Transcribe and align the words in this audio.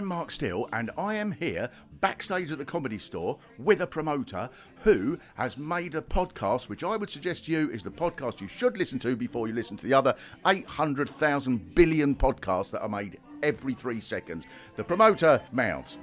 I'm 0.00 0.06
Mark 0.06 0.30
Steel, 0.30 0.66
and 0.72 0.90
I 0.96 1.16
am 1.16 1.30
here 1.30 1.68
backstage 2.00 2.50
at 2.50 2.56
the 2.56 2.64
comedy 2.64 2.96
store 2.96 3.38
with 3.58 3.82
a 3.82 3.86
promoter 3.86 4.48
who 4.82 5.18
has 5.34 5.58
made 5.58 5.94
a 5.94 6.00
podcast 6.00 6.70
which 6.70 6.82
I 6.82 6.96
would 6.96 7.10
suggest 7.10 7.44
to 7.44 7.52
you 7.52 7.70
is 7.70 7.82
the 7.82 7.90
podcast 7.90 8.40
you 8.40 8.48
should 8.48 8.78
listen 8.78 8.98
to 9.00 9.14
before 9.14 9.46
you 9.46 9.52
listen 9.52 9.76
to 9.76 9.86
the 9.86 9.92
other 9.92 10.14
800,000 10.46 11.74
billion 11.74 12.14
podcasts 12.14 12.70
that 12.70 12.80
are 12.80 12.88
made 12.88 13.20
every 13.42 13.74
three 13.74 14.00
seconds. 14.00 14.46
The 14.76 14.84
promoter 14.84 15.38
mouths, 15.52 15.98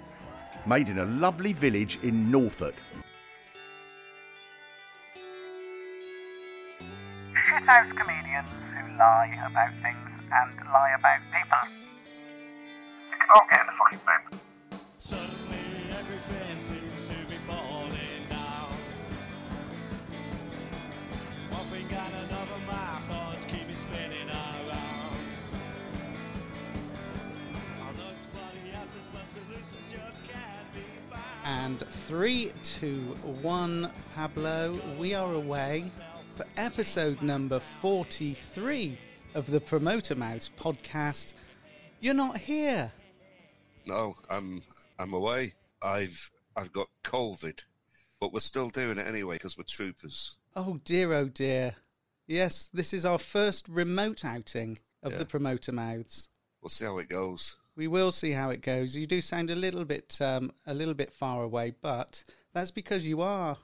made 0.68 0.89
in 0.89 1.00
a 1.00 1.05
lovely 1.05 1.54
village 1.54 1.98
in 2.04 2.29
Norfolk. 2.29 2.75
Shithouse 7.34 7.98
comedians 7.98 8.50
who 8.75 8.95
lie 9.00 9.36
about 9.43 9.71
things 9.82 10.21
and 10.32 10.55
lie 10.71 10.95
about 11.00 11.20
people. 11.32 11.36
Okay, 13.30 13.57
the 13.66 13.73
fucking 13.73 14.00
man. 14.05 14.39
Suddenly 15.00 15.59
everything 15.99 16.62
seems 16.62 17.08
to 17.09 17.16
be 17.30 17.35
falling 17.45 18.23
down. 18.30 18.72
One 21.49 21.66
thing 21.66 21.98
and 21.98 22.13
another, 22.30 22.59
my 22.66 22.99
thoughts 23.09 23.45
keep 23.45 23.68
me 23.68 23.76
spinning 23.76 24.30
around. 24.30 25.18
All 27.84 27.91
the 28.63 28.77
answers, 28.77 29.09
but 29.12 29.30
solutions 29.30 29.91
just 29.91 30.23
can't 30.23 30.73
be 30.73 30.80
found. 31.12 31.46
And 31.46 31.80
three, 31.85 32.54
two, 32.63 33.18
one, 33.41 33.91
Pablo, 34.16 34.80
we 34.98 35.13
are 35.13 35.34
away 35.34 35.84
for 36.35 36.46
episode 36.55 37.21
number 37.21 37.59
43 37.59 38.98
of 39.35 39.52
the 39.52 39.59
Promoter 39.59 40.16
Mouths 40.16 40.49
podcast. 40.57 41.34
You're 41.99 42.13
not 42.13 42.38
here. 42.38 42.94
No, 43.88 44.16
I'm 44.30 44.62
I'm 45.00 45.14
away. 45.14 45.54
I've 45.82 46.30
I've 46.55 46.73
got 46.73 46.88
COVID, 47.04 47.63
but 48.20 48.34
we're 48.34 48.40
still 48.40 48.70
doing 48.70 48.98
it 48.98 49.07
anyway 49.07 49.35
because 49.35 49.57
we're 49.57 49.63
troopers. 49.63 50.38
Oh 50.55 50.79
dear, 50.84 51.13
oh 51.13 51.26
dear. 51.29 51.76
Yes, 52.27 52.70
this 52.74 52.94
is 52.94 53.05
our 53.05 53.18
first 53.20 53.68
remote 53.70 54.26
outing 54.26 54.79
of 55.02 55.13
Yeah. 55.13 55.20
the 55.20 55.26
Promoter 55.26 55.71
Mouths. 55.71 56.27
We'll 56.62 56.70
see 56.70 56.85
how 56.85 56.98
it 56.98 57.07
goes. 57.10 57.55
We 57.77 57.88
will 57.88 58.12
see 58.12 58.32
how 58.32 58.49
it 58.49 58.62
goes. 58.62 58.96
You 58.96 59.05
do 59.07 59.21
sound 59.21 59.49
a 59.52 59.55
little 59.55 59.85
bit, 59.85 60.18
um, 60.20 60.51
a 60.66 60.74
little 60.74 60.96
bit 60.96 61.13
far 61.13 61.44
away, 61.44 61.74
but 61.79 62.24
that's 62.54 62.72
because 62.72 63.05
you 63.05 63.22
are. 63.22 63.57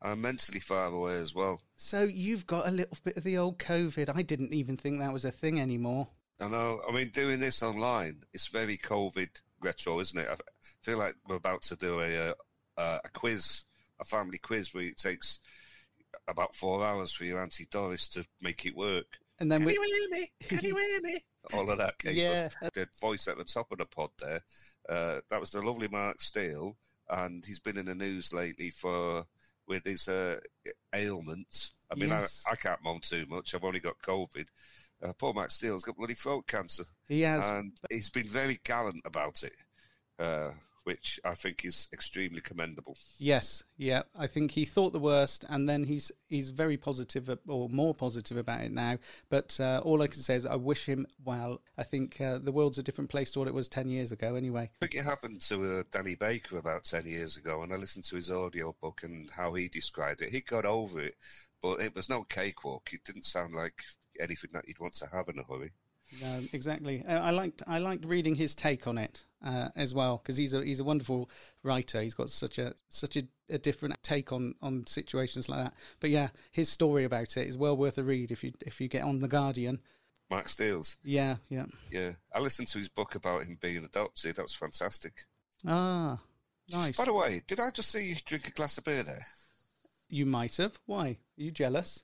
I'm 0.00 0.20
mentally 0.22 0.60
far 0.60 0.86
away 0.86 1.16
as 1.18 1.34
well. 1.34 1.60
So 1.76 2.04
you've 2.04 2.46
got 2.46 2.68
a 2.68 2.70
little 2.70 2.96
bit 3.02 3.16
of 3.16 3.24
the 3.24 3.36
old 3.36 3.58
COVID. 3.58 4.14
I 4.14 4.22
didn't 4.22 4.54
even 4.54 4.76
think 4.76 5.00
that 5.00 5.12
was 5.12 5.24
a 5.24 5.32
thing 5.32 5.60
anymore. 5.60 6.06
I 6.40 6.48
know. 6.48 6.80
I 6.88 6.92
mean, 6.92 7.08
doing 7.08 7.40
this 7.40 7.62
online, 7.62 8.22
it's 8.32 8.46
very 8.46 8.78
COVID 8.78 9.28
retro, 9.60 10.00
isn't 10.00 10.18
it? 10.18 10.28
I 10.30 10.36
feel 10.82 10.98
like 10.98 11.14
we're 11.28 11.36
about 11.36 11.62
to 11.62 11.76
do 11.76 12.00
a 12.00 12.34
a, 12.78 13.00
a 13.04 13.08
quiz, 13.12 13.64
a 14.00 14.04
family 14.04 14.38
quiz, 14.38 14.74
where 14.74 14.84
it 14.84 14.96
takes 14.96 15.40
about 16.28 16.54
four 16.54 16.84
hours 16.84 17.12
for 17.12 17.24
your 17.24 17.40
auntie 17.42 17.66
Doris 17.70 18.08
to 18.10 18.26
make 18.40 18.66
it 18.66 18.76
work. 18.76 19.18
And 19.38 19.50
then 19.52 19.60
Can 19.60 19.66
we, 19.66 19.72
you 19.74 19.82
hear 19.82 20.20
me? 20.20 20.32
Can 20.48 20.64
you 20.64 20.76
hear 20.76 21.00
me? 21.02 21.24
All 21.52 21.70
of 21.70 21.78
that 21.78 21.98
came 21.98 22.16
Yeah. 22.16 22.48
up. 22.62 22.72
The 22.72 22.88
voice 23.00 23.28
at 23.28 23.36
the 23.38 23.44
top 23.44 23.70
of 23.70 23.78
the 23.78 23.86
pod 23.86 24.10
there, 24.18 24.42
uh, 24.88 25.20
that 25.30 25.40
was 25.40 25.50
the 25.50 25.62
lovely 25.62 25.88
Mark 25.88 26.20
Steel, 26.20 26.76
and 27.10 27.44
he's 27.44 27.60
been 27.60 27.76
in 27.78 27.84
the 27.86 27.94
news 27.94 28.32
lately 28.32 28.70
for 28.70 29.24
with 29.68 29.84
his 29.84 30.08
uh, 30.08 30.38
ailments. 30.94 31.74
I 31.90 31.94
mean, 31.96 32.08
Yes. 32.08 32.42
I, 32.48 32.52
I 32.52 32.54
can't 32.56 32.82
moan 32.82 33.00
too 33.00 33.26
much. 33.28 33.54
I've 33.54 33.64
only 33.64 33.80
got 33.80 33.98
COVID. 34.02 34.46
Uh, 35.02 35.12
poor 35.12 35.34
Mark 35.34 35.50
Steel's 35.50 35.82
got 35.82 35.96
bloody 35.96 36.14
throat 36.14 36.46
cancer, 36.46 36.84
he 37.06 37.20
has 37.22 37.48
and 37.48 37.72
he's 37.90 38.10
been 38.10 38.26
very 38.26 38.60
gallant 38.64 39.02
about 39.04 39.42
it, 39.42 39.52
uh, 40.18 40.50
which 40.84 41.20
I 41.24 41.34
think 41.34 41.64
is 41.64 41.88
extremely 41.92 42.40
commendable. 42.40 42.96
Yes, 43.18 43.64
yeah. 43.76 44.02
I 44.16 44.26
think 44.26 44.52
he 44.52 44.64
thought 44.64 44.94
the 44.94 44.98
worst, 44.98 45.44
and 45.50 45.68
then 45.68 45.84
he's 45.84 46.12
he's 46.28 46.48
very 46.48 46.76
positive 46.76 47.28
uh, 47.28 47.36
or 47.46 47.68
more 47.68 47.92
positive 47.92 48.38
about 48.38 48.62
it 48.62 48.72
now. 48.72 48.96
But 49.28 49.58
uh, 49.60 49.82
all 49.84 50.00
I 50.00 50.06
can 50.06 50.22
say 50.22 50.36
is 50.36 50.46
I 50.46 50.54
wish 50.54 50.86
him 50.86 51.06
well. 51.24 51.60
I 51.76 51.82
think 51.82 52.18
uh, 52.20 52.38
the 52.38 52.52
world's 52.52 52.78
a 52.78 52.82
different 52.82 53.10
place 53.10 53.32
to 53.32 53.40
what 53.40 53.48
it 53.48 53.54
was 53.54 53.68
ten 53.68 53.90
years 53.90 54.12
ago. 54.12 54.34
Anyway, 54.34 54.70
I 54.80 54.86
think 54.86 54.94
it 54.94 55.04
happened 55.04 55.42
to 55.42 55.80
uh, 55.80 55.82
Danny 55.90 56.14
Baker 56.14 56.56
about 56.56 56.84
10 56.84 57.04
years 57.06 57.36
ago, 57.36 57.62
and 57.62 57.72
I 57.72 57.76
listened 57.76 58.04
to 58.04 58.16
his 58.16 58.30
audio 58.30 58.74
book 58.80 59.00
and 59.02 59.28
how 59.30 59.52
he 59.52 59.68
described 59.68 60.22
it. 60.22 60.30
He 60.30 60.40
got 60.40 60.64
over 60.64 61.00
it, 61.00 61.16
but 61.60 61.82
it 61.82 61.94
was 61.94 62.08
no 62.08 62.22
cakewalk. 62.22 62.90
It 62.92 63.04
didn't 63.04 63.24
sound 63.24 63.54
like 63.54 63.82
anything 64.20 64.50
that 64.52 64.66
you'd 64.68 64.78
want 64.80 64.94
to 64.94 65.06
have 65.12 65.28
in 65.28 65.38
a 65.38 65.42
hurry. 65.44 65.72
no, 66.22 66.40
exactly. 66.52 67.04
Uh, 67.06 67.20
I 67.20 67.30
liked 67.30 67.62
I 67.66 67.78
liked 67.78 68.04
reading 68.04 68.34
his 68.34 68.54
take 68.54 68.86
on 68.86 68.96
it 68.98 69.24
uh, 69.44 69.68
as 69.76 69.92
well 69.94 70.18
because 70.18 70.36
he's 70.36 70.52
a 70.54 70.64
he's 70.64 70.80
a 70.80 70.84
wonderful 70.84 71.28
writer. 71.62 72.00
He's 72.00 72.14
got 72.14 72.30
such 72.30 72.58
a 72.58 72.74
such 72.88 73.16
a, 73.16 73.24
a 73.50 73.58
different 73.58 73.96
take 74.02 74.32
on, 74.32 74.54
on 74.62 74.86
situations 74.86 75.48
like 75.48 75.64
that. 75.64 75.74
But 76.00 76.10
yeah, 76.10 76.28
his 76.52 76.68
story 76.68 77.04
about 77.04 77.36
it 77.36 77.48
is 77.48 77.56
well 77.58 77.76
worth 77.76 77.98
a 77.98 78.04
read 78.04 78.30
if 78.30 78.44
you 78.44 78.52
if 78.60 78.80
you 78.80 78.88
get 78.88 79.02
on 79.04 79.18
the 79.20 79.28
Guardian. 79.28 79.80
Mark 80.28 80.48
Steel's, 80.48 80.96
Yeah, 81.04 81.36
yeah. 81.48 81.66
yeah. 81.88 82.10
I 82.34 82.40
listened 82.40 82.66
to 82.68 82.78
his 82.78 82.88
book 82.88 83.14
about 83.14 83.44
him 83.44 83.58
being 83.60 83.84
adopted. 83.84 84.34
That 84.34 84.42
was 84.42 84.56
fantastic. 84.56 85.12
Ah, 85.64 86.18
nice. 86.68 86.96
By 86.96 87.04
the 87.04 87.12
way, 87.12 87.42
did 87.46 87.60
I 87.60 87.70
just 87.70 87.92
see 87.92 88.08
you 88.08 88.16
drink 88.24 88.48
a 88.48 88.50
glass 88.50 88.76
of 88.76 88.82
beer 88.82 89.04
there? 89.04 89.24
You 90.08 90.26
might 90.26 90.56
have. 90.56 90.80
Why? 90.86 91.06
Are 91.10 91.16
you 91.36 91.52
jealous? 91.52 92.02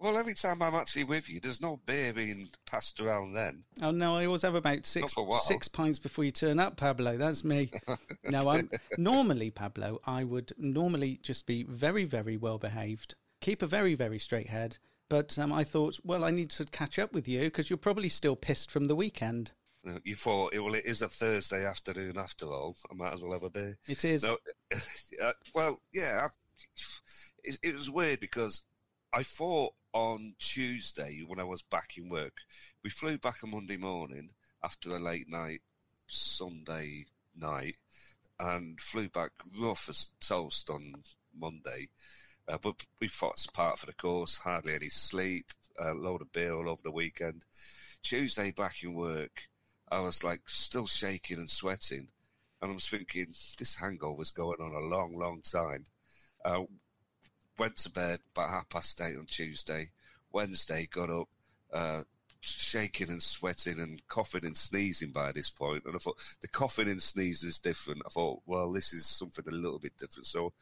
Well, 0.00 0.16
every 0.16 0.34
time 0.34 0.62
I'm 0.62 0.76
actually 0.76 1.04
with 1.04 1.28
you, 1.28 1.40
there's 1.40 1.60
no 1.60 1.80
beer 1.84 2.12
being 2.12 2.48
passed 2.70 3.00
around 3.00 3.32
then. 3.32 3.64
Oh 3.82 3.90
no, 3.90 4.16
I 4.16 4.26
always 4.26 4.42
have 4.42 4.54
about 4.54 4.86
six 4.86 5.14
for 5.14 5.22
a 5.22 5.24
while. 5.24 5.40
six 5.40 5.66
pints 5.66 5.98
before 5.98 6.24
you 6.24 6.30
turn 6.30 6.60
up, 6.60 6.76
Pablo. 6.76 7.16
That's 7.16 7.42
me. 7.42 7.72
no, 8.24 8.48
I'm 8.48 8.70
normally 8.96 9.50
Pablo. 9.50 10.00
I 10.06 10.22
would 10.22 10.52
normally 10.56 11.18
just 11.22 11.46
be 11.46 11.64
very, 11.64 12.04
very 12.04 12.36
well 12.36 12.58
behaved, 12.58 13.16
keep 13.40 13.60
a 13.60 13.66
very, 13.66 13.96
very 13.96 14.20
straight 14.20 14.48
head. 14.48 14.78
But 15.08 15.36
um, 15.38 15.52
I 15.52 15.64
thought, 15.64 15.98
well, 16.04 16.22
I 16.22 16.30
need 16.30 16.50
to 16.50 16.64
catch 16.66 16.98
up 16.98 17.12
with 17.12 17.26
you 17.26 17.40
because 17.42 17.68
you're 17.68 17.76
probably 17.76 18.08
still 18.08 18.36
pissed 18.36 18.70
from 18.70 18.86
the 18.86 18.96
weekend. 18.96 19.52
You 20.04 20.14
thought, 20.14 20.52
well, 20.54 20.74
it 20.74 20.84
is 20.84 21.02
a 21.02 21.08
Thursday 21.08 21.66
afternoon 21.66 22.18
after 22.18 22.46
all. 22.46 22.76
I 22.90 22.94
might 22.94 23.14
as 23.14 23.22
well 23.22 23.32
have 23.32 23.42
a 23.42 23.50
beer. 23.50 23.78
It 23.88 24.04
is. 24.04 24.22
No, 24.22 24.36
well, 25.54 25.80
yeah, 25.92 26.26
I, 26.26 26.28
it, 27.42 27.58
it 27.62 27.74
was 27.74 27.90
weird 27.90 28.20
because 28.20 28.62
I 29.12 29.22
thought 29.22 29.72
on 29.98 30.32
Tuesday 30.38 31.24
when 31.26 31.40
I 31.40 31.44
was 31.44 31.62
back 31.62 31.94
in 31.96 32.08
work, 32.08 32.34
we 32.84 32.90
flew 32.90 33.18
back 33.18 33.38
on 33.42 33.50
Monday 33.50 33.76
morning 33.76 34.30
after 34.62 34.90
a 34.90 34.98
late 35.00 35.28
night 35.28 35.60
Sunday 36.06 37.04
night 37.34 37.74
and 38.38 38.80
flew 38.80 39.08
back 39.08 39.32
rough 39.60 39.88
as 39.88 40.12
toast 40.20 40.70
on 40.70 40.80
Monday. 41.34 41.88
Uh, 42.46 42.58
but 42.62 42.76
we 43.00 43.08
thought 43.08 43.32
it's 43.32 43.48
part 43.48 43.76
for 43.76 43.86
the 43.86 43.92
course, 43.92 44.38
hardly 44.38 44.72
any 44.72 44.88
sleep, 44.88 45.46
a 45.80 45.92
load 45.94 46.22
of 46.22 46.32
beer 46.32 46.54
all 46.54 46.70
over 46.70 46.80
the 46.84 46.92
weekend. 46.92 47.44
Tuesday 48.02 48.52
back 48.52 48.84
in 48.84 48.94
work, 48.94 49.48
I 49.90 49.98
was 49.98 50.22
like 50.22 50.42
still 50.48 50.86
shaking 50.86 51.38
and 51.38 51.50
sweating. 51.50 52.06
And 52.62 52.70
I 52.70 52.74
was 52.74 52.88
thinking, 52.88 53.26
this 53.58 53.76
hangover's 53.76 54.30
going 54.30 54.60
on 54.60 54.80
a 54.80 54.86
long, 54.86 55.18
long 55.18 55.40
time. 55.42 55.84
Uh, 56.44 56.62
went 57.58 57.76
to 57.78 57.90
bed 57.90 58.20
about 58.32 58.50
half 58.50 58.68
past 58.68 59.00
eight 59.00 59.16
on 59.16 59.26
Tuesday. 59.26 59.90
Wednesday, 60.32 60.88
got 60.90 61.10
up, 61.10 61.28
uh, 61.72 62.02
shaking 62.40 63.08
and 63.08 63.22
sweating 63.22 63.80
and 63.80 64.06
coughing 64.08 64.44
and 64.44 64.56
sneezing 64.56 65.10
by 65.10 65.32
this 65.32 65.50
point. 65.50 65.84
And 65.84 65.94
I 65.94 65.98
thought, 65.98 66.18
the 66.40 66.48
coughing 66.48 66.88
and 66.88 67.02
sneezing 67.02 67.48
is 67.48 67.58
different. 67.58 68.02
I 68.06 68.10
thought, 68.10 68.42
well, 68.46 68.72
this 68.72 68.92
is 68.92 69.06
something 69.06 69.44
a 69.48 69.54
little 69.54 69.78
bit 69.78 69.96
different. 69.98 70.26
So 70.26 70.52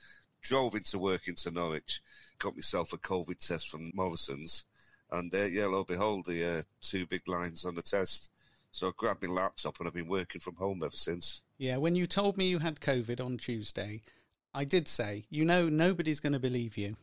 drove 0.43 0.75
into 0.75 0.99
work 0.99 1.29
into 1.29 1.51
Norwich, 1.51 2.01
got 2.39 2.55
myself 2.55 2.93
a 2.93 2.99
COVID 2.99 3.47
test 3.47 3.69
from 3.69 3.91
Morrison's. 3.95 4.65
And 5.11 5.33
uh, 5.35 5.45
yeah, 5.45 5.67
lo 5.67 5.79
and 5.79 5.87
behold, 5.87 6.27
the 6.27 6.59
uh, 6.59 6.63
two 6.81 7.07
big 7.07 7.29
lines 7.29 7.65
on 7.65 7.75
the 7.75 7.83
test. 7.83 8.31
So 8.73 8.89
I 8.89 8.91
grabbed 8.97 9.23
my 9.23 9.33
laptop 9.33 9.79
and 9.79 9.89
I've 9.89 9.95
been 9.95 10.09
working 10.09 10.41
from 10.41 10.57
home 10.57 10.83
ever 10.85 10.97
since. 10.97 11.43
Yeah, 11.59 11.79
when 11.79 11.95
you 11.95 12.07
told 12.07 12.37
me 12.37 12.49
you 12.49 12.59
had 12.59 12.81
COVID 12.81 13.25
on 13.25 13.39
Tuesday, 13.39 14.03
I 14.57 14.65
did 14.65 14.89
say, 14.89 15.27
you 15.29 15.45
know, 15.45 15.69
nobody's 15.69 16.19
going 16.19 16.33
to 16.33 16.39
believe 16.39 16.79
you. 16.79 16.97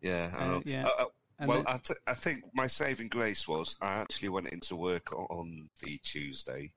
Yeah, 0.00 0.30
I 0.36 0.44
Uh, 0.44 0.60
yeah. 0.64 0.86
Uh, 0.86 1.02
uh, 1.02 1.06
And 1.38 1.48
well, 1.48 1.62
the- 1.62 1.70
I, 1.70 1.78
th- 1.78 1.98
I 2.08 2.14
think 2.14 2.44
my 2.52 2.66
saving 2.66 3.08
grace 3.08 3.46
was 3.46 3.76
I 3.80 3.92
actually 4.00 4.28
went 4.28 4.48
into 4.48 4.74
work 4.76 5.12
on 5.14 5.70
the 5.82 5.98
Tuesday, 5.98 6.72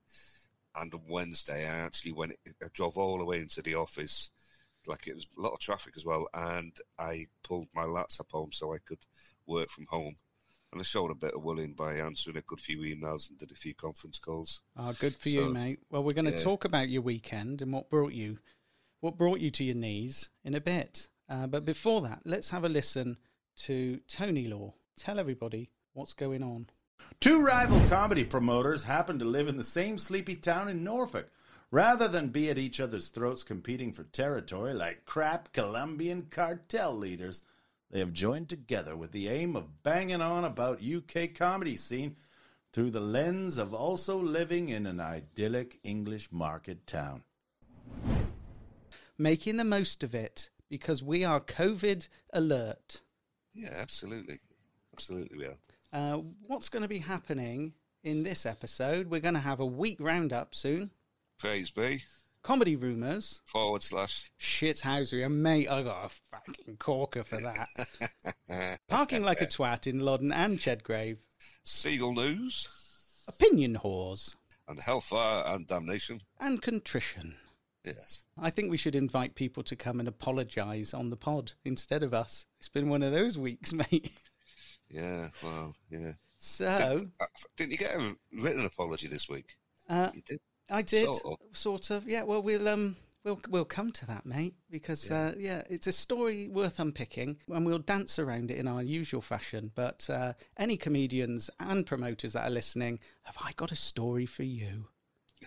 and 0.76 0.94
on 0.94 1.02
Wednesday 1.10 1.68
I 1.68 1.80
actually 1.80 2.14
went. 2.14 2.34
I 2.64 2.68
drove 2.74 2.98
all 2.98 3.18
the 3.18 3.26
way 3.26 3.40
into 3.40 3.62
the 3.64 3.76
office, 3.76 4.30
like 4.88 5.08
it 5.08 5.16
was 5.16 5.26
a 5.38 5.42
lot 5.42 5.52
of 5.54 5.60
traffic 5.60 5.96
as 5.98 6.06
well, 6.06 6.28
and 6.34 6.72
I 7.00 7.26
pulled 7.44 7.68
my 7.74 7.84
laptop 7.86 8.32
home 8.32 8.52
so 8.54 8.74
I 8.74 8.78
could 8.78 9.04
work 9.48 9.70
from 9.70 9.88
home. 9.90 10.16
And 10.72 10.80
I 10.80 10.84
showed 10.84 11.12
a 11.12 11.16
bit 11.16 11.34
of 11.36 11.44
willing 11.44 11.74
by 11.74 11.96
answering 11.98 12.38
a 12.38 12.42
good 12.42 12.60
few 12.62 12.80
emails 12.80 13.30
and 13.30 13.38
did 13.38 13.52
a 13.52 13.56
few 13.56 13.76
conference 13.76 14.18
calls. 14.18 14.62
Ah, 14.78 14.92
good 14.98 15.14
for 15.16 15.30
So, 15.30 15.40
you, 15.48 15.54
mate. 15.54 15.80
Well, 15.90 16.04
we're 16.04 16.14
going 16.14 16.26
to 16.26 16.32
yeah. 16.32 16.38
talk 16.44 16.66
about 16.66 16.90
your 16.90 17.04
weekend 17.04 17.62
and 17.62 17.72
what 17.74 17.90
brought 17.92 18.14
you, 18.14 18.40
what 19.04 19.18
brought 19.18 19.42
you 19.42 19.50
to 19.50 19.66
your 19.66 19.76
knees 19.76 20.30
in 20.46 20.56
a 20.56 20.62
bit. 20.62 21.10
Uh, 21.28 21.46
but 21.46 21.66
before 21.66 22.00
that, 22.00 22.22
let's 22.24 22.52
have 22.52 22.64
a 22.64 22.70
listen 22.70 23.18
to 23.58 24.00
Tony 24.08 24.48
Law. 24.48 24.74
Tell 24.96 25.20
everybody 25.20 25.70
what's 25.92 26.14
going 26.14 26.42
on. 26.42 26.68
Two 27.20 27.42
rival 27.42 27.82
comedy 27.90 28.24
promoters 28.24 28.84
happen 28.84 29.20
to 29.20 29.26
live 29.26 29.50
in 29.50 29.58
the 29.58 29.64
same 29.64 29.98
sleepy 29.98 30.36
town 30.36 30.70
in 30.70 30.86
Norfolk. 30.86 31.30
Rather 31.70 32.08
than 32.08 32.30
be 32.30 32.50
at 32.50 32.58
each 32.58 32.80
other's 32.80 33.10
throats 33.10 33.44
competing 33.44 33.92
for 33.92 34.04
territory 34.04 34.74
like 34.74 35.04
crap 35.04 35.52
Colombian 35.52 36.28
cartel 36.32 36.96
leaders, 36.96 37.44
they 37.92 38.00
have 38.00 38.14
joined 38.14 38.48
together 38.48 38.96
with 38.96 39.12
the 39.12 39.28
aim 39.28 39.58
of 39.58 39.84
banging 39.84 40.22
on 40.22 40.46
about 40.46 40.82
UK 40.82 41.34
comedy 41.36 41.76
scene 41.76 42.16
through 42.72 42.92
the 42.92 43.02
lens 43.02 43.58
of 43.58 43.74
also 43.74 44.18
living 44.18 44.70
in 44.70 44.86
an 44.86 45.02
idyllic 45.02 45.78
English 45.84 46.32
market 46.32 46.88
town. 46.88 47.22
Making 49.24 49.56
the 49.56 49.64
most 49.64 50.04
of 50.04 50.14
it 50.14 50.50
because 50.70 51.02
we 51.02 51.24
are 51.24 51.40
COVID 51.40 52.10
alert. 52.34 53.00
Yeah, 53.54 53.70
absolutely. 53.74 54.40
Absolutely, 54.92 55.38
we 55.38 55.46
are. 55.46 55.58
Uh, 55.94 56.22
what's 56.48 56.68
going 56.68 56.82
to 56.82 56.90
be 56.90 57.00
happening 57.00 57.72
in 58.04 58.24
this 58.24 58.46
episode? 58.46 59.10
We're 59.10 59.22
going 59.22 59.36
to 59.36 59.40
have 59.40 59.62
a 59.62 59.66
week 59.66 59.96
roundup 60.02 60.54
soon. 60.54 60.92
Praise 61.40 61.72
be. 61.72 62.04
Comedy 62.42 62.76
rumours. 62.76 63.40
Forward 63.46 63.82
slash. 63.82 64.30
Shithousery. 64.38 65.26
And 65.26 65.42
mate, 65.42 65.70
I 65.70 65.84
got 65.84 66.04
a 66.04 66.10
fucking 66.10 66.76
corker 66.76 67.24
for 67.24 67.38
that. 67.38 68.80
Parking 68.90 69.24
like 69.24 69.40
a 69.40 69.48
twat 69.48 69.88
in 69.88 70.02
Loddon 70.02 70.34
and 70.34 70.60
Chedgrave. 70.60 71.20
Seagull 71.64 72.14
News. 72.14 73.24
Opinion 73.30 73.80
whores. 73.86 74.36
And 74.68 74.82
Hellfire 74.82 75.46
and 75.48 75.66
Damnation. 75.66 76.20
And 76.42 76.62
contrition. 76.62 77.36
Yes. 77.86 78.26
I 78.38 78.50
think 78.50 78.72
we 78.72 78.78
should 78.78 78.96
invite 78.96 79.36
people 79.36 79.64
to 79.64 79.76
come 79.76 80.00
and 80.00 80.08
apologise 80.08 80.94
on 80.94 81.10
the 81.10 81.18
pod 81.18 81.52
instead 81.66 82.02
of 82.04 82.14
us. 82.14 82.46
It's 82.60 82.70
been 82.70 82.90
one 82.90 83.04
of 83.04 83.12
those 83.12 83.38
weeks, 83.38 83.74
mate. 83.92 84.12
Yeah, 84.90 85.28
well, 85.44 85.76
yeah. 85.90 86.14
So, 86.38 87.08
Uh, 87.20 87.26
Didn't 87.58 87.72
you 87.72 87.78
get 87.78 87.96
a 87.96 88.16
written 88.42 88.66
apology 88.66 89.08
this 89.08 89.28
week? 89.30 89.56
uh, 89.90 90.12
You 90.14 90.22
did. 90.22 90.40
I 90.70 90.82
did 90.82 91.06
Sort 91.14 91.26
of. 91.26 91.58
sort 91.58 91.90
of. 91.90 92.08
Yeah. 92.08 92.24
Well, 92.24 92.42
we'll 92.42 92.68
um 92.70 92.96
we'll 93.24 93.40
we'll 93.50 93.66
come 93.66 93.92
to 93.94 94.06
that, 94.08 94.26
mate, 94.26 94.56
because 94.70 95.10
yeah. 95.10 95.28
Uh, 95.28 95.34
yeah, 95.38 95.64
it's 95.70 95.88
a 95.88 95.92
story 95.92 96.48
worth 96.50 96.80
unpicking, 96.80 97.38
and 97.50 97.66
we'll 97.66 97.80
dance 97.80 98.18
around 98.20 98.50
it 98.52 98.58
in 98.58 98.68
our 98.68 98.82
usual 98.84 99.22
fashion. 99.22 99.72
But 99.76 100.10
uh, 100.10 100.34
any 100.58 100.78
comedians 100.78 101.50
and 101.60 101.86
promoters 101.86 102.34
that 102.34 102.46
are 102.48 102.50
listening, 102.50 103.00
have 103.24 103.38
I 103.44 103.52
got 103.54 103.72
a 103.72 103.76
story 103.76 104.26
for 104.26 104.44
you? 104.44 104.88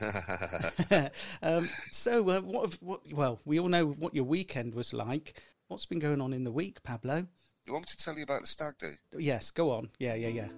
um, 1.42 1.68
so, 1.90 2.30
uh, 2.30 2.40
what, 2.40 2.64
have, 2.64 2.74
what? 2.80 3.00
Well, 3.12 3.40
we 3.44 3.58
all 3.58 3.68
know 3.68 3.86
what 3.86 4.14
your 4.14 4.24
weekend 4.24 4.74
was 4.74 4.92
like. 4.92 5.40
What's 5.68 5.86
been 5.86 5.98
going 5.98 6.20
on 6.20 6.32
in 6.32 6.44
the 6.44 6.52
week, 6.52 6.82
Pablo? 6.82 7.26
You 7.66 7.72
want 7.72 7.82
me 7.82 7.86
to 7.88 7.96
tell 7.96 8.16
you 8.16 8.22
about 8.22 8.42
the 8.42 8.46
stag 8.46 8.74
do? 8.78 8.92
Yes, 9.18 9.50
go 9.50 9.72
on. 9.72 9.90
Yeah, 9.98 10.14
yeah, 10.14 10.28
yeah. 10.28 10.48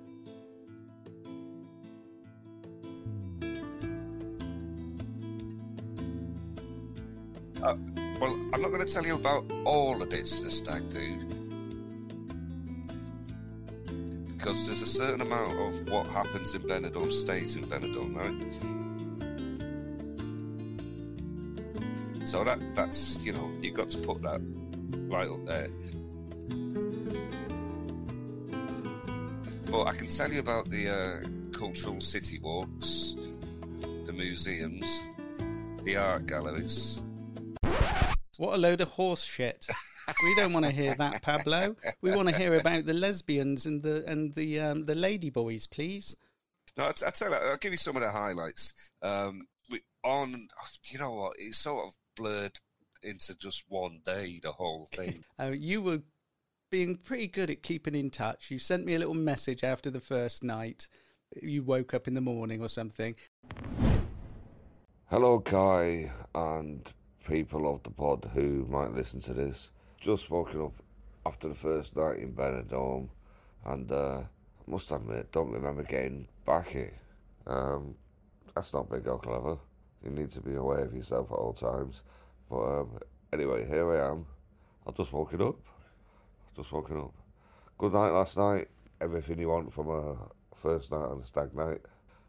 Uh, 7.62 7.76
well, 8.20 8.34
I'm 8.52 8.62
not 8.62 8.70
going 8.70 8.86
to 8.86 8.92
tell 8.92 9.04
you 9.04 9.16
about 9.16 9.50
all 9.64 9.98
the 9.98 10.06
bits 10.06 10.38
of 10.38 10.44
the 10.44 10.50
stag 10.50 10.88
do 10.90 11.18
because 14.48 14.66
there's 14.66 14.82
a 14.82 14.86
certain 14.86 15.20
amount 15.20 15.58
of 15.58 15.90
what 15.90 16.06
happens 16.06 16.54
in 16.54 16.62
Benidorm 16.62 17.12
stays 17.12 17.56
in 17.56 17.64
Benidorm, 17.64 18.16
right? 18.16 18.87
So 22.28 22.44
that 22.44 22.58
that's 22.74 23.24
you 23.24 23.32
know 23.32 23.50
you've 23.62 23.72
got 23.72 23.88
to 23.88 23.98
put 24.00 24.20
that 24.20 24.42
right 25.08 25.26
up 25.26 25.46
there. 25.46 25.68
But 29.70 29.84
I 29.84 29.94
can 29.94 30.08
tell 30.08 30.30
you 30.30 30.40
about 30.40 30.68
the 30.68 30.90
uh, 30.90 31.58
cultural 31.58 32.02
city 32.02 32.38
walks, 32.38 33.16
the 34.04 34.12
museums, 34.12 35.08
the 35.84 35.96
art 35.96 36.26
galleries. 36.26 37.02
What 38.36 38.56
a 38.56 38.58
load 38.58 38.82
of 38.82 38.88
horse 38.88 39.24
shit. 39.24 39.66
we 40.22 40.34
don't 40.34 40.52
want 40.52 40.66
to 40.66 40.70
hear 40.70 40.94
that, 40.96 41.22
Pablo. 41.22 41.76
We 42.02 42.14
want 42.14 42.28
to 42.28 42.36
hear 42.36 42.56
about 42.56 42.84
the 42.84 42.92
lesbians 42.92 43.64
and 43.64 43.82
the 43.82 44.04
and 44.06 44.34
the 44.34 44.60
um, 44.60 44.84
the 44.84 44.94
lady 44.94 45.30
boys, 45.30 45.66
please. 45.66 46.14
No, 46.76 46.84
I, 46.84 46.90
I 46.90 47.10
tell 47.10 47.30
you, 47.30 47.36
I'll 47.36 47.56
give 47.56 47.72
you 47.72 47.78
some 47.78 47.96
of 47.96 48.02
the 48.02 48.10
highlights. 48.10 48.74
Um, 49.00 49.40
on, 50.08 50.48
you 50.90 50.98
know 50.98 51.12
what? 51.12 51.34
It's 51.38 51.58
sort 51.58 51.86
of 51.86 51.96
blurred 52.16 52.58
into 53.02 53.36
just 53.36 53.64
one 53.68 54.00
day. 54.04 54.40
The 54.42 54.52
whole 54.52 54.86
thing. 54.86 55.24
Uh, 55.38 55.46
you 55.54 55.82
were 55.82 56.00
being 56.70 56.96
pretty 56.96 57.26
good 57.26 57.50
at 57.50 57.62
keeping 57.62 57.94
in 57.94 58.10
touch. 58.10 58.50
You 58.50 58.58
sent 58.58 58.84
me 58.84 58.94
a 58.94 58.98
little 58.98 59.14
message 59.14 59.64
after 59.64 59.90
the 59.90 60.00
first 60.00 60.42
night. 60.42 60.88
You 61.42 61.62
woke 61.62 61.94
up 61.94 62.08
in 62.08 62.14
the 62.14 62.20
morning 62.20 62.62
or 62.62 62.68
something. 62.68 63.16
Hello, 65.10 65.40
Kai, 65.40 66.10
and 66.34 66.90
people 67.26 67.72
of 67.72 67.82
the 67.82 67.90
pod 67.90 68.30
who 68.34 68.66
might 68.68 68.94
listen 68.94 69.20
to 69.20 69.34
this. 69.34 69.70
Just 70.00 70.30
woken 70.30 70.62
up 70.62 70.82
after 71.26 71.48
the 71.48 71.54
first 71.54 71.96
night 71.96 72.18
in 72.18 72.32
Benidorm, 72.32 73.08
and 73.64 73.90
uh, 73.90 74.20
I 74.20 74.70
must 74.70 74.90
admit, 74.90 75.32
don't 75.32 75.50
remember 75.50 75.82
getting 75.82 76.28
back 76.46 76.68
here. 76.68 76.94
Um, 77.46 77.94
that's 78.54 78.72
not 78.72 78.90
big 78.90 79.06
or 79.06 79.18
clever. 79.18 79.58
You 80.04 80.10
need 80.10 80.30
to 80.32 80.40
be 80.40 80.54
aware 80.54 80.84
of 80.84 80.94
yourself 80.94 81.30
at 81.30 81.34
all 81.34 81.52
times. 81.52 82.02
But 82.48 82.80
um, 82.80 82.98
anyway, 83.32 83.66
here 83.66 83.92
I 83.92 84.10
am. 84.10 84.26
I've 84.86 84.96
just 84.96 85.12
woken 85.12 85.42
up. 85.42 85.58
I've 86.48 86.56
just 86.56 86.72
woken 86.72 86.98
up. 86.98 87.14
Good 87.76 87.92
night 87.92 88.10
last 88.10 88.36
night. 88.36 88.68
Everything 89.00 89.38
you 89.38 89.48
want 89.48 89.72
from 89.72 89.90
a 89.90 90.16
first 90.54 90.90
night 90.90 90.98
on 90.98 91.20
a 91.22 91.26
stag 91.26 91.54
night. 91.54 91.80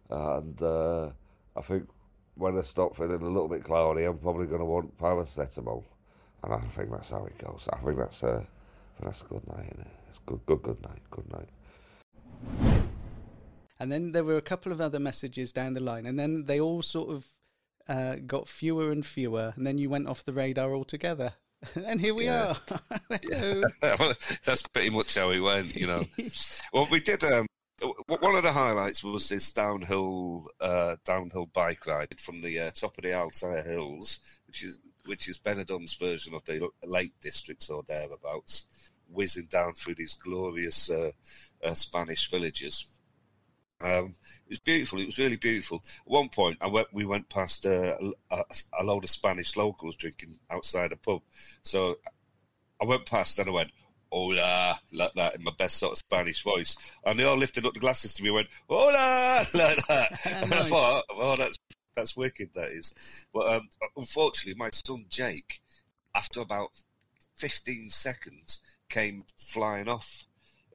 And 0.09 0.61
uh, 0.61 1.09
I 1.55 1.61
think 1.61 1.87
when 2.35 2.57
I 2.57 2.61
stop 2.61 2.95
feeling 2.95 3.21
a 3.21 3.27
little 3.27 3.47
bit 3.47 3.63
cloudy, 3.63 4.03
I'm 4.03 4.17
probably 4.17 4.47
going 4.47 4.59
to 4.59 4.65
want 4.65 4.97
paracetamol. 4.97 5.83
And 6.43 6.53
I 6.53 6.59
think 6.59 6.91
that's 6.91 7.09
how 7.09 7.25
it 7.25 7.37
goes. 7.37 7.67
I 7.71 7.77
think 7.79 7.97
that's 7.97 8.23
a, 8.23 8.27
I 8.27 9.01
think 9.01 9.03
that's 9.03 9.21
a 9.21 9.25
good 9.25 9.47
night, 9.47 9.73
is 9.79 9.87
It's 10.09 10.19
good, 10.25 10.39
good, 10.45 10.61
good 10.61 10.81
night, 10.81 11.01
good 11.11 11.31
night. 11.31 11.49
And 13.79 13.91
then 13.91 14.11
there 14.11 14.23
were 14.23 14.37
a 14.37 14.41
couple 14.41 14.71
of 14.71 14.81
other 14.81 14.99
messages 14.99 15.51
down 15.51 15.73
the 15.73 15.79
line, 15.79 16.05
and 16.05 16.19
then 16.19 16.45
they 16.45 16.59
all 16.59 16.81
sort 16.81 17.09
of 17.09 17.25
uh, 17.89 18.15
got 18.25 18.47
fewer 18.47 18.91
and 18.91 19.05
fewer, 19.05 19.51
and 19.57 19.67
then 19.67 19.77
you 19.77 19.89
went 19.89 20.07
off 20.07 20.23
the 20.23 20.31
radar 20.33 20.73
altogether. 20.73 21.33
and 21.75 21.99
here 21.99 22.13
we 22.13 22.25
Yeah. 22.25 22.55
are. 22.69 22.79
Hello. 23.23 23.63
Well, 23.99 24.13
That's 24.45 24.65
pretty 24.67 24.91
much 24.91 25.15
how 25.15 25.31
it 25.31 25.39
went, 25.39 25.75
you 25.75 25.87
know. 25.87 26.05
well, 26.71 26.87
we 26.89 27.01
did. 27.01 27.21
Um, 27.23 27.45
one 28.07 28.35
of 28.35 28.43
the 28.43 28.51
highlights 28.51 29.03
was 29.03 29.27
this 29.29 29.51
downhill 29.51 30.47
uh, 30.61 30.95
downhill 31.05 31.47
bike 31.47 31.85
ride 31.87 32.19
from 32.19 32.41
the 32.41 32.59
uh, 32.59 32.71
top 32.71 32.97
of 32.97 33.03
the 33.03 33.09
Altea 33.09 33.65
Hills, 33.65 34.19
which 34.47 34.63
is 34.63 34.77
which 35.05 35.27
is 35.27 35.37
Benidorm's 35.39 35.95
version 35.95 36.33
of 36.35 36.43
the 36.45 36.69
Lake 36.83 37.13
District 37.21 37.65
or 37.69 37.83
thereabouts, 37.87 38.65
whizzing 39.09 39.47
down 39.49 39.73
through 39.73 39.95
these 39.95 40.13
glorious 40.13 40.89
uh, 40.91 41.11
uh, 41.63 41.73
Spanish 41.73 42.29
villages. 42.29 42.85
Um, 43.81 44.15
it 44.45 44.49
was 44.49 44.59
beautiful. 44.59 44.99
It 44.99 45.05
was 45.05 45.19
really 45.19 45.37
beautiful. 45.37 45.81
At 45.83 46.11
one 46.11 46.29
point, 46.29 46.57
I 46.61 46.67
went, 46.67 46.87
we 46.93 47.05
went 47.05 47.29
past 47.29 47.65
uh, 47.65 47.95
a, 48.31 48.43
a 48.79 48.83
load 48.83 49.03
of 49.03 49.09
Spanish 49.09 49.55
locals 49.55 49.95
drinking 49.95 50.37
outside 50.49 50.91
a 50.91 50.97
pub. 50.97 51.21
So 51.63 51.97
I 52.81 52.85
went 52.85 53.05
past 53.05 53.39
and 53.39 53.49
I 53.49 53.53
went, 53.53 53.71
hola, 54.11 54.79
like 54.91 55.13
that 55.13 55.35
in 55.35 55.43
my 55.43 55.51
best 55.57 55.77
sort 55.77 55.93
of 55.93 55.97
Spanish 55.99 56.43
voice. 56.43 56.77
And 57.05 57.19
they 57.19 57.23
all 57.23 57.37
lifted 57.37 57.65
up 57.65 57.73
the 57.73 57.79
glasses 57.79 58.13
to 58.15 58.23
me 58.23 58.29
and 58.29 58.35
went, 58.35 58.47
hola, 58.67 59.45
like 59.53 59.87
that. 59.87 60.19
And 60.43 60.53
I 60.53 60.63
thought, 60.63 61.03
oh, 61.11 61.35
that's, 61.37 61.57
that's 61.95 62.17
wicked, 62.17 62.49
that 62.55 62.69
is. 62.69 63.25
But 63.33 63.53
um, 63.53 63.69
unfortunately, 63.95 64.57
my 64.57 64.69
son 64.71 65.05
Jake, 65.09 65.61
after 66.15 66.41
about 66.41 66.69
15 67.37 67.89
seconds, 67.89 68.61
came 68.89 69.23
flying 69.37 69.87
off. 69.87 70.25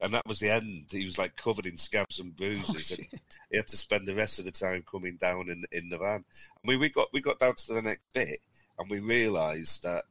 And 0.01 0.13
that 0.13 0.27
was 0.27 0.39
the 0.39 0.49
end. 0.51 0.87
He 0.91 1.05
was 1.05 1.17
like 1.17 1.35
covered 1.35 1.65
in 1.65 1.77
scabs 1.77 2.19
and 2.19 2.35
bruises, 2.35 2.91
and 2.91 3.07
he 3.49 3.57
had 3.57 3.67
to 3.67 3.77
spend 3.77 4.05
the 4.05 4.15
rest 4.15 4.39
of 4.39 4.45
the 4.45 4.51
time 4.51 4.83
coming 4.89 5.17
down 5.17 5.49
in 5.49 5.63
in 5.71 5.89
the 5.89 5.97
van. 5.97 6.15
And 6.15 6.65
we, 6.65 6.77
we 6.77 6.89
got 6.89 7.07
we 7.13 7.21
got 7.21 7.39
down 7.39 7.55
to 7.55 7.73
the 7.73 7.81
next 7.81 8.05
bit, 8.13 8.39
and 8.77 8.89
we 8.89 8.99
realised 8.99 9.83
that 9.83 10.03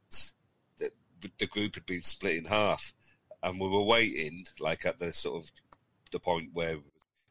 that 0.79 0.91
the 1.37 1.47
group 1.47 1.75
had 1.75 1.85
been 1.85 2.01
split 2.01 2.37
in 2.37 2.45
half, 2.45 2.93
and 3.43 3.59
we 3.59 3.67
were 3.67 3.83
waiting 3.83 4.45
like 4.59 4.85
at 4.85 4.97
the 4.97 5.13
sort 5.13 5.43
of 5.43 5.51
the 6.11 6.19
point 6.19 6.49
where 6.53 6.77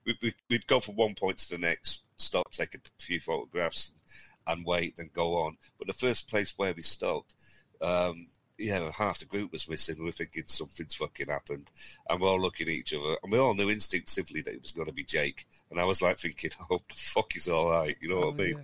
we, 0.07 0.17
we, 0.23 0.35
we'd 0.51 0.67
go 0.67 0.81
from 0.81 0.97
one 0.97 1.15
point 1.15 1.39
to 1.39 1.51
the 1.51 1.59
next, 1.59 2.05
stop, 2.17 2.51
take 2.51 2.75
a 2.75 2.79
few 2.99 3.21
photographs, 3.21 3.93
and 4.47 4.65
wait, 4.67 4.95
and 4.99 5.13
go 5.13 5.35
on. 5.37 5.57
But 5.79 5.87
the 5.87 5.93
first 5.95 6.29
place 6.29 6.55
where 6.57 6.75
we 6.75 6.83
stopped, 6.83 7.35
um, 7.81 8.27
yeah, 8.59 8.91
half 8.93 9.19
the 9.19 9.25
group 9.25 9.53
was 9.53 9.69
missing. 9.69 9.97
We 9.99 10.07
were 10.07 10.13
thinking 10.13 10.45
something's 10.47 10.95
fucking 10.95 11.29
happened, 11.29 11.71
and 12.09 12.21
we're 12.21 12.29
all 12.29 12.41
looking 12.41 12.69
at 12.69 12.75
each 12.75 12.95
other, 12.95 13.17
and 13.23 13.33
we 13.33 13.39
all 13.39 13.55
knew 13.55 13.69
instinctively 13.69 14.43
that 14.43 14.55
it 14.55 14.63
was 14.63 14.73
going 14.73 14.87
to 14.87 14.93
be 14.93 15.05
Jake. 15.05 15.47
And 15.71 15.81
I 15.81 15.85
was 15.85 16.03
like 16.03 16.19
thinking, 16.19 16.51
"I 16.61 16.65
hope 16.69 16.87
the 16.89 16.95
fuck 16.95 17.33
he's 17.33 17.49
all 17.49 17.71
right," 17.71 17.97
you 18.01 18.09
know 18.09 18.19
what 18.19 18.35
I 18.35 18.37
mean? 18.37 18.61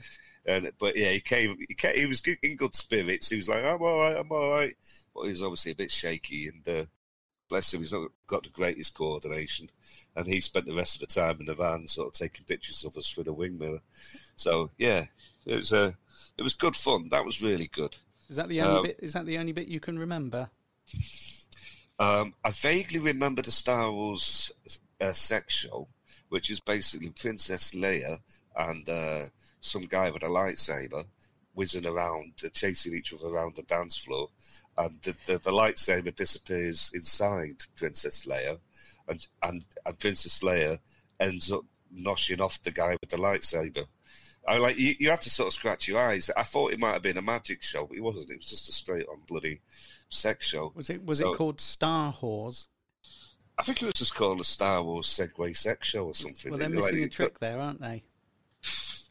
And 0.47 0.73
but 0.79 0.97
yeah, 0.97 1.11
he 1.11 1.21
came, 1.21 1.57
he 1.69 1.75
came, 1.75 1.97
he 1.97 2.07
was 2.07 2.23
in 2.43 2.57
good 2.57 2.75
spirits. 2.75 3.29
He 3.29 3.37
was 3.37 3.49
like, 3.49 3.65
"I'm 3.65 3.83
all 3.83 3.99
right, 3.99 4.17
I'm 4.17 4.31
all 4.31 4.53
right," 4.53 4.77
but 5.15 5.23
he 5.25 5.31
was 5.31 5.43
obviously 5.43 5.73
a 5.73 5.77
bit 5.77 5.91
shaky, 5.91 6.49
and 6.49 6.69
uh, 6.69 6.85
bless 7.51 7.75
him, 7.75 7.81
he's 7.81 7.93
not 7.93 8.09
got 8.27 8.45
the 8.45 8.51
greatest 8.51 8.95
coordination. 8.95 9.69
And 10.17 10.27
he 10.27 10.41
spent 10.41 10.67
the 10.67 10.75
rest 10.75 10.95
of 10.95 11.01
the 11.01 11.15
time 11.15 11.37
in 11.41 11.47
the 11.47 11.55
van, 11.55 11.87
sort 11.87 12.09
of 12.09 12.13
taking 12.15 12.47
pictures 12.47 12.85
of 12.85 12.97
us 12.97 13.11
through 13.11 13.25
the 13.25 13.33
wing 13.33 13.59
mirror. 13.59 13.81
So 14.37 14.71
yeah, 14.79 15.05
It 15.45 15.57
was 15.57 15.73
uh, 15.73 15.93
it 16.39 16.43
was 16.43 16.55
good 16.55 16.77
fun. 16.77 17.09
That 17.11 17.27
was 17.27 17.43
really 17.43 17.69
good. 17.69 17.97
Is 18.31 18.37
that 18.37 18.49
the 18.49 18.61
only 18.63 18.77
Um, 18.77 18.83
bit? 18.85 18.97
Is 19.01 19.13
that 19.13 19.27
the 19.27 19.37
only 19.39 19.53
bit 19.53 19.67
you 19.69 19.81
can 19.81 19.99
remember? 19.99 20.49
Um, 21.99 22.33
I 22.45 22.51
vaguely 22.53 23.01
remember 23.01 23.43
the 23.43 23.51
Star 23.51 23.91
Wars 23.93 24.53
uh, 25.01 25.13
sex 25.13 25.53
show, 25.53 25.89
which 26.29 26.49
is 26.49 26.61
basically 26.61 27.11
Princess 27.11 27.75
Leia 27.75 28.19
and 28.57 28.89
uh, 28.89 29.25
some 29.61 29.83
guy 29.83 30.11
with 30.11 30.23
a 30.23 30.29
lightsaber 30.29 31.05
whizzing 31.55 31.85
around, 31.87 32.33
uh, 32.45 32.49
chasing 32.51 32.95
each 32.95 33.13
other 33.13 33.27
around 33.27 33.57
the 33.57 33.63
dance 33.65 33.97
floor, 33.97 34.29
and 34.79 35.03
the, 35.03 35.15
the, 35.27 35.33
the 35.39 35.51
lightsaber 35.51 36.15
disappears 36.15 36.91
inside 36.95 37.57
Princess 37.77 38.25
Leia, 38.27 38.59
and, 39.09 39.27
and 39.43 39.65
and 39.85 39.99
Princess 39.99 40.41
Leia 40.41 40.79
ends 41.19 41.51
up 41.51 41.65
noshing 41.95 42.41
off 42.41 42.63
the 42.63 42.71
guy 42.71 42.97
with 43.01 43.11
the 43.11 43.17
lightsaber. 43.17 43.87
I 44.51 44.59
like 44.59 44.77
you, 44.79 44.95
you 44.99 45.11
have 45.11 45.21
to 45.21 45.31
sort 45.31 45.47
of 45.49 45.53
scratch 45.53 45.87
your 45.89 46.01
eyes. 46.01 46.31
I 46.37 46.43
thought 46.43 46.73
it 46.73 46.81
might 46.81 46.93
have 46.95 47.03
been 47.03 47.17
a 47.19 47.23
magic 47.23 47.63
show, 47.63 47.87
but 47.87 47.97
it 47.97 48.03
wasn't. 48.03 48.31
It 48.31 48.37
was 48.39 48.51
just 48.51 48.69
a 48.69 48.73
straight 48.73 49.07
on 49.09 49.21
bloody 49.29 49.61
sex 50.09 50.49
show. 50.49 50.73
Was 50.75 50.91
it 50.91 51.05
was 51.05 51.19
So- 51.19 51.33
it 51.33 51.37
called 51.37 51.61
Star 51.61 52.13
Whores? 52.13 52.67
I 53.59 53.63
think 53.63 53.83
it 53.83 53.85
was 53.85 53.95
just 53.95 54.15
called 54.15 54.41
a 54.41 54.45
Star 54.45 54.83
Wars 54.83 55.07
Segway 55.07 55.55
Sex 55.55 55.87
Show 55.89 56.07
or 56.07 56.15
something. 56.15 56.51
Well, 56.51 56.59
they're 56.59 56.71
Like, 56.71 56.93
missing 56.95 57.05
a 57.05 57.09
trick 57.09 57.39
there, 57.41 57.61
aren't 57.61 57.81
they? 57.81 58.03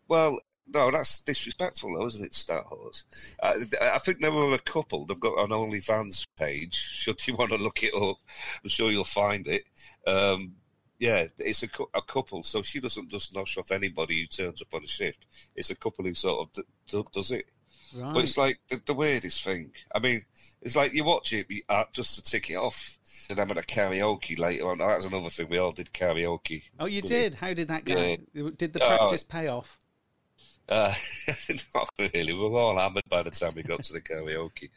Well, 0.07 0.39
no, 0.67 0.89
that's 0.91 1.21
disrespectful, 1.23 1.93
though, 1.95 2.05
isn't 2.07 2.25
it, 2.25 2.33
Star 2.33 2.65
Wars? 2.71 3.05
Uh, 3.41 3.59
I 3.81 3.99
think 3.99 4.19
they 4.19 4.29
were 4.29 4.53
a 4.55 4.59
couple. 4.59 5.05
They've 5.05 5.19
got 5.19 5.37
an 5.43 5.51
OnlyFans 5.51 6.25
page. 6.35 6.73
Should 6.73 7.25
you 7.27 7.35
want 7.35 7.51
to 7.51 7.57
look 7.57 7.83
it 7.83 7.93
up, 7.93 8.17
I'm 8.63 8.69
sure 8.69 8.89
you'll 8.91 9.03
find 9.03 9.45
it. 9.47 9.63
Um, 10.07 10.55
yeah, 10.99 11.25
it's 11.37 11.63
a, 11.63 11.67
a 11.93 12.01
couple, 12.01 12.43
so 12.43 12.61
she 12.61 12.79
doesn't 12.79 13.09
just 13.09 13.33
nosh 13.33 13.57
off 13.57 13.71
anybody 13.71 14.21
who 14.21 14.27
turns 14.27 14.61
up 14.61 14.73
on 14.73 14.83
a 14.83 14.87
shift. 14.87 15.25
It's 15.55 15.69
a 15.69 15.75
couple 15.75 16.05
who 16.05 16.13
sort 16.13 16.41
of 16.41 16.53
d- 16.53 16.63
d- 16.87 17.03
does 17.13 17.31
it. 17.31 17.45
Right. 17.95 18.13
But 18.13 18.23
it's 18.25 18.37
like 18.37 18.59
the, 18.69 18.81
the 18.85 18.93
weirdest 18.93 19.43
thing. 19.43 19.71
I 19.95 19.99
mean, 19.99 20.21
it's 20.61 20.75
like 20.75 20.93
you 20.93 21.03
watch 21.03 21.33
it 21.33 21.47
uh, 21.69 21.85
just 21.93 22.15
to 22.15 22.21
tick 22.23 22.49
it 22.49 22.55
off. 22.55 22.97
And 23.31 23.39
I'm 23.39 23.49
at 23.51 23.57
a 23.57 23.61
karaoke 23.61 24.37
later 24.39 24.69
on. 24.69 24.79
That's 24.79 25.05
another 25.05 25.29
thing. 25.29 25.49
We 25.49 25.57
all 25.59 25.71
did 25.71 25.93
karaoke. 25.93 26.63
oh, 26.79 26.85
you 26.87 27.01
did. 27.01 27.35
How 27.35 27.53
did 27.53 27.67
that 27.69 27.85
go? 27.85 27.95
Yeah. 27.95 28.49
Did 28.57 28.73
the 28.73 28.83
Oh. 28.83 28.97
practice 28.97 29.23
pay 29.23 29.47
off? 29.47 29.77
Uh, 30.67 30.93
not 31.75 31.89
really. 31.97 32.33
We 32.33 32.39
were 32.39 32.59
all 32.59 32.77
hammered 32.77 33.03
by 33.09 33.23
the 33.23 33.31
time 33.31 33.53
we 33.55 33.63
got 33.63 33.83
to 33.83 33.93
the 33.93 34.01
karaoke. 34.01 34.69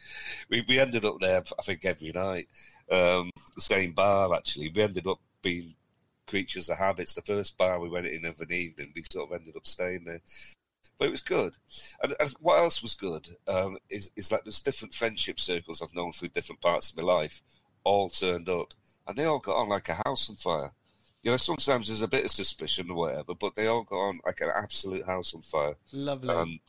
We 0.48 0.64
we 0.68 0.78
ended 0.78 1.04
up 1.04 1.16
there, 1.20 1.42
I 1.58 1.62
think, 1.62 1.84
every 1.84 2.12
night. 2.12 2.48
Um, 2.90 3.30
the 3.54 3.60
same 3.60 3.92
bar, 3.92 4.34
actually. 4.34 4.70
We 4.74 4.82
ended 4.82 5.06
up 5.06 5.18
being 5.42 5.74
creatures 6.26 6.68
of 6.68 6.78
habits. 6.78 7.14
The 7.14 7.22
first 7.22 7.56
bar 7.56 7.78
we 7.80 7.88
went 7.88 8.06
in 8.06 8.24
of 8.24 8.40
an 8.40 8.52
evening, 8.52 8.92
we 8.94 9.02
sort 9.10 9.30
of 9.30 9.40
ended 9.40 9.56
up 9.56 9.66
staying 9.66 10.04
there. 10.04 10.20
But 10.98 11.08
it 11.08 11.12
was 11.12 11.20
good. 11.20 11.54
And, 12.02 12.14
and 12.20 12.30
what 12.40 12.58
else 12.58 12.82
was 12.82 12.94
good 12.94 13.28
um, 13.48 13.78
is, 13.88 14.10
is 14.16 14.30
like 14.30 14.44
there's 14.44 14.60
different 14.60 14.94
friendship 14.94 15.40
circles 15.40 15.82
I've 15.82 15.94
known 15.94 16.12
through 16.12 16.28
different 16.28 16.60
parts 16.60 16.90
of 16.90 16.96
my 16.96 17.02
life, 17.02 17.42
all 17.84 18.08
turned 18.10 18.48
up. 18.48 18.74
And 19.06 19.16
they 19.16 19.24
all 19.24 19.38
got 19.40 19.56
on 19.56 19.68
like 19.68 19.88
a 19.88 20.00
house 20.06 20.30
on 20.30 20.36
fire. 20.36 20.72
You 21.22 21.30
know, 21.30 21.36
sometimes 21.36 21.86
there's 21.86 22.02
a 22.02 22.08
bit 22.08 22.24
of 22.24 22.30
suspicion 22.30 22.90
or 22.90 22.96
whatever, 22.96 23.34
but 23.34 23.54
they 23.54 23.68
all 23.68 23.84
got 23.84 23.96
on 23.96 24.20
like 24.26 24.40
an 24.40 24.50
absolute 24.54 25.06
house 25.06 25.34
on 25.34 25.42
fire 25.42 25.74
Lovely. 25.92 26.34
and, 26.34 26.60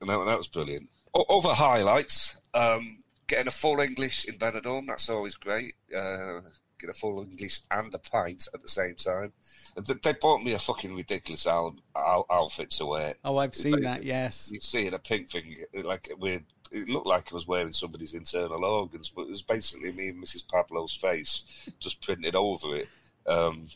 and 0.00 0.10
that, 0.10 0.24
that 0.26 0.38
was 0.38 0.48
brilliant. 0.48 0.90
O- 1.14 1.38
other 1.38 1.54
highlights: 1.54 2.36
um, 2.52 2.98
getting 3.26 3.48
a 3.48 3.50
full 3.50 3.80
English 3.80 4.26
in 4.26 4.34
Benidorm. 4.34 4.86
That's 4.86 5.08
always 5.08 5.36
great. 5.36 5.74
Uh, 5.94 6.40
get 6.78 6.90
a 6.90 6.92
full 6.92 7.20
English 7.22 7.60
and 7.70 7.94
a 7.94 7.98
pint 7.98 8.48
at 8.54 8.62
the 8.62 8.68
same 8.68 8.94
time. 8.94 9.32
They 10.02 10.12
bought 10.20 10.42
me 10.42 10.52
a 10.52 10.58
fucking 10.58 10.94
ridiculous 10.94 11.46
al- 11.46 11.76
al- 11.96 12.26
outfit 12.30 12.70
to 12.72 12.86
wear. 12.86 13.14
oh, 13.24 13.38
I've 13.38 13.54
seen 13.54 13.72
but- 13.72 13.82
that. 13.82 14.04
Yes. 14.04 14.50
You 14.52 14.60
see, 14.60 14.86
in 14.86 14.94
a 14.94 14.98
pink 14.98 15.30
thing, 15.30 15.56
like 15.84 16.08
weird. 16.18 16.44
It 16.72 16.88
looked 16.88 17.06
like 17.06 17.30
I 17.30 17.34
was 17.36 17.46
wearing 17.46 17.72
somebody's 17.72 18.14
internal 18.14 18.64
organs, 18.64 19.08
but 19.08 19.22
it 19.22 19.30
was 19.30 19.42
basically 19.42 19.92
me 19.92 20.08
and 20.08 20.20
Mrs. 20.20 20.48
Pablo's 20.48 20.92
face 20.94 21.68
just 21.78 22.02
printed 22.02 22.34
over 22.34 22.74
it. 22.74 22.88
Um, 23.28 23.68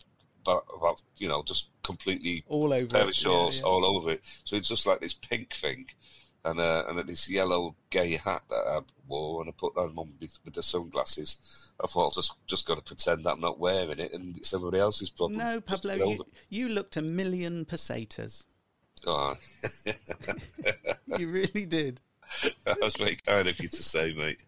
but, 0.44 0.64
but 0.80 1.00
you 1.16 1.28
know, 1.28 1.44
just 1.44 1.70
completely 1.84 2.44
All 2.48 2.72
over. 2.72 2.86
pair 2.86 3.02
it. 3.02 3.08
of 3.10 3.14
shorts 3.14 3.58
Yeah, 3.58 3.66
yeah. 3.66 3.70
all 3.70 3.84
over 3.84 4.10
it. 4.12 4.22
So 4.42 4.56
it's 4.56 4.68
just 4.68 4.84
like 4.86 5.00
this 5.00 5.14
pink 5.14 5.52
thing, 5.54 5.86
and 6.44 6.60
uh, 6.60 6.84
and 6.88 7.08
this 7.08 7.28
yellow 7.30 7.74
gay 7.90 8.12
hat 8.12 8.42
that 8.48 8.54
I 8.66 8.80
wore, 9.06 9.40
and 9.40 9.48
I 9.50 9.52
put 9.56 9.74
that 9.74 9.80
on 9.80 10.14
with, 10.20 10.38
with 10.44 10.54
the 10.54 10.62
sunglasses. 10.62 11.38
I 11.82 11.86
thought 11.86 12.14
just 12.14 12.34
just 12.46 12.66
got 12.66 12.76
to 12.78 12.82
pretend 12.82 13.24
that 13.24 13.32
I'm 13.32 13.40
not 13.40 13.58
wearing 13.58 13.98
it, 13.98 14.12
and 14.12 14.36
it's 14.36 14.54
everybody 14.54 14.80
else's 14.80 15.10
problem. 15.10 15.38
No, 15.38 15.60
Pablo, 15.60 15.94
you, 15.94 16.26
you 16.48 16.68
looked 16.68 16.96
a 16.96 17.02
million 17.02 17.64
pesetas. 17.64 18.44
Oh, 19.06 19.36
You 21.18 21.30
really 21.30 21.66
did. 21.66 22.00
that 22.64 22.80
was 22.80 22.96
very 22.96 23.16
kind 23.16 23.48
of 23.48 23.58
you 23.60 23.68
to 23.68 23.82
say, 23.82 24.12
mate. 24.12 24.42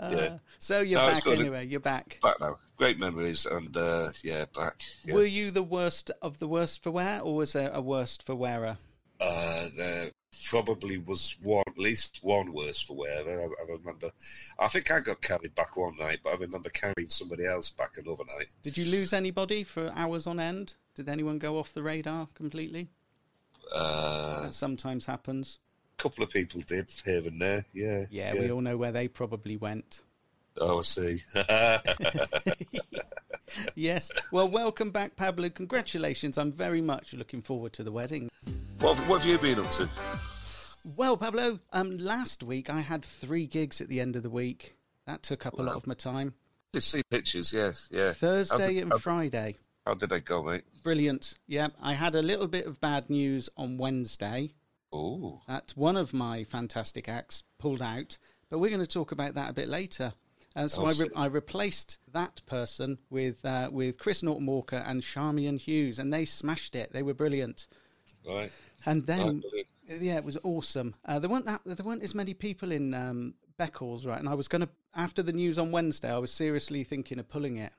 Uh, 0.00 0.14
Yeah. 0.16 0.38
So 0.58 0.80
you're 0.80 1.00
No, 1.00 1.12
back 1.12 1.26
anyway. 1.26 1.66
You're 1.66 1.80
back. 1.80 2.18
Back 2.22 2.36
now, 2.40 2.58
great 2.76 2.98
memories, 2.98 3.46
and 3.46 3.76
uh, 3.76 4.10
yeah, 4.22 4.44
back. 4.54 4.74
Yeah. 5.04 5.14
Were 5.14 5.24
you 5.24 5.50
the 5.50 5.62
worst 5.62 6.10
of 6.22 6.38
the 6.38 6.48
worst 6.48 6.82
for 6.82 6.90
wear, 6.90 7.20
or 7.20 7.34
was 7.34 7.52
there 7.52 7.70
a 7.72 7.80
worst 7.80 8.24
for 8.24 8.34
wearer? 8.34 8.78
Uh, 9.20 9.68
there 9.76 10.10
probably 10.48 10.98
was 10.98 11.36
one, 11.42 11.64
at 11.66 11.78
least 11.78 12.20
one 12.22 12.52
worse 12.52 12.80
for 12.80 12.96
wear. 12.96 13.22
I, 13.26 13.44
I 13.44 13.66
remember. 13.68 14.10
I 14.58 14.68
think 14.68 14.90
I 14.90 15.00
got 15.00 15.20
carried 15.20 15.54
back 15.54 15.76
one 15.76 15.96
night, 15.98 16.20
but 16.22 16.30
I 16.30 16.36
remember 16.36 16.68
carrying 16.70 17.08
somebody 17.08 17.44
else 17.46 17.70
back 17.70 17.98
another 17.98 18.24
night. 18.38 18.46
Did 18.62 18.76
you 18.76 18.84
lose 18.84 19.12
anybody 19.12 19.64
for 19.64 19.92
hours 19.94 20.26
on 20.26 20.38
end? 20.38 20.74
Did 20.94 21.08
anyone 21.08 21.38
go 21.38 21.58
off 21.58 21.72
the 21.72 21.82
radar 21.82 22.28
completely? 22.34 22.88
Uh, 23.74 24.42
That 24.42 24.54
sometimes 24.54 25.06
happens. 25.06 25.58
A 25.98 26.02
couple 26.02 26.22
of 26.22 26.30
people 26.30 26.60
did 26.60 26.90
here 27.04 27.22
and 27.26 27.40
there. 27.40 27.64
Yeah. 27.72 28.04
Yeah, 28.10 28.34
we 28.34 28.50
all 28.52 28.60
know 28.60 28.76
where 28.76 28.92
they 28.92 29.08
probably 29.08 29.56
went. 29.56 30.02
Oh, 30.60 30.78
I 30.78 30.82
see. 30.82 31.22
Yes. 33.74 34.10
Well, 34.30 34.48
welcome 34.48 34.90
back, 34.90 35.16
Pablo. 35.16 35.48
Congratulations. 35.50 36.38
I'm 36.38 36.52
very 36.52 36.80
much 36.80 37.14
looking 37.14 37.42
forward 37.42 37.72
to 37.74 37.82
the 37.84 37.92
wedding. 37.92 38.28
what, 38.80 38.96
have- 38.96 39.08
what 39.08 39.22
have 39.22 39.30
you 39.30 39.38
been 39.38 39.64
up 39.64 39.70
to? 39.72 39.88
Well, 40.96 41.16
Pablo, 41.16 41.58
um, 41.72 41.98
last 41.98 42.42
week 42.42 42.70
I 42.70 42.80
had 42.80 43.04
three 43.04 43.46
gigs 43.46 43.80
at 43.80 43.88
the 43.88 44.00
end 44.00 44.16
of 44.16 44.22
the 44.22 44.30
week. 44.30 44.76
That 45.06 45.22
took 45.22 45.44
up 45.46 45.58
a 45.58 45.62
lot 45.62 45.76
of 45.76 45.86
my 45.86 45.94
time. 45.94 46.34
Did 46.72 46.82
see 46.82 47.02
pictures? 47.10 47.52
yes, 47.52 47.88
yeah. 47.90 48.12
Thursday 48.12 48.74
did, 48.74 48.82
and 48.84 48.92
how, 48.92 48.98
Friday. 48.98 49.56
how 49.86 49.94
did 49.94 50.10
they 50.10 50.20
go, 50.20 50.42
mate? 50.42 50.64
Brilliant. 50.84 51.34
Yeah, 51.46 51.68
I 51.82 51.94
had 51.94 52.14
a 52.14 52.22
little 52.22 52.46
bit 52.46 52.66
of 52.66 52.80
bad 52.80 53.08
news 53.08 53.48
on 53.56 53.78
Wednesday. 53.78 54.52
Oh, 54.92 55.40
that 55.48 55.72
one 55.76 55.96
of 55.96 56.12
my 56.14 56.44
fantastic 56.44 57.08
acts 57.08 57.42
pulled 57.58 57.82
out, 57.82 58.18
but 58.50 58.58
we're 58.58 58.70
going 58.70 58.80
to 58.80 58.86
talk 58.86 59.12
about 59.12 59.34
that 59.34 59.50
a 59.50 59.54
bit 59.54 59.68
later. 59.68 60.12
Uh, 60.56 60.66
so 60.66 60.86
I, 60.86 60.92
re- 60.92 61.10
I 61.14 61.26
replaced 61.26 61.98
that 62.12 62.40
person 62.46 62.98
with 63.10 63.44
uh, 63.44 63.68
with 63.72 63.98
Chris 63.98 64.22
Norton 64.22 64.46
Walker 64.46 64.82
and 64.84 65.02
Charmian 65.02 65.58
Hughes, 65.58 65.98
and 65.98 66.12
they 66.12 66.24
smashed 66.24 66.74
it. 66.74 66.92
They 66.92 67.02
were 67.02 67.14
brilliant. 67.14 67.68
right. 68.26 68.50
And 68.86 69.06
then, 69.06 69.40
brilliant. 69.40 69.68
yeah, 70.02 70.16
it 70.16 70.24
was 70.24 70.38
awesome. 70.42 70.94
Uh, 71.04 71.18
there 71.18 71.30
weren't 71.30 71.44
that 71.44 71.60
there 71.64 71.84
weren't 71.84 72.02
as 72.02 72.14
many 72.14 72.34
people 72.34 72.72
in 72.72 72.94
um, 72.94 73.34
Beccles, 73.58 74.06
right? 74.06 74.18
And 74.18 74.28
I 74.28 74.34
was 74.34 74.48
going 74.48 74.62
to 74.62 74.68
after 74.94 75.22
the 75.22 75.32
news 75.32 75.58
on 75.58 75.70
Wednesday, 75.70 76.10
I 76.10 76.18
was 76.18 76.32
seriously 76.32 76.82
thinking 76.82 77.18
of 77.18 77.28
pulling 77.28 77.56
it, 77.56 77.72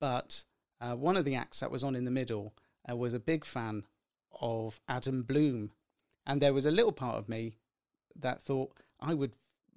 but 0.00 0.44
uh, 0.80 0.94
one 0.94 1.16
of 1.16 1.24
the 1.24 1.36
acts 1.36 1.60
that 1.60 1.70
was 1.70 1.84
on 1.84 1.94
in 1.94 2.04
the 2.04 2.10
middle 2.10 2.54
uh, 2.90 2.96
was 2.96 3.14
a 3.14 3.20
big 3.20 3.44
fan 3.44 3.84
of 4.40 4.80
Adam 4.88 5.22
Bloom, 5.22 5.70
and 6.26 6.40
there 6.40 6.54
was 6.54 6.64
a 6.64 6.70
little 6.70 6.92
part 6.92 7.16
of 7.16 7.28
me 7.28 7.58
that 8.16 8.40
thought 8.40 8.72
I 9.00 9.14
would 9.14 9.32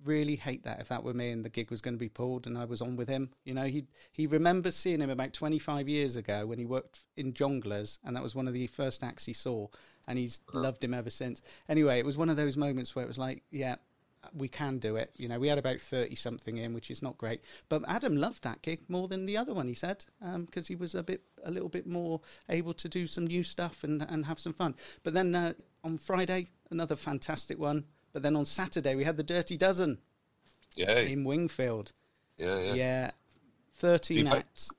really 0.06 0.36
hate 0.36 0.63
that 0.63 0.80
if 0.80 0.88
that 0.89 1.04
were 1.04 1.13
me 1.13 1.32
and 1.32 1.44
the 1.44 1.50
gig 1.50 1.72
was 1.72 1.82
going 1.82 1.94
to 1.94 2.00
be 2.00 2.10
pulled 2.10 2.48
and 2.48 2.58
I 2.58 2.66
was 2.66 2.82
on 2.82 2.96
with 2.96 3.08
him. 3.08 3.30
You 3.44 3.54
know, 3.54 3.66
he 3.66 3.86
he 4.12 4.27
remembers 4.27 4.75
seeing 4.75 5.01
him 5.01 5.10
about 5.10 5.34
25 5.34 5.88
years 5.88 6.16
ago 6.16 6.46
when 6.46 6.60
he 6.60 6.66
worked 6.66 7.06
in 7.16 7.34
Jongleurs, 7.34 8.00
and 8.04 8.16
that 8.16 8.24
was 8.24 8.36
one 8.36 8.48
of 8.48 8.54
the 8.54 8.68
first 8.68 9.04
acts 9.04 9.25
he 9.25 9.34
saw, 9.34 9.68
and 10.08 10.18
he's 10.18 10.39
loved 10.54 10.84
him 10.84 10.94
ever 10.94 11.10
since. 11.10 11.42
Anyway, 11.70 12.00
it 12.00 12.06
was 12.06 12.18
one 12.18 12.30
of 12.30 12.38
those 12.38 12.58
moments 12.58 12.96
where 12.96 13.04
it 13.04 13.08
was 13.08 13.18
like, 13.18 13.44
yeah. 13.51 13.75
We 14.34 14.50
can 14.50 14.80
do 14.80 14.98
it. 14.98 15.12
You 15.16 15.30
know, 15.30 15.39
we 15.39 15.48
had 15.48 15.60
about 15.60 15.80
30 15.80 16.16
something 16.16 16.58
in, 16.58 16.74
which 16.74 16.92
is 16.92 17.01
not 17.01 17.18
great. 17.18 17.39
But 17.70 17.84
Adam 17.88 18.18
loved 18.18 18.44
that 18.44 18.62
gig 18.62 18.82
more 18.89 19.08
than 19.08 19.25
the 19.25 19.38
other 19.38 19.54
one, 19.54 19.68
he 19.68 19.74
said, 19.74 20.04
because 20.20 20.68
he 20.68 20.75
was 20.75 20.96
a 20.96 21.04
bit, 21.04 21.22
a 21.46 21.51
little 21.51 21.70
bit 21.70 21.88
more 21.88 22.20
able 22.50 22.74
to 22.74 22.89
do 22.89 23.08
some 23.08 23.27
new 23.27 23.44
stuff 23.44 23.86
and, 23.86 24.01
and 24.10 24.25
have 24.25 24.39
some 24.39 24.54
fun. 24.54 24.75
But 25.04 25.13
then 25.13 25.34
uh, 25.34 25.54
on 25.84 25.98
Friday, 25.98 26.48
another 26.72 26.96
fantastic 26.98 27.58
one. 27.58 27.86
But 28.17 28.24
then 28.24 28.36
on 28.36 28.45
Saturday, 28.45 28.95
we 28.95 29.03
had 29.03 29.15
the 29.15 29.21
Dirty 29.21 29.57
Dozen 29.57 30.00
Yeah, 30.75 30.97
in 31.01 31.24
Wingfield. 31.24 31.91
yeah, 32.36 32.57
yeah. 32.59 32.74
Yeah. 32.74 33.12
13 33.75 34.15
Do 34.15 34.24
you 34.24 34.27
pay- 34.31 34.38
acts. 34.39 34.71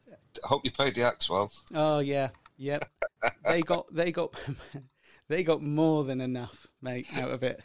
I 0.43 0.49
hope 0.49 0.65
you 0.65 0.73
paid 0.73 0.97
the 0.97 1.05
acts 1.05 1.31
well. 1.31 1.49
Oh 1.73 2.01
yeah, 2.01 2.31
yep. 2.57 2.85
they 3.45 3.61
got 3.61 3.87
they 3.95 4.11
got 4.11 4.35
they 5.29 5.45
got 5.45 5.63
more 5.63 6.03
than 6.03 6.21
enough, 6.21 6.67
mate, 6.83 7.07
out 7.15 7.31
of 7.31 7.45
it. 7.45 7.63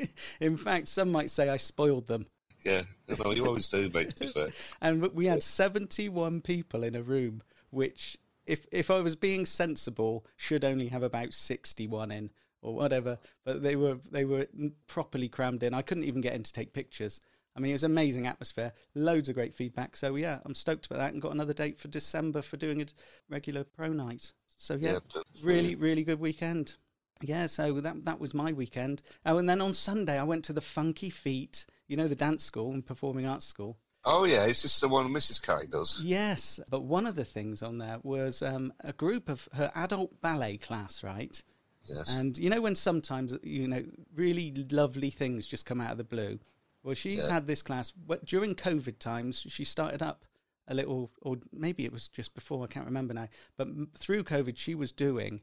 In 0.40 0.56
fact, 0.56 0.88
some 0.88 1.12
might 1.12 1.30
say 1.30 1.48
I 1.48 1.56
spoiled 1.56 2.08
them. 2.08 2.26
Yeah, 2.64 2.82
no, 3.24 3.30
you 3.30 3.46
always 3.46 3.68
do, 3.68 3.88
mate. 3.94 4.10
To 4.10 4.18
be 4.18 4.26
fair. 4.26 4.48
And 4.82 5.00
we 5.14 5.26
had 5.26 5.40
71 5.40 6.40
people 6.40 6.82
in 6.82 6.96
a 6.96 7.02
room, 7.04 7.44
which 7.70 8.18
if 8.44 8.66
if 8.72 8.90
I 8.90 8.98
was 8.98 9.14
being 9.14 9.46
sensible, 9.46 10.26
should 10.34 10.64
only 10.64 10.88
have 10.88 11.04
about 11.04 11.32
61 11.32 12.10
in. 12.10 12.30
Or 12.62 12.74
whatever. 12.74 13.18
But 13.44 13.62
they 13.62 13.76
were 13.76 13.98
they 14.10 14.24
were 14.24 14.46
properly 14.86 15.28
crammed 15.28 15.62
in. 15.62 15.74
I 15.74 15.82
couldn't 15.82 16.04
even 16.04 16.20
get 16.20 16.34
in 16.34 16.42
to 16.42 16.52
take 16.52 16.72
pictures. 16.72 17.20
I 17.56 17.60
mean, 17.60 17.70
it 17.70 17.74
was 17.74 17.84
an 17.84 17.92
amazing 17.92 18.26
atmosphere, 18.26 18.72
loads 18.94 19.30
of 19.30 19.34
great 19.34 19.54
feedback. 19.54 19.96
So 19.96 20.14
yeah, 20.16 20.40
I'm 20.44 20.54
stoked 20.54 20.86
about 20.86 20.98
that, 20.98 21.12
and 21.12 21.22
got 21.22 21.32
another 21.32 21.54
date 21.54 21.78
for 21.78 21.88
December 21.88 22.42
for 22.42 22.58
doing 22.58 22.82
a 22.82 22.86
regular 23.30 23.64
pro 23.64 23.88
night. 23.88 24.32
So 24.58 24.74
yeah, 24.74 24.98
Yeah, 25.14 25.22
really, 25.42 25.74
really 25.74 26.04
good 26.04 26.20
weekend. 26.20 26.76
Yeah, 27.22 27.46
so 27.46 27.80
that 27.80 28.04
that 28.04 28.20
was 28.20 28.34
my 28.34 28.52
weekend. 28.52 29.02
Oh, 29.24 29.38
and 29.38 29.48
then 29.48 29.62
on 29.62 29.72
Sunday 29.72 30.18
I 30.18 30.24
went 30.24 30.44
to 30.46 30.52
the 30.52 30.60
Funky 30.60 31.08
Feet, 31.08 31.64
you 31.88 31.96
know, 31.96 32.08
the 32.08 32.14
dance 32.14 32.44
school 32.44 32.72
and 32.72 32.84
performing 32.84 33.26
arts 33.26 33.46
school. 33.46 33.78
Oh 34.04 34.24
yeah, 34.24 34.44
is 34.44 34.62
this 34.62 34.78
the 34.78 34.88
one 34.88 35.08
Mrs. 35.08 35.44
Carey 35.44 35.66
does? 35.66 36.00
Yes, 36.04 36.60
but 36.70 36.82
one 36.82 37.06
of 37.06 37.16
the 37.16 37.24
things 37.24 37.62
on 37.62 37.78
there 37.78 37.98
was 38.02 38.40
um, 38.40 38.72
a 38.80 38.92
group 38.92 39.28
of 39.28 39.48
her 39.54 39.72
adult 39.74 40.20
ballet 40.20 40.58
class, 40.58 41.02
right? 41.02 41.42
Yes. 41.88 42.16
And 42.16 42.36
you 42.38 42.50
know 42.50 42.60
when 42.60 42.74
sometimes 42.74 43.34
you 43.42 43.68
know 43.68 43.84
really 44.14 44.52
lovely 44.70 45.10
things 45.10 45.46
just 45.46 45.66
come 45.66 45.80
out 45.80 45.92
of 45.92 45.98
the 45.98 46.04
blue. 46.04 46.38
Well, 46.82 46.94
she's 46.94 47.26
Yeah. 47.26 47.34
had 47.34 47.46
this 47.46 47.62
class 47.62 47.92
during 48.24 48.54
COVID 48.54 48.98
times. 48.98 49.44
She 49.48 49.64
started 49.64 50.02
up 50.02 50.24
a 50.68 50.74
little, 50.74 51.12
or 51.22 51.36
maybe 51.52 51.84
it 51.84 51.92
was 51.92 52.08
just 52.08 52.34
before. 52.34 52.64
I 52.64 52.68
can't 52.68 52.86
remember 52.86 53.14
now. 53.14 53.28
But 53.56 53.68
through 53.96 54.24
COVID, 54.24 54.56
she 54.56 54.74
was 54.74 54.92
doing 54.92 55.42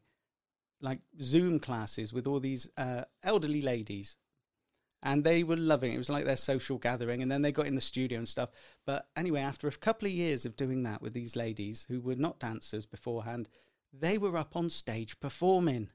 like 0.82 1.00
Zoom 1.22 1.60
classes 1.60 2.12
with 2.14 2.28
all 2.28 2.40
these 2.40 2.70
uh, 2.78 3.04
elderly 3.24 3.62
ladies, 3.62 4.18
and 5.02 5.24
they 5.24 5.44
were 5.44 5.58
loving 5.58 5.92
it. 5.92 5.96
It 5.96 6.00
was 6.00 6.10
like 6.10 6.26
their 6.26 6.38
social 6.38 6.78
gathering, 6.78 7.22
and 7.22 7.32
then 7.32 7.42
they 7.42 7.52
got 7.52 7.68
in 7.68 7.76
the 7.76 7.82
studio 7.82 8.18
and 8.18 8.28
stuff. 8.28 8.50
But 8.86 9.08
anyway, 9.16 9.42
after 9.42 9.68
a 9.68 9.72
couple 9.72 10.08
of 10.08 10.14
years 10.14 10.46
of 10.46 10.56
doing 10.58 10.84
that 10.84 11.02
with 11.02 11.14
these 11.14 11.36
ladies 11.36 11.86
who 11.90 12.02
were 12.02 12.16
not 12.16 12.40
dancers 12.40 12.86
beforehand, 12.86 13.48
they 13.92 14.18
were 14.18 14.38
up 14.38 14.56
on 14.56 14.70
stage 14.70 15.20
performing. 15.20 15.90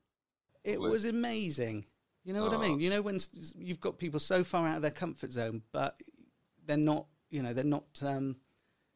It 0.64 0.80
was 0.80 1.04
amazing. 1.04 1.86
You 2.24 2.34
know 2.34 2.42
what 2.44 2.52
I 2.52 2.56
Oh. 2.56 2.60
mean? 2.60 2.80
You 2.80 2.90
know 2.90 3.00
when 3.00 3.14
s- 3.16 3.54
you've 3.56 3.80
got 3.80 3.98
people 3.98 4.20
so 4.20 4.44
far 4.44 4.66
out 4.66 4.76
of 4.76 4.82
their 4.82 4.90
comfort 4.90 5.30
zone, 5.32 5.62
but 5.72 5.98
they're 6.66 6.76
not. 6.76 7.06
You 7.30 7.42
know, 7.42 7.52
they're 7.54 7.64
not. 7.64 7.84
Um, 8.02 8.36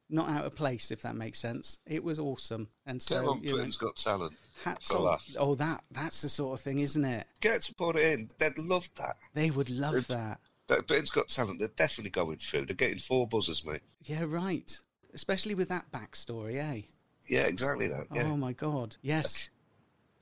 not 0.09 0.29
out 0.29 0.45
of 0.45 0.55
place, 0.55 0.91
if 0.91 1.01
that 1.03 1.17
makes 1.17 1.39
sense. 1.39 1.79
It 1.87 2.05
was 2.05 2.19
awesome, 2.19 2.69
and 2.85 2.99
Get 2.99 3.03
so 3.03 3.31
on 3.31 3.43
you 3.43 3.51
know, 3.51 3.57
Britain's 3.57 3.79
Got 3.79 3.97
Talent. 3.97 4.37
hats 4.63 4.89
for 4.89 5.09
off. 5.09 5.27
Oh, 5.39 5.55
that 5.55 5.85
that's 5.91 6.21
the 6.21 6.29
sort 6.29 6.59
of 6.59 6.63
thing, 6.63 6.81
isn't 6.81 7.05
it? 7.05 7.27
Get 7.41 7.63
to 7.63 7.75
put 7.75 7.97
it 7.97 8.19
in. 8.19 8.31
They'd 8.37 8.59
love 8.59 8.91
that. 8.97 9.17
They 9.33 9.51
would 9.51 9.71
love 9.71 10.07
that. 10.09 10.41
That 10.67 10.87
Britain's 10.87 11.11
Got 11.11 11.29
Talent. 11.29 11.61
They're 11.61 11.69
definitely 11.69 12.11
going 12.11 12.37
through. 12.37 12.67
They're 12.67 12.77
getting 12.77 12.99
four 12.99 13.27
buzzers, 13.27 13.65
mate. 13.65 13.81
Yeah, 14.03 14.25
right. 14.29 14.79
Especially 15.15 15.55
with 15.55 15.71
that 15.71 15.91
backstory, 15.93 16.57
eh? 16.63 16.83
Yeah, 17.27 17.47
exactly 17.47 17.87
that. 17.89 18.07
Yeah. 18.13 18.25
Oh 18.27 18.37
my 18.37 18.53
god. 18.53 18.97
Yes. 19.01 19.49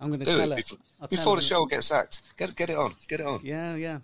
I'm 0.01 0.09
going 0.09 0.21
to 0.21 0.25
Do 0.27 0.33
tell 0.33 0.41
it 0.41 0.49
her. 0.51 0.57
before, 0.57 0.79
I'll 1.01 1.09
before 1.09 1.37
the 1.37 1.43
show 1.43 1.67
gets 1.67 1.87
sacked. 1.87 2.23
Get 2.39 2.57
get 2.57 2.71
it 2.71 2.77
on. 2.77 2.95
Get 3.09 3.21
it 3.21 3.27
on. 3.27 3.41
Yeah, 3.43 3.75
yeah. 3.75 3.99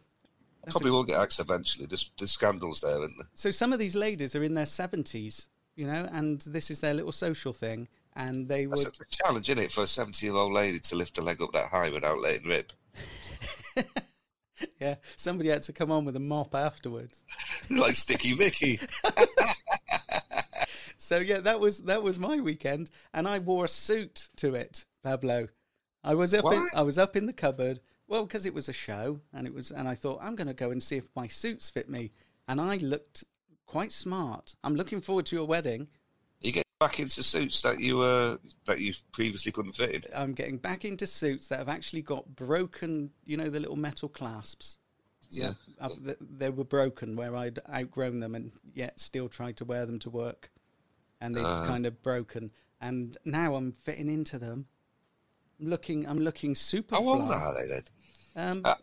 That's 0.63 0.73
Probably 0.75 0.91
a- 0.91 0.93
will 0.93 1.05
get 1.05 1.21
axed 1.21 1.41
eventually. 1.41 1.87
There's, 1.87 2.11
there's 2.19 2.33
scandals 2.33 2.81
there, 2.81 2.99
isn't 3.03 3.17
there? 3.17 3.29
So 3.35 3.51
some 3.51 3.73
of 3.73 3.79
these 3.79 3.95
ladies 3.95 4.35
are 4.35 4.43
in 4.43 4.55
their 4.55 4.67
seventies, 4.67 5.49
you 5.75 5.87
know, 5.87 6.09
and 6.13 6.41
this 6.43 6.71
is 6.71 6.81
their 6.81 6.93
little 6.93 7.13
social 7.13 7.53
thing, 7.53 7.89
and 8.15 8.49
they 8.49 8.67
would. 8.67 8.79
That's 8.79 9.01
a 9.01 9.05
challenge, 9.25 9.49
isn't 9.49 9.63
it, 9.65 9.73
for 9.73 9.85
a 9.85 9.87
70 9.87 10.27
year 10.27 10.35
old 10.35 10.53
lady 10.53 10.81
to 10.81 10.97
lift 10.97 11.19
a 11.19 11.23
leg 11.23 11.41
up 11.41 11.53
that 11.53 11.69
high 11.69 11.91
without 11.91 12.21
letting 12.21 12.49
rip? 12.49 12.73
yeah, 14.81 14.97
somebody 15.17 15.49
had 15.51 15.63
to 15.63 15.73
come 15.73 15.91
on 15.91 16.05
with 16.05 16.17
a 16.17 16.21
mop 16.21 16.55
afterwards. 16.55 17.19
like 17.71 17.95
Sticky 17.95 18.35
Mickey. 18.35 18.81
So 20.99 21.19
yeah, 21.19 21.39
that 21.41 21.61
was 21.61 21.83
that 21.83 22.03
was 22.03 22.19
my 22.19 22.41
weekend, 22.41 22.91
and 23.15 23.29
I 23.29 23.39
wore 23.39 23.67
a 23.67 23.69
suit 23.69 24.29
to 24.39 24.55
it, 24.55 24.85
Pablo. 25.05 25.47
I 26.07 26.15
was 26.15 26.33
up. 26.33 26.45
In, 26.53 26.67
I 26.75 26.83
was 26.83 26.97
up 26.99 27.17
in 27.17 27.27
the 27.27 27.33
cupboard. 27.33 27.81
Well, 28.09 28.25
because 28.25 28.47
it 28.47 28.55
was 28.55 28.69
a 28.69 28.73
show, 28.73 29.21
and 29.35 29.47
it 29.47 29.53
was, 29.53 29.73
and 29.73 29.89
I 29.89 29.97
thought 29.97 30.21
I'm 30.23 30.37
going 30.37 30.47
to 30.47 30.55
go 30.55 30.71
and 30.71 30.81
see 30.83 30.97
if 30.97 31.09
my 31.17 31.27
suits 31.27 31.69
fit 31.71 31.89
me, 31.91 32.13
and 32.47 32.61
I 32.61 32.77
looked 32.77 33.25
quite 33.67 33.93
smart. 33.93 34.55
I'm 34.63 34.77
looking 34.77 35.01
forward 35.01 35.27
to 35.27 35.37
your 35.37 35.45
wedding. 35.47 35.89
You 36.41 36.53
get 36.53 36.65
back 36.79 37.01
into 37.01 37.23
suits 37.25 37.63
that 37.63 37.81
you 37.81 38.01
uh, 38.01 38.37
that 38.67 38.81
you 38.81 38.95
previously 39.13 39.51
couldn't 39.51 39.73
fit 39.73 39.91
in. 39.95 40.03
I'm 40.15 40.35
getting 40.35 40.59
back 40.59 40.85
into 40.85 41.07
suits 41.07 41.49
that 41.49 41.59
have 41.59 41.69
actually 41.69 42.03
got 42.03 42.37
broken, 42.37 43.11
you 43.25 43.37
know, 43.37 43.51
the 43.51 43.59
little 43.59 43.77
metal 43.77 44.09
clasps. 44.09 44.79
Yeah. 45.29 45.55
Uh, 45.81 45.89
th- 46.05 46.19
they 46.21 46.51
were 46.51 46.63
broken 46.65 47.17
where 47.17 47.35
I'd 47.35 47.59
outgrown 47.69 48.21
them 48.21 48.37
and 48.37 48.53
yet 48.75 49.01
still 49.01 49.29
tried 49.29 49.57
to 49.57 49.65
wear 49.65 49.85
them 49.85 49.99
to 50.01 50.11
work. 50.11 50.51
And 51.21 51.35
they'd 51.35 51.43
Uh. 51.45 51.67
kind 51.67 51.85
of 51.87 52.01
broken. 52.03 52.53
And 52.81 53.17
now 53.25 53.57
I'm 53.57 53.73
fitting 53.73 54.09
into 54.09 54.39
them. 54.39 54.67
Looking, 55.59 56.07
I'm 56.07 56.19
looking 56.19 56.55
super 56.55 56.97
How 56.97 57.09
old 57.09 57.31
are 57.31 57.55
they 57.55 57.69
then? 57.69 57.83
Um, 58.37 58.63
Uh, 58.65 58.75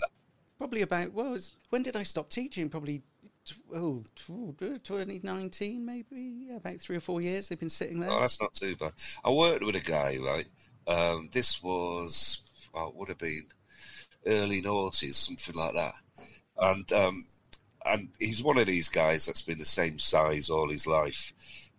probably 0.57 0.81
about, 0.81 1.13
well, 1.13 1.37
when 1.69 1.83
did 1.83 1.95
I 1.95 2.03
stop 2.03 2.29
teaching? 2.29 2.69
Probably, 2.69 3.03
tw- 3.45 3.59
oh, 3.73 4.03
tw- 4.15 4.57
2019 4.83 5.85
maybe? 5.85 6.45
Yeah, 6.47 6.55
about 6.55 6.79
three 6.79 6.95
or 6.95 7.01
four 7.01 7.21
years 7.21 7.47
they've 7.47 7.59
been 7.59 7.69
sitting 7.69 7.99
there. 7.99 8.09
Oh, 8.11 8.21
that's 8.21 8.41
not 8.41 8.53
too 8.53 8.75
bad. 8.75 8.93
I 9.23 9.29
worked 9.29 9.63
with 9.63 9.75
a 9.75 9.81
guy, 9.81 10.17
right? 10.17 10.47
Um, 10.87 11.29
this 11.31 11.61
was, 11.61 12.41
oh, 12.73 12.89
it 12.89 12.95
would 12.95 13.09
have 13.09 13.19
been 13.19 13.43
early 14.25 14.61
noughties, 14.61 15.15
something 15.15 15.55
like 15.55 15.73
that. 15.73 15.93
And 16.57 16.91
um, 16.93 17.23
and 17.85 18.09
he's 18.19 18.43
one 18.43 18.57
of 18.57 18.65
these 18.65 18.89
guys 18.89 19.25
that's 19.25 19.41
been 19.41 19.59
the 19.59 19.65
same 19.65 19.99
size 19.99 20.49
all 20.49 20.69
his 20.69 20.87
life. 20.87 21.33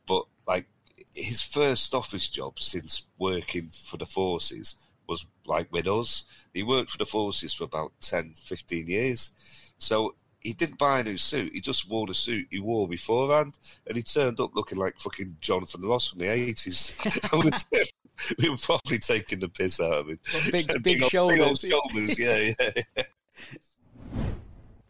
But, 0.07 0.25
like, 0.47 0.67
his 1.15 1.43
first 1.43 1.95
office 1.95 2.29
job 2.29 2.59
since 2.59 3.09
working 3.19 3.67
for 3.67 3.97
the 3.97 4.07
forces 4.07 4.77
was, 5.09 5.27
like, 5.47 5.73
with 5.73 5.87
us. 5.89 6.25
He 6.53 6.63
worked 6.63 6.91
for 6.91 6.99
the 6.99 7.07
forces 7.07 7.53
for 7.55 7.65
about 7.65 7.93
10, 8.01 8.25
15 8.29 8.87
years. 8.87 9.33
So 9.79 10.15
he 10.41 10.53
didn't 10.53 10.79
buy 10.79 11.01
a 11.01 11.03
new 11.03 11.17
suit. 11.17 11.53
He 11.53 11.61
just 11.61 11.89
wore 11.89 12.07
the 12.07 12.15
suit 12.15 12.47
he 12.51 12.61
wore 12.61 12.87
beforehand, 12.87 13.57
and 13.87 13.97
he 13.97 14.03
turned 14.03 14.39
up 14.41 14.55
looking 14.55 14.79
like 14.79 14.99
fucking 14.99 15.37
Jonathan 15.41 15.81
Ross 15.83 16.09
from 16.09 16.19
the 16.21 16.29
eighties. 16.31 16.97
we 18.39 18.49
were 18.51 18.57
probably 18.59 18.99
taking 18.99 19.41
the 19.41 19.49
piss 19.49 19.81
out 19.81 19.93
of 19.95 20.09
him. 20.09 20.19
Well, 20.33 20.43
big- 20.53 20.67
Big 20.69 20.83
big 20.83 21.03
old- 21.03 21.11
shoulders. 21.11 21.63
Big 21.63 21.73
old 21.73 21.91
shoulders, 21.93 22.19
yeah, 22.19 22.53
yeah. 22.61 23.03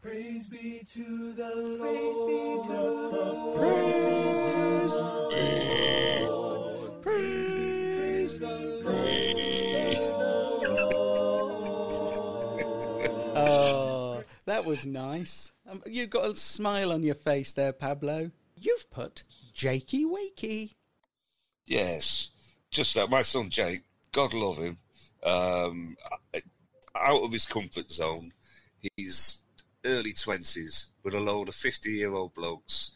Praise 0.03 0.45
be 0.45 0.83
to 0.93 1.33
the 1.33 1.55
Lord. 1.55 2.67
Praise 3.57 4.97
Praise 7.01 8.39
the 8.39 8.81
Oh, 13.49 14.23
that 14.47 14.65
was 14.65 14.87
nice. 14.87 15.53
Um, 15.69 15.83
you've 15.87 16.11
got 16.11 16.31
a 16.31 16.37
smile 16.37 16.93
on 16.93 17.03
your 17.03 17.15
face 17.15 17.53
there, 17.53 17.73
Pablo. 17.73 18.31
You've 18.57 18.91
put 18.91 19.25
Jakey 19.53 20.05
Wakey. 20.05 20.75
Yes, 21.67 22.33
just 22.71 22.95
that. 22.95 23.11
My 23.11 23.23
son 23.23 23.49
Jake, 23.51 23.83
God 24.13 24.35
love 24.35 24.59
him, 24.59 24.77
um, 25.23 25.95
out 26.95 27.23
of 27.23 27.33
his 27.33 27.47
comfort 27.47 27.91
zone. 27.91 28.31
He's 28.97 29.41
early 29.85 30.13
twenties 30.13 30.89
with 31.03 31.15
a 31.15 31.21
load 31.21 31.49
of 31.49 31.55
fifty-year-old 31.55 32.35
blokes, 32.35 32.93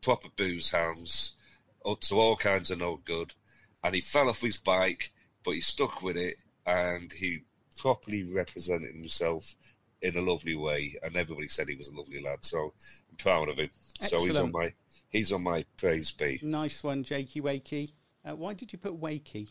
proper 0.00 0.28
booze 0.36 0.70
hounds, 0.70 1.36
up 1.84 2.00
to 2.02 2.14
all 2.14 2.36
kinds 2.36 2.70
of 2.70 2.78
no 2.78 3.00
good. 3.04 3.34
And 3.82 3.94
he 3.94 4.00
fell 4.00 4.28
off 4.28 4.40
his 4.40 4.58
bike, 4.58 5.12
but 5.44 5.52
he 5.52 5.60
stuck 5.60 6.02
with 6.02 6.16
it, 6.16 6.36
and 6.64 7.12
he 7.12 7.40
properly 7.76 8.22
represented 8.32 8.94
himself 8.94 9.56
in 10.02 10.16
a 10.16 10.20
lovely 10.20 10.54
way. 10.56 10.94
And 11.02 11.16
everybody 11.16 11.48
said 11.48 11.68
he 11.68 11.74
was 11.76 11.88
a 11.88 11.94
lovely 11.96 12.20
lad, 12.20 12.38
so 12.44 12.72
I'm 13.10 13.16
proud 13.16 13.48
of 13.48 13.58
him. 13.58 13.70
So 13.94 14.18
he's 14.24 14.36
on 14.36 14.52
my 14.52 14.72
he's 15.08 15.32
on 15.32 15.42
my 15.44 15.64
praise 15.78 16.12
be. 16.12 16.38
Nice 16.42 16.82
one, 16.82 17.04
Jakey 17.04 17.40
Wakey. 17.40 17.92
Uh, 18.24 18.36
why 18.36 18.54
did 18.54 18.72
you 18.72 18.78
put 18.78 19.00
Wakey? 19.00 19.48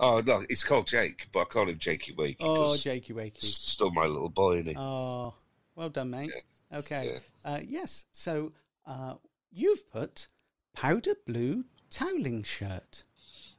Oh 0.00 0.20
no, 0.24 0.42
it's 0.48 0.64
called 0.64 0.86
Jake, 0.86 1.26
but 1.32 1.40
I 1.40 1.44
call 1.44 1.68
him 1.68 1.78
Jakey 1.78 2.12
Wakey 2.14 2.36
Oh, 2.40 2.76
Jakey 2.76 3.12
Wakey. 3.12 3.40
still 3.42 3.90
my 3.92 4.06
little 4.06 4.28
boy, 4.28 4.58
is 4.58 4.74
Oh, 4.76 5.34
well 5.74 5.88
done, 5.88 6.10
mate. 6.10 6.32
Okay. 6.74 7.12
yeah. 7.44 7.52
Uh, 7.52 7.60
yes, 7.64 8.04
so 8.12 8.52
uh, 8.86 9.14
you've 9.52 9.88
put 9.90 10.26
powder 10.74 11.14
blue 11.26 11.64
toweling 11.90 12.42
shirt. 12.42 13.04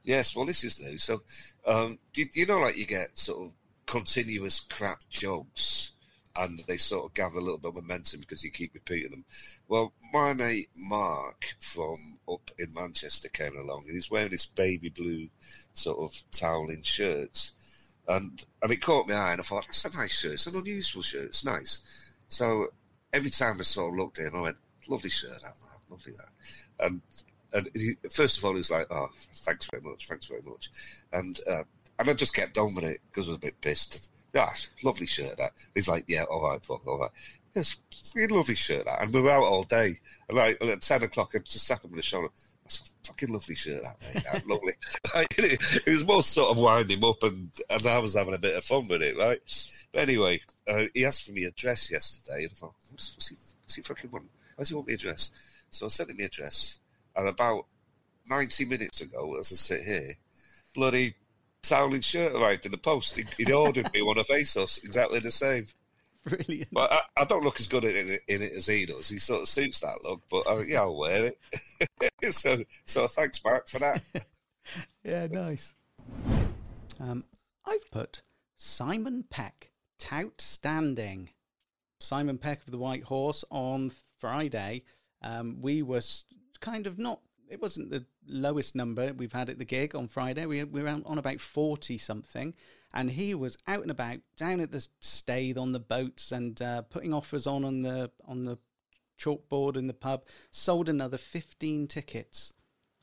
Yes, 0.02 0.34
well, 0.36 0.44
this 0.46 0.64
is 0.64 0.80
new. 0.82 0.98
So, 0.98 1.22
um, 1.66 1.98
you, 2.14 2.26
you 2.34 2.46
know, 2.46 2.58
like 2.58 2.76
you 2.76 2.86
get 2.86 3.18
sort 3.18 3.46
of 3.46 3.52
continuous 3.86 4.60
crap 4.60 5.00
jokes, 5.08 5.92
and 6.38 6.62
they 6.68 6.76
sort 6.76 7.04
of 7.04 7.14
gather 7.14 7.38
a 7.38 7.42
little 7.42 7.58
bit 7.58 7.70
of 7.70 7.82
momentum 7.82 8.20
because 8.20 8.44
you 8.44 8.50
keep 8.50 8.72
repeating 8.74 9.10
them. 9.10 9.24
Well, 9.66 9.92
my 10.12 10.34
mate 10.34 10.70
Mark 10.76 11.56
from 11.60 11.96
up 12.30 12.50
in 12.58 12.72
Manchester 12.74 13.28
came 13.28 13.56
along, 13.56 13.84
and 13.86 13.94
he's 13.94 14.10
wearing 14.10 14.30
this 14.30 14.46
baby 14.46 14.88
blue 14.88 15.28
sort 15.72 15.98
of 15.98 16.22
toweling 16.30 16.82
shirt, 16.82 17.52
and 18.06 18.44
and 18.62 18.70
it 18.70 18.80
caught 18.80 19.08
my 19.08 19.14
eye, 19.14 19.32
and 19.32 19.40
I 19.40 19.44
thought 19.44 19.66
that's 19.66 19.84
a 19.84 19.96
nice 19.96 20.20
shirt. 20.20 20.34
It's 20.34 20.46
an 20.46 20.56
unusual 20.56 21.02
shirt. 21.02 21.26
It's 21.26 21.44
nice. 21.44 21.82
So 22.28 22.68
every 23.12 23.30
time 23.30 23.56
I 23.58 23.62
sort 23.62 23.92
of 23.92 23.98
looked 23.98 24.18
at 24.18 24.26
it, 24.26 24.34
I 24.34 24.40
went, 24.40 24.56
"Lovely 24.88 25.10
shirt, 25.10 25.40
that 25.42 25.42
man, 25.42 25.80
lovely 25.90 26.12
that," 26.12 26.86
and 26.86 27.02
and 27.52 27.68
he, 27.74 27.96
first 28.10 28.38
of 28.38 28.44
all, 28.44 28.52
he 28.52 28.58
was 28.58 28.70
like, 28.70 28.86
"Oh, 28.90 29.08
thanks 29.32 29.68
very 29.70 29.82
much, 29.82 30.06
thanks 30.06 30.26
very 30.26 30.42
much," 30.42 30.70
and 31.12 31.40
uh, 31.48 31.64
and 31.98 32.10
I 32.10 32.12
just 32.12 32.34
kept 32.34 32.58
on 32.58 32.76
with 32.76 32.84
it 32.84 33.00
because 33.10 33.26
I 33.26 33.32
was 33.32 33.38
a 33.38 33.40
bit 33.40 33.60
pissed. 33.60 34.08
Gosh, 34.38 34.70
lovely 34.84 35.06
shirt 35.06 35.36
that. 35.36 35.50
He's 35.74 35.88
like, 35.88 36.04
yeah, 36.06 36.22
all 36.22 36.48
right, 36.48 36.64
Buck, 36.66 36.86
all 36.86 37.00
right. 37.00 37.10
It's 37.56 37.76
a 38.16 38.32
lovely 38.32 38.54
shirt 38.54 38.84
that. 38.84 39.02
And 39.02 39.12
we're 39.12 39.28
out 39.28 39.42
all 39.42 39.64
day. 39.64 39.98
And 40.28 40.38
like 40.38 40.62
at 40.62 40.80
10 40.80 41.02
o'clock, 41.02 41.32
I 41.34 41.38
just 41.38 41.66
tap 41.66 41.82
him 41.82 41.90
on 41.90 41.96
the 41.96 42.02
shoulder. 42.02 42.28
That's 42.62 42.78
a 42.78 43.08
fucking 43.08 43.32
lovely 43.32 43.56
shirt 43.56 43.82
that, 43.82 43.96
mate. 44.14 44.22
That, 44.22 44.46
lovely. 44.48 44.74
Like, 45.12 45.36
it, 45.38 45.82
it 45.84 45.90
was 45.90 46.06
more 46.06 46.22
sort 46.22 46.52
of 46.52 46.58
winding 46.58 46.98
him 46.98 47.04
up 47.04 47.20
and, 47.24 47.50
and 47.68 47.86
I 47.86 47.98
was 47.98 48.14
having 48.14 48.34
a 48.34 48.38
bit 48.38 48.54
of 48.54 48.64
fun 48.64 48.86
with 48.86 49.02
it, 49.02 49.18
right? 49.18 49.40
But 49.92 50.02
anyway, 50.02 50.40
uh, 50.68 50.84
he 50.94 51.04
asked 51.04 51.24
for 51.24 51.32
me 51.32 51.42
address 51.42 51.90
yesterday. 51.90 52.44
And 52.44 52.52
I 52.52 52.54
thought, 52.54 52.74
what's, 52.90 53.16
what's, 53.16 53.28
he, 53.30 53.36
what's 53.62 53.74
he 53.74 53.82
fucking 53.82 54.12
want? 54.12 54.26
Why 54.54 54.62
does 54.62 54.68
he 54.68 54.76
want 54.76 54.86
me 54.86 54.94
address? 54.94 55.32
So 55.70 55.86
I 55.86 55.88
sent 55.88 56.10
him 56.10 56.16
the 56.18 56.24
address. 56.26 56.78
And 57.16 57.28
about 57.28 57.66
90 58.30 58.66
minutes 58.66 59.00
ago, 59.00 59.36
as 59.36 59.50
I 59.50 59.56
sit 59.56 59.82
here, 59.82 60.14
bloody 60.76 61.16
toweling 61.62 62.00
shirt 62.00 62.34
arrived 62.34 62.66
in 62.66 62.72
the 62.72 62.78
post. 62.78 63.16
He, 63.16 63.24
he'd 63.36 63.50
ordered 63.50 63.92
me 63.92 64.02
one 64.02 64.18
of 64.18 64.26
ASOS, 64.28 64.82
exactly 64.84 65.20
the 65.20 65.30
same. 65.30 65.66
Brilliant. 66.24 66.68
But 66.72 66.92
I, 66.92 67.00
I 67.18 67.24
don't 67.24 67.44
look 67.44 67.60
as 67.60 67.68
good 67.68 67.84
in 67.84 68.08
it, 68.08 68.20
in 68.28 68.42
it 68.42 68.52
as 68.56 68.66
he 68.66 68.86
does. 68.86 69.08
He 69.08 69.18
sort 69.18 69.42
of 69.42 69.48
suits 69.48 69.80
that 69.80 70.04
look, 70.04 70.22
but 70.30 70.46
uh, 70.46 70.58
yeah, 70.58 70.82
I'll 70.82 70.96
wear 70.96 71.32
it. 71.80 72.32
so, 72.34 72.62
so 72.84 73.06
thanks, 73.06 73.42
Mark, 73.44 73.68
for 73.68 73.78
that. 73.78 74.02
Yeah, 75.02 75.26
nice. 75.28 75.72
Um, 77.00 77.24
I've 77.64 77.90
put 77.90 78.20
Simon 78.58 79.24
Peck, 79.30 79.70
tout 79.98 80.40
standing. 80.42 81.30
Simon 82.00 82.36
Peck 82.36 82.60
of 82.64 82.70
the 82.70 82.76
White 82.76 83.04
Horse 83.04 83.44
on 83.50 83.90
Friday. 84.18 84.82
Um, 85.22 85.58
we 85.62 85.82
were 85.82 86.02
kind 86.60 86.86
of 86.86 86.98
not. 86.98 87.20
It 87.48 87.62
wasn't 87.62 87.90
the 87.90 88.04
lowest 88.28 88.74
number 88.74 89.12
we've 89.12 89.32
had 89.32 89.48
at 89.48 89.58
the 89.58 89.64
gig 89.64 89.94
on 89.94 90.08
Friday. 90.08 90.46
We 90.46 90.64
we 90.64 90.82
were 90.82 90.88
on 90.88 91.18
about 91.18 91.40
forty 91.40 91.98
something, 91.98 92.54
and 92.92 93.10
he 93.10 93.34
was 93.34 93.56
out 93.66 93.82
and 93.82 93.90
about 93.90 94.18
down 94.36 94.60
at 94.60 94.72
the 94.72 94.86
Staithe 95.00 95.58
on 95.58 95.72
the 95.72 95.80
boats 95.80 96.32
and 96.32 96.60
uh, 96.60 96.82
putting 96.82 97.12
offers 97.12 97.46
on 97.46 97.64
on 97.64 97.82
the 97.82 98.10
on 98.26 98.44
the 98.44 98.58
chalkboard 99.18 99.76
in 99.76 99.86
the 99.86 99.94
pub. 99.94 100.24
Sold 100.50 100.88
another 100.88 101.18
fifteen 101.18 101.86
tickets 101.86 102.52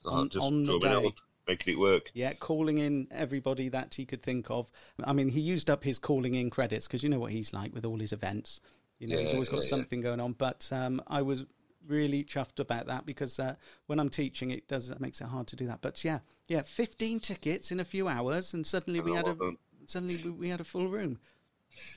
on, 0.05 0.29
just 0.29 0.45
on 0.45 0.63
the 0.63 0.79
day. 0.79 1.13
making 1.47 1.73
it 1.73 1.79
work. 1.79 2.11
Yeah, 2.13 2.33
calling 2.33 2.77
in 2.77 3.07
everybody 3.11 3.69
that 3.69 3.95
he 3.95 4.05
could 4.05 4.23
think 4.23 4.49
of. 4.49 4.69
I 5.03 5.13
mean, 5.13 5.29
he 5.29 5.39
used 5.39 5.69
up 5.69 5.83
his 5.83 5.99
calling 5.99 6.35
in 6.35 6.49
credits 6.49 6.87
because 6.87 7.03
you 7.03 7.09
know 7.09 7.19
what 7.19 7.31
he's 7.31 7.53
like 7.53 7.73
with 7.73 7.85
all 7.85 7.99
his 7.99 8.13
events. 8.13 8.61
You 8.99 9.09
know, 9.09 9.19
he's 9.19 9.33
always 9.33 9.49
got 9.49 9.57
yeah, 9.57 9.63
yeah. 9.63 9.69
something 9.69 10.01
going 10.01 10.19
on. 10.21 10.33
But 10.33 10.69
um, 10.71 11.01
I 11.07 11.21
was 11.21 11.45
really 11.87 12.23
chuffed 12.23 12.59
about 12.59 12.87
that 12.87 13.05
because 13.05 13.39
uh, 13.39 13.55
when 13.87 13.99
I'm 13.99 14.09
teaching, 14.09 14.51
it 14.51 14.67
does 14.67 14.89
it 14.89 14.99
makes 14.99 15.21
it 15.21 15.27
hard 15.27 15.47
to 15.47 15.55
do 15.55 15.67
that. 15.67 15.81
But 15.81 16.03
yeah, 16.03 16.19
yeah, 16.47 16.63
15 16.63 17.19
tickets 17.19 17.71
in 17.71 17.79
a 17.79 17.85
few 17.85 18.07
hours, 18.07 18.53
and 18.53 18.65
suddenly 18.65 18.99
we 18.99 19.13
had 19.13 19.27
a 19.27 19.33
done. 19.33 19.57
suddenly 19.85 20.17
we, 20.23 20.29
we 20.31 20.49
had 20.49 20.61
a 20.61 20.65
full 20.65 20.87
room. 20.87 21.19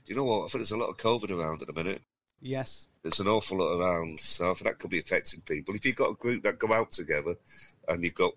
Do 0.04 0.12
you 0.12 0.16
know 0.16 0.24
what? 0.24 0.38
I 0.38 0.48
think 0.48 0.60
there's 0.60 0.72
a 0.72 0.76
lot 0.76 0.88
of 0.88 0.96
COVID 0.96 1.30
around 1.30 1.62
at 1.62 1.68
the 1.68 1.82
minute. 1.82 2.02
Yes, 2.40 2.86
There's 3.02 3.18
an 3.18 3.26
awful 3.26 3.58
lot 3.58 3.80
around, 3.80 4.20
so 4.20 4.50
I 4.50 4.54
think 4.54 4.70
that 4.70 4.78
could 4.78 4.90
be 4.90 5.00
affecting 5.00 5.40
people. 5.40 5.74
If 5.74 5.84
you've 5.84 5.96
got 5.96 6.12
a 6.12 6.14
group 6.14 6.44
that 6.44 6.58
go 6.58 6.72
out 6.72 6.92
together 6.92 7.34
and 7.88 8.02
you've 8.02 8.14
got 8.14 8.32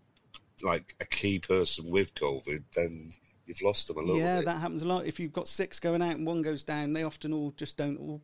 like 0.63 0.95
a 0.99 1.05
key 1.05 1.37
person 1.37 1.85
with 1.91 2.15
COVID, 2.15 2.63
then 2.75 3.11
you've 3.45 3.61
lost 3.61 3.87
them 3.87 3.97
a 3.97 3.99
little 3.99 4.15
bit. 4.15 4.21
yeah, 4.21 4.37
bit. 4.37 4.45
that 4.45 4.59
happens 4.59 4.83
a 4.83 4.87
lot. 4.87 5.05
If 5.05 5.19
you've 5.19 5.33
got 5.33 5.47
six 5.47 5.79
going 5.79 6.01
out 6.01 6.15
and 6.15 6.25
one 6.25 6.41
goes 6.41 6.63
down, 6.63 6.93
they 6.93 7.03
often 7.03 7.31
all 7.31 7.51
just 7.51 7.77
don't 7.77 7.97
all 7.97 8.21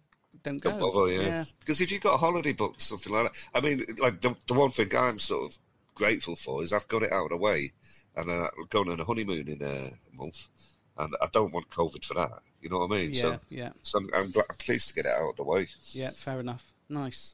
don't 0.47 0.61
go. 0.61 0.71
Don't 0.71 0.79
bother, 0.79 1.11
yeah. 1.11 1.43
Because 1.59 1.81
if 1.81 1.91
you've 1.91 2.01
got 2.01 2.15
a 2.15 2.17
holiday 2.17 2.53
booked, 2.53 2.81
something 2.81 3.13
like 3.13 3.31
that, 3.31 3.47
I 3.53 3.61
mean, 3.61 3.85
like 3.99 4.21
the, 4.21 4.35
the 4.47 4.53
one 4.53 4.69
thing 4.69 4.87
I'm 4.95 5.19
sort 5.19 5.49
of 5.49 5.57
grateful 5.95 6.35
for 6.35 6.63
is 6.63 6.73
I've 6.73 6.87
got 6.87 7.03
it 7.03 7.11
out 7.11 7.25
of 7.25 7.29
the 7.29 7.37
way, 7.37 7.73
and 8.15 8.29
uh, 8.29 8.47
I'm 8.57 8.67
going 8.69 8.89
on 8.89 8.99
a 8.99 9.05
honeymoon 9.05 9.47
in 9.47 9.61
a 9.61 9.89
month, 10.15 10.49
and 10.97 11.13
I 11.21 11.27
don't 11.31 11.53
want 11.53 11.69
COVID 11.69 12.05
for 12.05 12.13
that. 12.15 12.31
You 12.61 12.69
know 12.69 12.79
what 12.79 12.91
I 12.91 12.95
mean? 12.95 13.11
yeah, 13.11 13.21
So, 13.21 13.39
yeah. 13.49 13.69
so 13.83 13.99
I'm, 13.99 14.09
I'm, 14.13 14.31
glad, 14.31 14.45
I'm 14.49 14.55
pleased 14.57 14.89
to 14.89 14.95
get 14.95 15.05
it 15.05 15.13
out 15.13 15.29
of 15.29 15.35
the 15.35 15.43
way. 15.43 15.67
Yeah, 15.91 16.09
fair 16.11 16.39
enough. 16.39 16.71
Nice. 16.89 17.33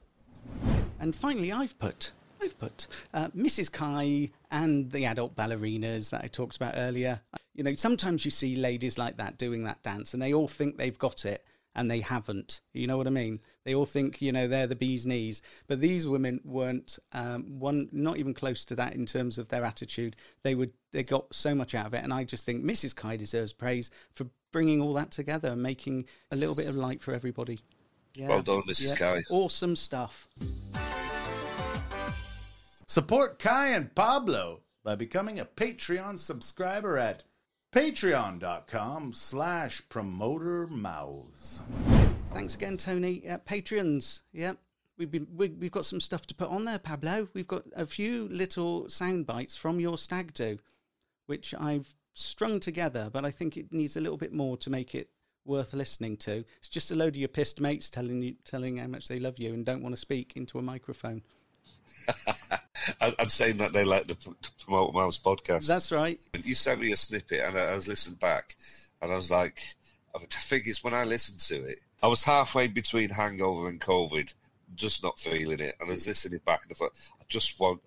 And 0.99 1.15
finally, 1.15 1.51
I've 1.51 1.77
put 1.79 2.11
I've 2.43 2.59
put 2.59 2.87
uh, 3.13 3.29
Mrs. 3.29 3.71
Kai 3.71 4.29
and 4.51 4.91
the 4.91 5.05
adult 5.05 5.35
ballerinas 5.35 6.09
that 6.09 6.23
I 6.23 6.27
talked 6.27 6.57
about 6.57 6.73
earlier. 6.75 7.21
You 7.55 7.63
know, 7.63 7.73
sometimes 7.75 8.25
you 8.25 8.31
see 8.31 8.55
ladies 8.55 8.97
like 8.97 9.17
that 9.17 9.37
doing 9.37 9.63
that 9.63 9.81
dance, 9.83 10.13
and 10.13 10.21
they 10.21 10.33
all 10.33 10.47
think 10.47 10.77
they've 10.77 10.97
got 10.97 11.25
it, 11.25 11.45
and 11.75 11.89
they 11.89 12.01
haven't. 12.01 12.61
You 12.73 12.87
know 12.87 12.97
what 12.97 13.07
I 13.07 13.11
mean? 13.11 13.39
They 13.63 13.75
all 13.75 13.85
think 13.85 14.21
you 14.21 14.31
know 14.31 14.47
they're 14.47 14.67
the 14.67 14.75
bee's 14.75 15.05
knees, 15.05 15.41
but 15.67 15.81
these 15.81 16.07
women 16.07 16.39
weren't 16.43 16.99
um, 17.11 17.59
one, 17.59 17.89
not 17.91 18.17
even 18.17 18.33
close 18.33 18.65
to 18.65 18.75
that 18.75 18.93
in 18.93 19.05
terms 19.05 19.37
of 19.37 19.49
their 19.49 19.65
attitude. 19.65 20.15
They 20.43 20.55
would 20.55 20.71
they 20.91 21.03
got 21.03 21.33
so 21.33 21.55
much 21.55 21.75
out 21.75 21.87
of 21.87 21.93
it, 21.93 22.03
and 22.03 22.13
I 22.13 22.23
just 22.23 22.45
think 22.45 22.63
Mrs. 22.63 22.95
Kai 22.95 23.17
deserves 23.17 23.53
praise 23.53 23.89
for 24.13 24.27
bringing 24.51 24.81
all 24.81 24.93
that 24.93 25.11
together 25.11 25.49
and 25.49 25.63
making 25.63 26.05
a 26.31 26.35
little 26.35 26.55
bit 26.55 26.69
of 26.69 26.75
light 26.75 27.01
for 27.01 27.13
everybody. 27.13 27.59
Yeah. 28.15 28.27
Well 28.27 28.41
done, 28.41 28.61
Mrs. 28.69 28.97
Kai. 28.97 29.21
Awesome 29.31 29.75
stuff. 29.75 30.29
Support 32.87 33.39
Kai 33.39 33.69
and 33.69 33.93
Pablo 33.95 34.59
by 34.83 34.95
becoming 34.95 35.39
a 35.39 35.45
Patreon 35.45 36.19
subscriber 36.19 36.97
at 36.97 37.23
patreon.com 37.73 39.13
slash 39.13 39.81
promoter 39.89 40.67
mouths. 40.67 41.59
Thanks 42.31 42.53
again, 42.53 42.77
Tony. 42.77 43.27
Uh, 43.27 43.39
Patreons, 43.39 44.21
yeah. 44.31 44.53
We've 44.97 45.09
been 45.09 45.27
we, 45.35 45.49
we've 45.49 45.71
got 45.71 45.85
some 45.85 45.99
stuff 45.99 46.27
to 46.27 46.35
put 46.35 46.49
on 46.49 46.65
there, 46.65 46.77
Pablo. 46.77 47.27
We've 47.33 47.47
got 47.47 47.63
a 47.75 47.87
few 47.87 48.27
little 48.29 48.87
sound 48.89 49.25
bites 49.25 49.55
from 49.55 49.79
your 49.79 49.97
stag 49.97 50.35
do, 50.35 50.59
which 51.25 51.55
I've 51.59 51.91
strung 52.13 52.59
together, 52.59 53.09
but 53.11 53.25
I 53.25 53.31
think 53.31 53.57
it 53.57 53.73
needs 53.73 53.97
a 53.97 54.01
little 54.01 54.17
bit 54.17 54.33
more 54.33 54.55
to 54.57 54.69
make 54.69 54.93
it 54.93 55.09
worth 55.45 55.73
listening 55.73 56.15
to. 56.17 56.45
It's 56.59 56.69
just 56.69 56.91
a 56.91 56.95
load 56.95 57.09
of 57.09 57.17
your 57.17 57.27
pissed 57.27 57.59
mates 57.59 57.89
telling 57.89 58.21
you 58.21 58.35
telling 58.45 58.77
how 58.77 58.87
much 58.87 59.07
they 59.07 59.19
love 59.19 59.39
you 59.39 59.51
and 59.51 59.65
don't 59.65 59.81
want 59.81 59.93
to 59.93 59.99
speak 59.99 60.33
into 60.35 60.59
a 60.59 60.61
microphone. 60.61 61.23
I'm 63.19 63.29
saying 63.29 63.57
that 63.57 63.73
they 63.73 63.83
like 63.83 64.07
the 64.07 64.15
P- 64.15 64.31
Promoter 64.63 64.93
Mouths 64.93 65.19
podcast. 65.19 65.67
That's 65.67 65.91
right. 65.91 66.19
You 66.43 66.53
sent 66.53 66.81
me 66.81 66.91
a 66.91 66.97
snippet, 66.97 67.41
and 67.41 67.57
I, 67.57 67.73
was 67.73 67.87
listening 67.87 68.17
back, 68.17 68.55
and 69.01 69.11
I 69.11 69.15
was 69.15 69.31
like, 69.31 69.59
I 70.15 70.19
think 70.19 70.67
it's 70.67 70.83
when 70.83 70.93
I 70.93 71.03
listened 71.03 71.39
to 71.39 71.69
it, 71.69 71.79
I 72.01 72.07
was 72.07 72.23
halfway 72.23 72.67
between 72.67 73.09
hangover 73.09 73.69
and 73.69 73.79
COVID, 73.79 74.33
just 74.75 75.03
not 75.03 75.19
feeling 75.19 75.59
it, 75.59 75.75
and 75.79 75.89
I 75.89 75.91
was 75.91 76.07
listening 76.07 76.41
back, 76.45 76.63
and 76.63 76.71
I 76.71 76.75
thought, 76.75 76.91
I 77.19 77.23
just 77.27 77.59
want. 77.59 77.81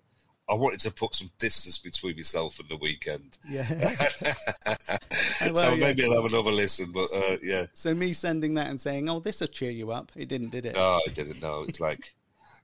I 0.49 0.53
wanted 0.53 0.79
to 0.79 0.91
put 0.91 1.13
some 1.13 1.27
distance 1.39 1.77
between 1.77 2.15
myself 2.15 2.61
and 2.61 2.69
the 2.69 2.77
weekend. 2.77 3.37
Yeah. 3.45 3.65
so 3.65 5.53
well, 5.53 5.77
yeah. 5.77 5.87
maybe 5.87 6.05
I'll 6.05 6.21
have 6.21 6.31
another 6.31 6.51
listen, 6.51 6.89
but 6.93 7.09
uh, 7.13 7.35
yeah. 7.43 7.65
so 7.73 7.93
me 7.93 8.13
sending 8.13 8.53
that 8.53 8.69
and 8.69 8.79
saying, 8.79 9.09
"Oh, 9.09 9.19
this 9.19 9.41
will 9.41 9.47
cheer 9.47 9.71
you 9.71 9.91
up," 9.91 10.09
it 10.15 10.29
didn't, 10.29 10.51
did 10.51 10.65
it? 10.65 10.75
No, 10.75 11.01
it 11.05 11.15
didn't 11.15 11.41
know. 11.41 11.65
It's 11.67 11.81
like 11.81 12.13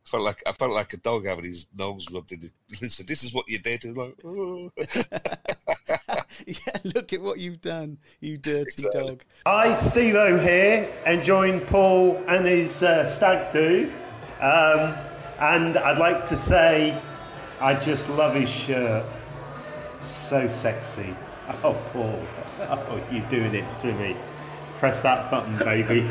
I 0.06 0.10
felt 0.10 0.24
like 0.24 0.44
I 0.46 0.52
felt 0.52 0.72
like 0.72 0.94
a 0.94 0.98
dog 0.98 1.26
having 1.26 1.46
his 1.46 1.68
nose 1.76 2.08
rubbed 2.12 2.32
in. 2.34 2.42
The, 2.42 2.52
Listen, 2.82 3.06
this 3.08 3.24
is 3.24 3.34
what 3.34 3.48
you 3.48 3.60
did. 3.60 3.86
And 3.86 3.96
like, 3.98 4.16
oh. 4.26 4.72
yeah. 6.46 6.78
Look 6.84 7.14
at 7.14 7.22
what 7.22 7.40
you've 7.40 7.62
done, 7.62 7.98
you 8.20 8.38
dirty 8.38 8.64
Exactly. 8.64 9.08
dog. 9.08 9.24
Hi, 9.46 9.74
Steve 9.74 10.16
O 10.16 10.38
here, 10.38 10.90
and 11.06 11.20
enjoying 11.20 11.62
Paul 11.62 12.22
and 12.28 12.46
his 12.46 12.84
uh, 12.84 13.06
stag 13.06 13.54
do. 13.54 13.92
Um, 14.42 14.94
and 15.40 15.78
I'd 15.78 15.98
like 15.98 16.24
to 16.26 16.36
say, 16.36 16.98
I 17.62 17.74
just 17.76 18.10
love 18.10 18.36
his 18.36 18.50
shirt. 18.50 19.06
So 20.02 20.50
sexy. 20.50 21.16
Oh, 21.64 21.74
Paul. 21.94 22.22
Oh, 22.60 23.02
you're 23.12 23.28
doing 23.30 23.54
it 23.56 23.80
to 23.80 23.92
me. 23.94 24.16
Press 24.78 25.02
that 25.02 25.30
button, 25.32 25.58
baby. 25.58 26.02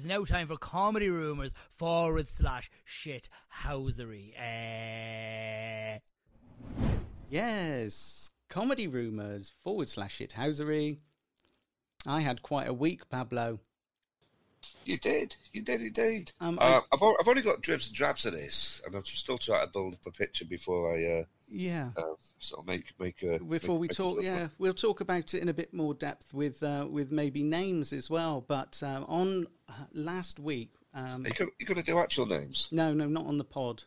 It's 0.00 0.06
now 0.08 0.24
time 0.24 0.46
for 0.46 0.56
comedy 0.56 1.10
rumors 1.10 1.52
forward 1.68 2.26
slash 2.26 2.70
shit 2.86 3.28
housery. 3.64 4.32
Uh, 4.38 5.98
Yes, 7.28 8.30
comedy 8.48 8.88
rumours 8.88 9.52
forward 9.62 9.88
slash 9.90 10.18
shithousery. 10.18 10.98
I 12.06 12.20
had 12.22 12.40
quite 12.42 12.66
a 12.66 12.72
week, 12.72 13.08
Pablo. 13.10 13.60
You 14.86 14.96
did. 14.96 15.36
You 15.52 15.60
did 15.62 15.82
indeed. 15.82 16.32
Um, 16.40 16.58
uh, 16.58 16.80
I- 16.80 16.82
I've, 16.94 17.02
al- 17.02 17.16
I've 17.20 17.28
only 17.28 17.42
got 17.42 17.60
dribs 17.60 17.88
and 17.88 17.94
drabs 17.94 18.24
of 18.26 18.32
this, 18.32 18.80
and 18.86 18.94
I'm 18.94 19.04
still 19.04 19.36
trying 19.38 19.66
to 19.66 19.70
build 19.72 19.94
up 19.94 20.06
a 20.06 20.10
picture 20.10 20.44
before 20.46 20.96
I 20.96 21.20
uh, 21.20 21.24
Yeah. 21.50 21.90
uh, 21.96 22.02
sort 22.38 22.62
of 22.62 22.66
make 22.66 22.92
make 22.98 23.22
a. 23.22 23.38
Before 23.38 23.74
make- 23.74 23.80
we 23.80 23.86
make 23.88 23.96
talk, 23.96 24.22
yeah, 24.22 24.48
we'll 24.58 24.74
talk 24.74 25.00
about 25.00 25.34
it 25.34 25.42
in 25.42 25.48
a 25.48 25.54
bit 25.54 25.74
more 25.74 25.94
depth 25.94 26.32
with 26.32 26.62
uh, 26.62 26.86
with 26.88 27.10
maybe 27.10 27.42
names 27.42 27.92
as 27.92 28.08
well. 28.08 28.44
But 28.46 28.80
um, 28.82 29.04
on 29.08 29.46
uh, 29.68 29.72
last 29.92 30.38
week, 30.38 30.72
um, 30.94 31.24
you 31.24 31.32
gonna, 31.32 31.50
gonna 31.64 31.82
do 31.82 31.98
actual 31.98 32.26
names? 32.26 32.68
no, 32.72 32.92
no, 32.92 33.06
not 33.06 33.26
on 33.26 33.38
the 33.38 33.44
pod. 33.44 33.84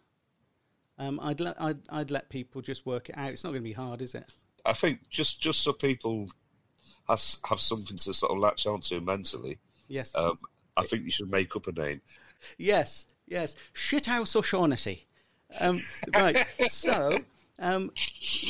Um, 0.97 1.19
I'd 1.21 1.39
let 1.39 1.60
I'd, 1.62 1.80
I'd 1.89 2.12
let 2.12 2.30
people 2.30 2.62
just 2.62 2.86
work 2.86 3.10
it 3.10 3.17
out. 3.17 3.32
It's 3.32 3.43
not 3.43 3.52
going 3.52 3.62
to 3.62 3.69
be 3.69 3.73
hard, 3.73 4.02
is 4.02 4.13
it? 4.13 4.32
I 4.65 4.73
think 4.73 5.10
just 5.10 5.41
just 5.41 5.62
so 5.62 5.73
people 5.73 6.30
has 7.08 7.39
have 7.49 7.60
something 7.60 7.97
to 7.97 8.13
sort 8.13 8.32
of 8.32 8.38
latch 8.38 8.65
onto 8.67 8.99
mentally. 9.02 9.58
Yes. 9.88 10.13
Um, 10.15 10.38
I 10.78 10.84
think 10.84 11.04
you 11.04 11.12
should 11.12 11.32
make 11.32 11.56
up 11.56 11.67
a 11.67 11.71
name. 11.71 12.02
Yes, 12.58 13.06
yes. 13.28 13.56
Shithouse 13.73 14.36
O'Shaughnessy. 14.36 15.08
Um, 15.60 15.80
right. 16.15 16.38
so 16.69 17.19
Um, 17.60 17.92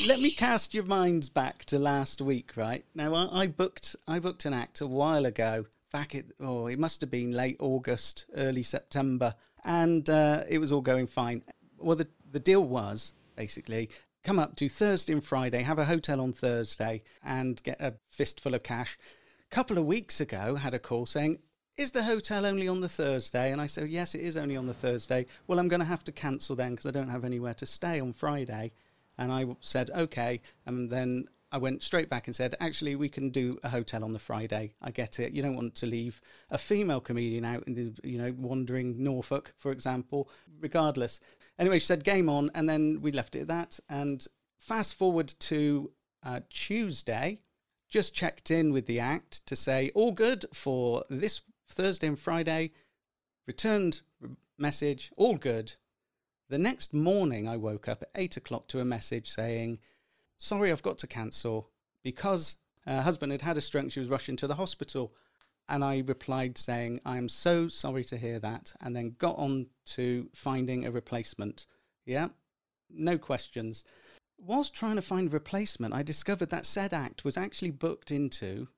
let 0.08 0.20
me 0.20 0.30
cast 0.30 0.72
your 0.72 0.84
minds 0.84 1.28
back 1.28 1.64
to 1.66 1.78
last 1.78 2.20
week, 2.22 2.56
right? 2.56 2.84
Now, 2.94 3.14
I, 3.14 3.42
I 3.42 3.46
booked 3.46 3.96
I 4.08 4.18
booked 4.18 4.44
an 4.44 4.54
act 4.54 4.80
a 4.80 4.86
while 4.86 5.26
ago, 5.26 5.66
back 5.92 6.14
at 6.14 6.24
oh, 6.40 6.66
it 6.66 6.78
must 6.78 7.00
have 7.02 7.10
been 7.10 7.32
late 7.32 7.56
August, 7.60 8.26
early 8.34 8.62
September, 8.62 9.34
and 9.64 10.08
uh, 10.08 10.44
it 10.48 10.58
was 10.58 10.72
all 10.72 10.80
going 10.80 11.06
fine. 11.06 11.42
Well, 11.78 11.96
the 11.96 12.08
the 12.32 12.40
deal 12.40 12.64
was 12.64 13.12
basically 13.36 13.90
come 14.22 14.38
up 14.38 14.56
to 14.56 14.70
Thursday 14.70 15.12
and 15.12 15.22
Friday, 15.22 15.62
have 15.62 15.78
a 15.78 15.84
hotel 15.84 16.20
on 16.20 16.32
Thursday, 16.32 17.02
and 17.22 17.62
get 17.62 17.80
a 17.80 17.94
fistful 18.10 18.54
of 18.54 18.62
cash. 18.62 18.98
A 19.52 19.54
couple 19.54 19.76
of 19.76 19.84
weeks 19.84 20.20
ago, 20.20 20.56
had 20.56 20.74
a 20.74 20.78
call 20.78 21.06
saying. 21.06 21.40
Is 21.76 21.90
the 21.90 22.04
hotel 22.04 22.46
only 22.46 22.68
on 22.68 22.78
the 22.78 22.88
Thursday? 22.88 23.50
And 23.50 23.60
I 23.60 23.66
said, 23.66 23.88
Yes, 23.88 24.14
it 24.14 24.20
is 24.20 24.36
only 24.36 24.56
on 24.56 24.66
the 24.66 24.72
Thursday. 24.72 25.26
Well, 25.48 25.58
I'm 25.58 25.66
going 25.66 25.80
to 25.80 25.86
have 25.86 26.04
to 26.04 26.12
cancel 26.12 26.54
then 26.54 26.70
because 26.70 26.86
I 26.86 26.92
don't 26.92 27.08
have 27.08 27.24
anywhere 27.24 27.54
to 27.54 27.66
stay 27.66 27.98
on 27.98 28.12
Friday. 28.12 28.70
And 29.18 29.32
I 29.32 29.46
said, 29.60 29.90
okay. 29.94 30.40
And 30.66 30.90
then 30.90 31.26
I 31.52 31.58
went 31.58 31.82
straight 31.84 32.10
back 32.10 32.26
and 32.26 32.34
said, 32.34 32.56
actually, 32.58 32.96
we 32.96 33.08
can 33.08 33.30
do 33.30 33.58
a 33.62 33.68
hotel 33.68 34.02
on 34.02 34.12
the 34.12 34.18
Friday. 34.18 34.74
I 34.82 34.90
get 34.90 35.20
it. 35.20 35.32
You 35.32 35.42
don't 35.42 35.54
want 35.54 35.76
to 35.76 35.86
leave 35.86 36.20
a 36.50 36.58
female 36.58 37.00
comedian 37.00 37.44
out 37.44 37.62
in 37.68 37.74
the, 37.74 38.08
you 38.08 38.18
know, 38.18 38.34
wandering 38.36 39.02
Norfolk, 39.02 39.54
for 39.56 39.70
example, 39.70 40.28
regardless. 40.60 41.20
Anyway, 41.58 41.78
she 41.78 41.86
said, 41.86 42.02
game 42.02 42.28
on. 42.28 42.50
And 42.54 42.68
then 42.68 43.00
we 43.02 43.12
left 43.12 43.36
it 43.36 43.42
at 43.42 43.48
that. 43.48 43.78
And 43.88 44.26
fast 44.58 44.94
forward 44.94 45.34
to 45.40 45.92
uh, 46.24 46.40
Tuesday, 46.50 47.40
just 47.88 48.14
checked 48.14 48.50
in 48.50 48.72
with 48.72 48.86
the 48.86 48.98
act 48.98 49.46
to 49.46 49.54
say, 49.54 49.92
all 49.94 50.10
good 50.10 50.46
for 50.52 51.04
this 51.08 51.42
Thursday 51.68 52.08
and 52.08 52.18
Friday. 52.18 52.72
Returned 53.46 54.00
message, 54.58 55.12
all 55.16 55.36
good. 55.36 55.74
The 56.48 56.58
next 56.58 56.92
morning, 56.92 57.48
I 57.48 57.56
woke 57.56 57.88
up 57.88 58.02
at 58.02 58.10
eight 58.14 58.36
o'clock 58.36 58.68
to 58.68 58.80
a 58.80 58.84
message 58.84 59.30
saying, 59.30 59.78
Sorry, 60.36 60.70
I've 60.70 60.82
got 60.82 60.98
to 60.98 61.06
cancel 61.06 61.70
because 62.02 62.56
her 62.84 63.00
husband 63.00 63.32
had 63.32 63.40
had 63.40 63.56
a 63.56 63.62
stroke. 63.62 63.90
She 63.90 64.00
was 64.00 64.10
rushing 64.10 64.36
to 64.36 64.46
the 64.46 64.56
hospital. 64.56 65.14
And 65.66 65.82
I 65.82 66.04
replied 66.06 66.58
saying, 66.58 67.00
I 67.06 67.16
am 67.16 67.30
so 67.30 67.68
sorry 67.68 68.04
to 68.04 68.18
hear 68.18 68.38
that. 68.40 68.74
And 68.82 68.94
then 68.94 69.16
got 69.18 69.38
on 69.38 69.68
to 69.86 70.28
finding 70.34 70.84
a 70.84 70.90
replacement. 70.90 71.66
Yeah, 72.04 72.28
no 72.90 73.16
questions. 73.16 73.84
Whilst 74.36 74.74
trying 74.74 74.96
to 74.96 75.02
find 75.02 75.28
a 75.28 75.30
replacement, 75.30 75.94
I 75.94 76.02
discovered 76.02 76.50
that 76.50 76.66
said 76.66 76.92
act 76.92 77.24
was 77.24 77.38
actually 77.38 77.70
booked 77.70 78.10
into 78.10 78.68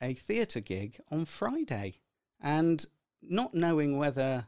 a 0.00 0.14
theatre 0.14 0.60
gig 0.60 1.00
on 1.10 1.24
Friday. 1.24 1.98
And 2.40 2.86
not 3.20 3.52
knowing 3.52 3.98
whether 3.98 4.46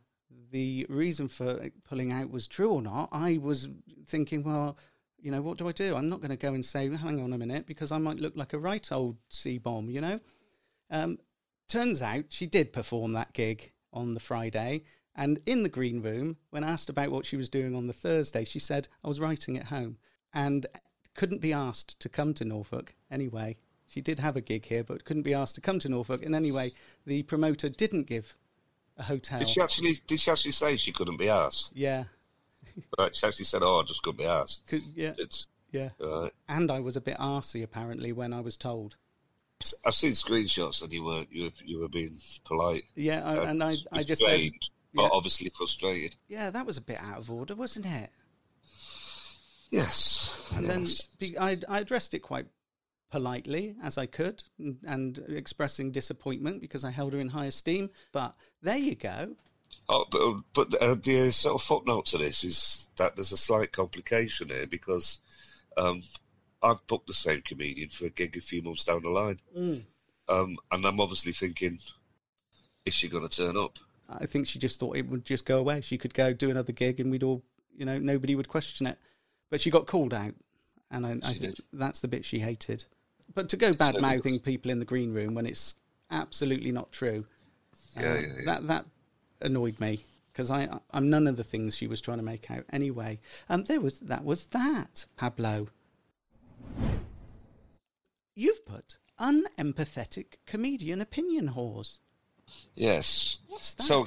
the 0.51 0.87
reason 0.89 1.29
for 1.29 1.69
pulling 1.89 2.13
out 2.13 2.31
was 2.31 2.47
true 2.47 2.71
or 2.71 2.83
not, 2.83 3.09
I 3.13 3.39
was 3.39 3.69
thinking, 4.07 4.45
well, 4.45 4.77
you 5.19 5.31
know, 5.31 5.41
what 5.41 5.57
do 5.57 5.69
I 5.69 5.73
do? 5.73 5.97
I'm 5.97 6.09
not 6.09 6.21
going 6.21 6.31
to 6.31 6.37
go 6.37 6.53
and 6.53 6.65
say, 6.65 6.89
hang 6.95 7.21
on 7.21 7.33
a 7.33 7.39
minute, 7.39 7.67
because 7.67 7.93
I 7.93 7.99
might 7.99 8.21
look 8.21 8.37
like 8.37 8.53
a 8.53 8.59
right 8.59 8.91
old 8.91 9.17
C 9.29 9.59
bomb, 9.59 9.89
you 9.89 10.01
know? 10.01 10.21
Um, 10.91 11.19
turns 11.69 12.03
out 12.03 12.27
she 12.29 12.47
did 12.47 12.73
perform 12.73 13.13
that 13.13 13.33
gig 13.33 13.73
on 13.93 14.15
the 14.15 14.21
Friday. 14.21 14.83
And 15.15 15.41
in 15.47 15.63
the 15.63 15.69
green 15.69 16.03
room, 16.03 16.39
when 16.51 16.65
asked 16.65 16.89
about 16.89 17.11
what 17.11 17.27
she 17.27 17.37
was 17.37 17.49
doing 17.49 17.75
on 17.75 17.87
the 17.87 17.93
Thursday, 17.93 18.45
she 18.45 18.59
said, 18.59 18.89
I 19.05 19.09
was 19.09 19.21
writing 19.21 19.57
at 19.57 19.67
home 19.67 19.99
and 20.35 20.67
couldn't 21.15 21.41
be 21.41 21.53
asked 21.53 22.01
to 22.01 22.09
come 22.09 22.35
to 22.35 22.45
Norfolk 22.45 22.95
anyway. 23.11 23.57
She 23.87 24.01
did 24.01 24.19
have 24.19 24.37
a 24.37 24.41
gig 24.41 24.67
here, 24.67 24.83
but 24.83 25.05
couldn't 25.05 25.23
be 25.23 25.35
asked 25.35 25.55
to 25.57 25.61
come 25.61 25.79
to 25.81 25.89
Norfolk. 25.89 26.25
And 26.25 26.35
anyway, 26.35 26.73
the 27.05 27.23
promoter 27.25 27.69
didn't 27.69 28.07
give 28.07 28.37
a 28.97 29.03
hotel. 29.03 29.39
Did 29.39 29.49
she 29.49 29.61
actually? 29.61 29.95
Did 30.07 30.21
she 30.21 30.31
actually 30.31 30.53
say 30.53 30.77
she 30.77 30.93
couldn't 30.93 31.19
be 31.19 31.29
asked? 31.29 31.73
Yeah. 31.75 32.05
Right. 32.99 33.15
She 33.15 33.27
actually 33.27 33.45
said, 33.45 33.63
"Oh, 33.63 33.81
I 33.81 33.83
just 33.85 34.03
couldn't 34.03 34.19
be 34.19 34.27
asked." 34.27 34.67
Could, 34.69 34.83
yeah. 34.95 35.13
It's, 35.19 35.47
Yeah. 35.73 35.91
right. 36.01 36.31
And 36.49 36.71
I 36.71 36.81
was 36.81 36.97
a 36.97 37.01
bit 37.01 37.19
arsy 37.19 37.63
apparently 37.63 38.13
when 38.13 38.33
I 38.33 38.41
was 38.41 38.57
told. 38.57 38.97
I've 39.85 39.95
seen 39.95 40.13
screenshots, 40.13 40.81
that 40.81 40.93
you 40.93 41.05
were 41.05 41.25
you 41.31 41.45
were, 41.45 41.51
you 41.65 41.79
were 41.81 41.89
being 41.89 42.19
polite. 42.45 42.85
Yeah, 42.95 43.25
I, 43.25 43.51
and 43.51 43.63
I, 43.63 43.73
I 43.93 44.03
just 44.03 44.23
said, 44.23 44.51
but 44.95 45.03
yeah. 45.03 45.09
obviously 45.13 45.51
frustrated. 45.55 46.17
yeah, 46.29 46.51
that 46.51 46.67
was 46.67 46.77
a 46.77 46.81
bit 46.81 46.99
out 47.01 47.19
of 47.19 47.31
order, 47.31 47.55
wasn't 47.55 47.87
it? 47.87 48.11
Yes. 49.71 50.51
And 50.55 50.67
yes. 50.67 51.09
then 51.19 51.35
I, 51.41 51.59
I 51.69 51.81
addressed 51.81 52.13
it 52.15 52.21
quite 52.21 52.47
politely 53.13 53.77
as 53.83 53.99
I 53.99 54.07
could 54.07 54.43
and, 54.59 54.79
and 54.87 55.19
expressing 55.29 55.93
disappointment 55.93 56.63
because 56.63 56.83
I 56.83 56.91
held 56.91 57.13
her 57.13 57.21
in 57.21 57.29
high 57.29 57.45
esteem. 57.45 57.91
But 58.11 58.35
there 58.63 58.79
you 58.79 58.95
go. 58.95 59.37
Oh, 59.87 60.07
but, 60.11 60.71
but 60.71 60.83
uh, 60.83 60.95
the 60.95 61.31
sort 61.31 61.55
of 61.55 61.63
footnote 61.63 62.07
to 62.07 62.19
this 62.19 62.43
is 62.43 62.89
that 62.97 63.15
there's 63.15 63.33
a 63.33 63.37
slight 63.37 63.71
complication 63.71 64.49
here 64.49 64.67
because 64.67 65.21
um, 65.77 66.03
I've 66.63 66.87
booked 66.87 67.07
the 67.07 67.13
same 67.13 67.43
comedian 67.43 67.91
for 67.91 68.07
a 68.07 68.11
gig 68.11 68.35
a 68.37 68.41
few 68.41 68.63
months 68.63 68.85
down 68.85 69.03
the 69.03 69.11
line, 69.11 69.39
um, 70.29 70.57
and 70.71 70.87
I'm 70.87 71.01
obviously 71.01 71.33
thinking, 71.33 71.79
is 72.87 72.95
she 72.95 73.09
going 73.09 73.29
to 73.29 73.37
turn 73.37 73.57
up? 73.59 73.79
I 74.09 74.27
think 74.27 74.47
she 74.47 74.59
just 74.59 74.81
thought 74.81 74.97
it 74.97 75.09
would 75.09 75.25
just 75.25 75.45
go 75.45 75.59
away. 75.59 75.81
She 75.81 75.99
could 75.99 76.15
go 76.15 76.33
do 76.33 76.51
another 76.51 76.73
gig 76.73 77.01
and 77.01 77.11
we'd 77.11 77.23
all, 77.23 77.43
you 77.75 77.85
know, 77.85 77.99
nobody 77.99 78.35
would 78.35 78.49
question 78.49 78.87
it. 78.87 78.99
But 79.51 79.61
she 79.61 79.71
got 79.71 79.87
called 79.87 80.13
out. 80.13 80.35
And 80.91 81.07
I, 81.07 81.13
I 81.13 81.33
think 81.33 81.57
did. 81.57 81.65
that's 81.73 82.01
the 82.01 82.09
bit 82.09 82.25
she 82.25 82.41
hated. 82.41 82.85
But 83.35 83.49
to 83.51 83.57
go 83.57 83.73
bad 83.73 84.01
mouthing 84.01 84.39
people 84.39 84.71
in 84.71 84.79
the 84.79 84.85
green 84.85 85.15
room 85.15 85.35
when 85.35 85.47
it's 85.47 85.75
absolutely 86.11 86.73
not 86.73 86.93
true, 86.93 87.27
Yeah, 87.99 88.03
uh, 88.03 88.15
yeah, 88.15 88.21
yeah. 88.21 88.45
that 88.45 88.67
that 88.69 88.87
annoyed 89.41 89.81
me 89.81 90.05
because 90.33 90.51
I 90.51 90.69
I'm 90.91 91.11
none 91.11 91.27
of 91.27 91.37
the 91.37 91.45
things 91.45 91.77
she 91.77 91.87
was 91.87 92.01
trying 92.01 92.19
to 92.19 92.25
make 92.25 92.51
out 92.51 92.65
anyway. 92.73 93.19
Um, 93.49 93.63
there 93.65 93.81
was 93.81 94.01
that 94.01 94.25
was 94.25 94.47
that 94.47 95.07
Pablo. 95.17 95.69
You've 98.35 98.65
put 98.65 98.99
unempathetic 99.21 100.37
comedian 100.47 101.01
opinion 101.01 101.51
whores. 101.51 101.99
Yes. 102.75 103.39
What's 103.49 103.75
that? 103.75 103.83
So, 103.83 104.07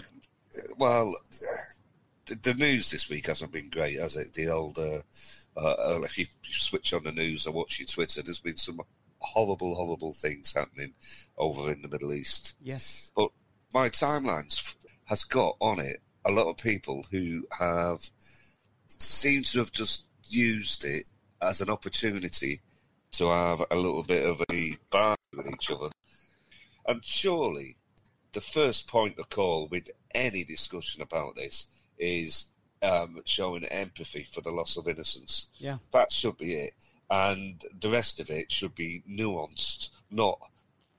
well, 0.77 1.13
the, 2.25 2.35
the 2.35 2.53
news 2.55 2.91
this 2.91 3.09
week 3.09 3.27
hasn't 3.27 3.51
been 3.51 3.69
great, 3.69 3.99
has 3.99 4.15
it? 4.15 4.33
The 4.33 4.49
old, 4.49 4.77
uh, 4.79 5.01
uh, 5.55 5.59
uh, 5.59 6.01
if 6.03 6.17
you 6.17 6.25
switch 6.43 6.93
on 6.93 7.03
the 7.03 7.11
news 7.11 7.45
or 7.45 7.53
watch 7.53 7.79
your 7.79 7.87
Twitter, 7.87 8.21
there's 8.23 8.39
been 8.39 8.57
some 8.57 8.81
horrible, 9.25 9.75
horrible 9.75 10.13
things 10.13 10.53
happening 10.53 10.93
over 11.37 11.71
in 11.71 11.81
the 11.81 11.87
Middle 11.87 12.13
East. 12.13 12.55
yes. 12.61 13.11
But 13.15 13.29
my 13.73 13.89
timelines 13.89 14.75
has 15.05 15.23
got 15.23 15.55
on 15.59 15.79
it 15.79 15.97
a 16.25 16.31
lot 16.31 16.49
of 16.49 16.57
people 16.57 17.05
who 17.11 17.45
have 17.59 18.09
seemed 18.87 19.45
to 19.45 19.59
have 19.59 19.71
just 19.71 20.07
used 20.23 20.83
it 20.85 21.03
as 21.41 21.61
an 21.61 21.69
opportunity 21.69 22.61
to 23.11 23.27
have 23.27 23.63
a 23.71 23.75
little 23.75 24.03
bit 24.03 24.25
of 24.25 24.41
a 24.51 24.77
bar 24.89 25.15
with 25.35 25.47
each 25.47 25.71
other. 25.71 25.89
And 26.87 27.03
surely 27.03 27.77
the 28.33 28.41
first 28.41 28.89
point 28.89 29.17
of 29.19 29.29
call 29.29 29.67
with 29.67 29.89
any 30.13 30.43
discussion 30.43 31.01
about 31.01 31.35
this 31.35 31.69
is 31.97 32.49
um, 32.81 33.21
showing 33.25 33.63
empathy 33.65 34.23
for 34.23 34.41
the 34.41 34.51
loss 34.51 34.77
of 34.77 34.87
innocence. 34.87 35.49
Yeah. 35.55 35.77
That 35.91 36.11
should 36.11 36.37
be 36.37 36.53
it. 36.55 36.73
And 37.09 37.63
the 37.79 37.89
rest 37.89 38.19
of 38.19 38.29
it 38.29 38.51
should 38.51 38.75
be 38.75 39.03
nuanced, 39.09 39.91
not 40.09 40.39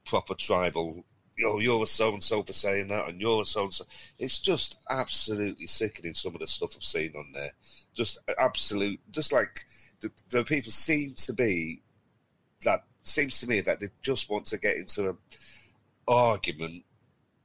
proper 0.05 0.35
tribal. 0.35 1.05
Oh, 1.45 1.59
you're 1.59 1.83
a 1.83 1.87
so 1.87 2.13
and 2.13 2.23
so 2.23 2.43
for 2.43 2.53
saying 2.53 2.89
that, 2.89 3.09
and 3.09 3.21
you're 3.21 3.43
a 3.43 3.45
so 3.45 3.65
and 3.65 3.75
so. 3.75 3.85
It's 4.19 4.39
just 4.39 4.79
absolutely 4.89 5.67
sickening. 5.67 6.15
Some 6.15 6.35
of 6.35 6.41
the 6.41 6.47
stuff 6.47 6.75
I've 6.77 6.83
seen 6.83 7.13
on 7.17 7.33
there, 7.35 7.53
just 7.95 8.19
absolute, 8.39 9.01
just 9.11 9.33
like 9.33 9.59
the, 10.01 10.11
the 10.31 10.45
people 10.45 10.73
seem 10.73 11.15
to 11.15 11.33
be. 11.33 11.83
That 12.65 12.85
seems 13.03 13.41
to 13.41 13.49
me 13.49 13.61
that 13.61 13.81
they 13.81 13.89
just 14.03 14.31
want 14.31 14.47
to 14.47 14.59
get 14.59 14.77
into 14.77 15.11
an 15.11 15.19
argument, 16.09 16.85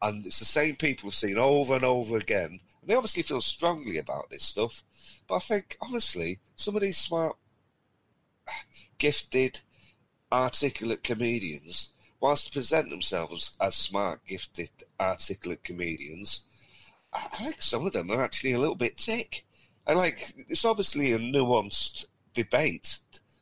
and 0.02 0.26
it's 0.26 0.40
the 0.40 0.46
same 0.46 0.76
people 0.76 1.08
we've 1.08 1.16
seen 1.16 1.38
over 1.38 1.76
and 1.76 1.84
over 1.84 2.18
again. 2.18 2.60
And 2.82 2.90
they 2.90 2.96
obviously 2.96 3.24
feel 3.24 3.42
strongly 3.42 3.98
about 3.98 4.30
this 4.30 4.44
stuff, 4.44 4.84
but 5.28 5.36
I 5.36 5.40
think 5.40 5.78
honestly, 5.82 6.40
some 6.56 6.76
of 6.76 6.82
these 6.82 6.98
smart, 6.98 7.36
gifted, 9.02 9.60
articulate 10.32 11.04
comedians, 11.04 11.96
whilst 12.20 12.54
present 12.54 12.88
themselves 12.92 13.58
as 13.60 13.74
smart, 13.74 14.22
gifted, 14.28 14.70
articulate 15.00 15.64
comedians, 15.64 16.46
I 17.12 17.28
I 17.34 17.38
think 17.44 17.62
some 17.64 17.88
of 17.88 17.94
them 17.94 18.12
are 18.12 18.24
actually 18.24 18.54
a 18.54 18.60
little 18.60 18.76
bit 18.86 18.96
thick. 18.98 19.44
I 19.88 19.94
like, 19.94 20.20
it's 20.48 20.66
obviously 20.66 21.12
a 21.14 21.18
nuanced 21.18 22.06
debate, 22.36 23.00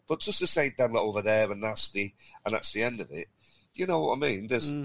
but 0.07 0.21
just 0.21 0.39
to 0.39 0.47
say 0.47 0.69
them 0.69 0.95
over 0.95 1.21
there 1.21 1.51
are 1.51 1.55
nasty, 1.55 2.15
and 2.45 2.53
that's 2.53 2.71
the 2.71 2.83
end 2.83 3.01
of 3.01 3.11
it. 3.11 3.27
You 3.73 3.85
know 3.85 3.99
what 3.99 4.17
I 4.17 4.19
mean? 4.21 4.47
There's 4.47 4.69
hmm. 4.69 4.83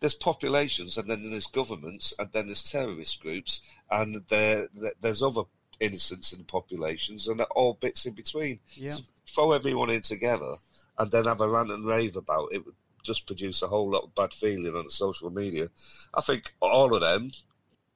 there's 0.00 0.14
populations, 0.28 0.96
and 0.98 1.10
then 1.10 1.28
there's 1.30 1.48
governments, 1.60 2.14
and 2.18 2.30
then 2.32 2.46
there's 2.46 2.70
terrorist 2.70 3.20
groups, 3.20 3.52
and 3.90 4.22
there, 4.28 4.68
there- 4.72 4.98
there's 5.00 5.22
other 5.24 5.42
innocents 5.80 6.32
in 6.32 6.38
the 6.38 6.44
populations, 6.44 7.28
and 7.28 7.40
all 7.54 7.74
bits 7.74 8.06
in 8.06 8.14
between. 8.14 8.60
Yeah. 8.74 8.96
Throw 9.26 9.52
everyone 9.52 9.90
in 9.90 10.02
together 10.02 10.54
and 10.98 11.10
then 11.10 11.24
have 11.24 11.40
a 11.40 11.48
rant 11.48 11.70
and 11.70 11.86
rave 11.86 12.16
about 12.16 12.48
it 12.52 12.64
would 12.64 12.74
just 13.02 13.26
produce 13.26 13.62
a 13.62 13.68
whole 13.68 13.90
lot 13.90 14.04
of 14.04 14.14
bad 14.14 14.32
feeling 14.32 14.74
on 14.74 14.84
the 14.84 14.90
social 14.90 15.30
media. 15.30 15.68
I 16.14 16.20
think 16.20 16.52
all 16.60 16.94
of 16.94 17.00
them 17.00 17.30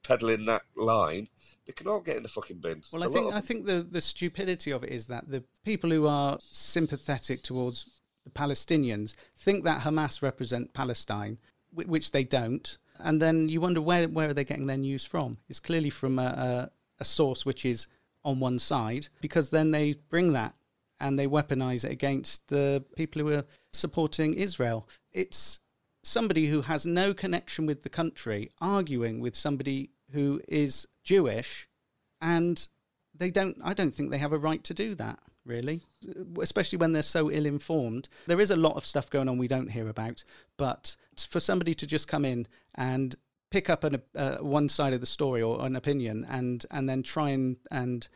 peddling 0.03 0.45
that 0.45 0.63
line, 0.75 1.27
they 1.65 1.73
can 1.73 1.87
all 1.87 2.01
get 2.01 2.17
in 2.17 2.23
the 2.23 2.29
fucking 2.29 2.57
bin. 2.57 2.81
Well, 2.91 3.03
I 3.03 3.07
A 3.07 3.09
think 3.09 3.33
I 3.33 3.41
think 3.41 3.65
the 3.65 3.83
the 3.83 4.01
stupidity 4.01 4.71
of 4.71 4.83
it 4.83 4.89
is 4.89 5.07
that 5.07 5.29
the 5.29 5.43
people 5.63 5.89
who 5.89 6.07
are 6.07 6.37
sympathetic 6.41 7.43
towards 7.43 8.01
the 8.23 8.31
Palestinians 8.31 9.15
think 9.37 9.63
that 9.63 9.81
Hamas 9.81 10.21
represent 10.21 10.73
Palestine, 10.73 11.37
which 11.73 12.11
they 12.11 12.23
don't, 12.23 12.77
and 12.99 13.21
then 13.21 13.49
you 13.49 13.61
wonder 13.61 13.81
where 13.81 14.07
where 14.07 14.29
are 14.29 14.33
they 14.33 14.43
getting 14.43 14.67
their 14.67 14.77
news 14.77 15.05
from? 15.05 15.37
It's 15.49 15.59
clearly 15.59 15.89
from 15.89 16.19
a, 16.19 16.21
a, 16.21 16.71
a 17.01 17.05
source 17.05 17.45
which 17.45 17.65
is 17.65 17.87
on 18.23 18.39
one 18.39 18.59
side, 18.59 19.07
because 19.19 19.49
then 19.49 19.71
they 19.71 19.95
bring 20.09 20.31
that 20.33 20.55
and 20.99 21.17
they 21.17 21.27
weaponize 21.27 21.83
it 21.83 21.91
against 21.91 22.47
the 22.47 22.83
people 22.95 23.21
who 23.21 23.33
are 23.33 23.45
supporting 23.71 24.35
Israel. 24.35 24.87
It's 25.11 25.59
somebody 26.03 26.47
who 26.47 26.61
has 26.61 26.85
no 26.85 27.13
connection 27.13 27.65
with 27.65 27.83
the 27.83 27.89
country 27.89 28.51
arguing 28.61 29.19
with 29.19 29.35
somebody 29.35 29.89
who 30.11 30.41
is 30.47 30.87
Jewish 31.03 31.67
and 32.21 32.67
they 33.15 33.29
don't 33.29 33.57
i 33.63 33.73
don't 33.73 33.93
think 33.93 34.09
they 34.09 34.17
have 34.17 34.33
a 34.33 34.37
right 34.37 34.63
to 34.63 34.73
do 34.73 34.95
that 34.95 35.19
really 35.45 35.81
especially 36.41 36.77
when 36.77 36.91
they're 36.91 37.03
so 37.03 37.31
ill 37.31 37.45
informed 37.45 38.07
there 38.27 38.39
is 38.39 38.51
a 38.51 38.55
lot 38.55 38.75
of 38.75 38.85
stuff 38.85 39.09
going 39.09 39.27
on 39.27 39.37
we 39.37 39.47
don't 39.47 39.71
hear 39.71 39.89
about 39.89 40.23
but 40.57 40.95
for 41.29 41.39
somebody 41.39 41.73
to 41.73 41.87
just 41.87 42.07
come 42.07 42.25
in 42.25 42.47
and 42.75 43.15
pick 43.51 43.69
up 43.69 43.83
an, 43.83 44.01
uh, 44.15 44.37
one 44.37 44.67
side 44.69 44.93
of 44.93 44.99
the 45.01 45.05
story 45.05 45.41
or 45.41 45.63
an 45.65 45.75
opinion 45.75 46.25
and 46.29 46.65
and 46.71 46.89
then 46.89 47.03
try 47.03 47.29
and 47.29 47.57
and 47.69 48.07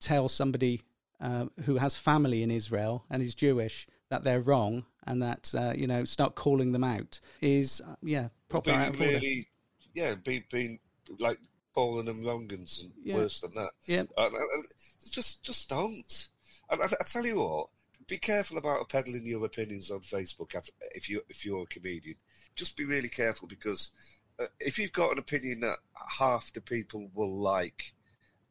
tell 0.00 0.28
somebody 0.28 0.80
uh, 1.20 1.46
who 1.64 1.76
has 1.76 1.96
family 1.96 2.42
in 2.42 2.50
Israel 2.50 3.04
and 3.10 3.22
is 3.22 3.34
Jewish 3.34 3.86
that 4.08 4.24
they're 4.24 4.40
wrong 4.40 4.84
and 5.06 5.22
that 5.22 5.52
uh, 5.56 5.72
you 5.76 5.86
know 5.86 6.04
start 6.04 6.34
calling 6.34 6.72
them 6.72 6.84
out 6.84 7.20
is 7.42 7.82
uh, 7.86 7.96
yeah 8.02 8.28
proper 8.48 8.70
being 8.70 8.80
out 8.80 8.88
of 8.94 9.00
order. 9.00 9.12
really, 9.12 9.48
yeah, 9.94 10.14
being, 10.24 10.44
being 10.50 10.78
like 11.18 11.38
calling 11.74 12.06
them 12.06 12.22
wrongans 12.24 12.82
and 12.82 12.92
Yeah. 13.02 13.16
worse 13.16 13.40
than 13.40 13.52
that. 13.54 13.72
Yeah. 13.86 14.00
And- 14.00 14.10
and- 14.18 14.36
and 14.54 14.64
just, 15.10 15.42
just 15.44 15.68
don't. 15.68 16.28
And 16.70 16.80
I, 16.80 16.86
I 16.86 17.04
tell 17.04 17.26
you 17.26 17.38
what, 17.40 17.68
be 18.06 18.18
careful 18.18 18.58
about 18.58 18.88
peddling 18.88 19.26
your 19.26 19.44
opinions 19.44 19.90
on 19.90 20.00
Facebook 20.00 20.54
if, 20.94 21.08
you 21.08 21.22
if 21.28 21.44
you're 21.44 21.62
a 21.64 21.66
comedian. 21.66 22.16
Just 22.54 22.76
be 22.76 22.84
really 22.84 23.08
careful 23.08 23.48
because 23.48 23.90
uh, 23.96 24.13
if 24.60 24.78
you've 24.78 24.92
got 24.92 25.12
an 25.12 25.18
opinion 25.18 25.60
that 25.60 25.78
half 26.18 26.52
the 26.52 26.60
people 26.60 27.10
will 27.14 27.32
like, 27.32 27.94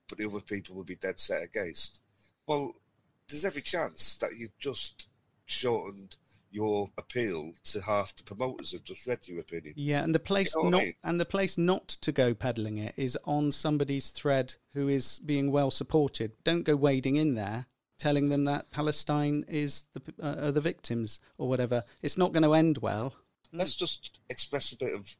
but 0.08 0.18
the 0.18 0.26
other 0.26 0.42
people 0.42 0.76
will 0.76 0.84
be 0.84 0.96
dead 0.96 1.20
set 1.20 1.44
against, 1.44 2.02
well, 2.48 2.74
there's 3.30 3.46
every 3.46 3.62
chance 3.62 4.16
that 4.16 4.38
you've 4.38 4.58
just 4.60 5.08
shortened 5.46 6.18
your 6.52 6.90
appeal 7.00 7.52
to 7.64 7.82
half 7.82 8.16
the 8.16 8.24
promoters 8.24 8.72
have 8.74 8.84
just 8.84 9.08
read 9.08 9.28
your 9.28 9.40
opinion. 9.40 9.74
Yeah, 9.76 10.04
and 10.04 10.14
the 10.14 10.20
place 10.20 10.54
You 10.56 10.62
know 10.62 10.66
what 10.66 10.76
I 10.76 10.78
not 10.78 10.84
mean? 10.86 10.94
and 11.04 11.20
the 11.20 11.26
place 11.26 11.58
not 11.58 11.88
to 11.88 12.12
go 12.12 12.34
peddling 12.36 12.78
it 12.78 12.94
is 12.96 13.18
on 13.26 13.52
somebody's 13.52 14.12
thread 14.12 14.54
who 14.74 14.88
is 14.88 15.20
being 15.20 15.52
well 15.52 15.72
supported. 15.72 16.34
Don't 16.44 16.64
go 16.64 16.76
wading 16.76 17.16
in 17.16 17.34
there 17.34 17.66
telling 17.98 18.30
them 18.30 18.44
that 18.46 18.70
Palestine 18.70 19.46
is 19.48 19.86
the 19.94 20.02
uh, 20.22 20.48
are 20.48 20.52
the 20.52 20.62
victims 20.62 21.20
or 21.38 21.48
whatever. 21.48 21.84
It's 22.02 22.18
not 22.18 22.34
going 22.34 22.44
to 22.44 22.54
end 22.54 22.80
well. 22.80 23.16
Let's 23.52 23.76
just 23.76 24.20
express 24.30 24.72
a 24.72 24.78
bit 24.78 24.94
of 24.94 25.16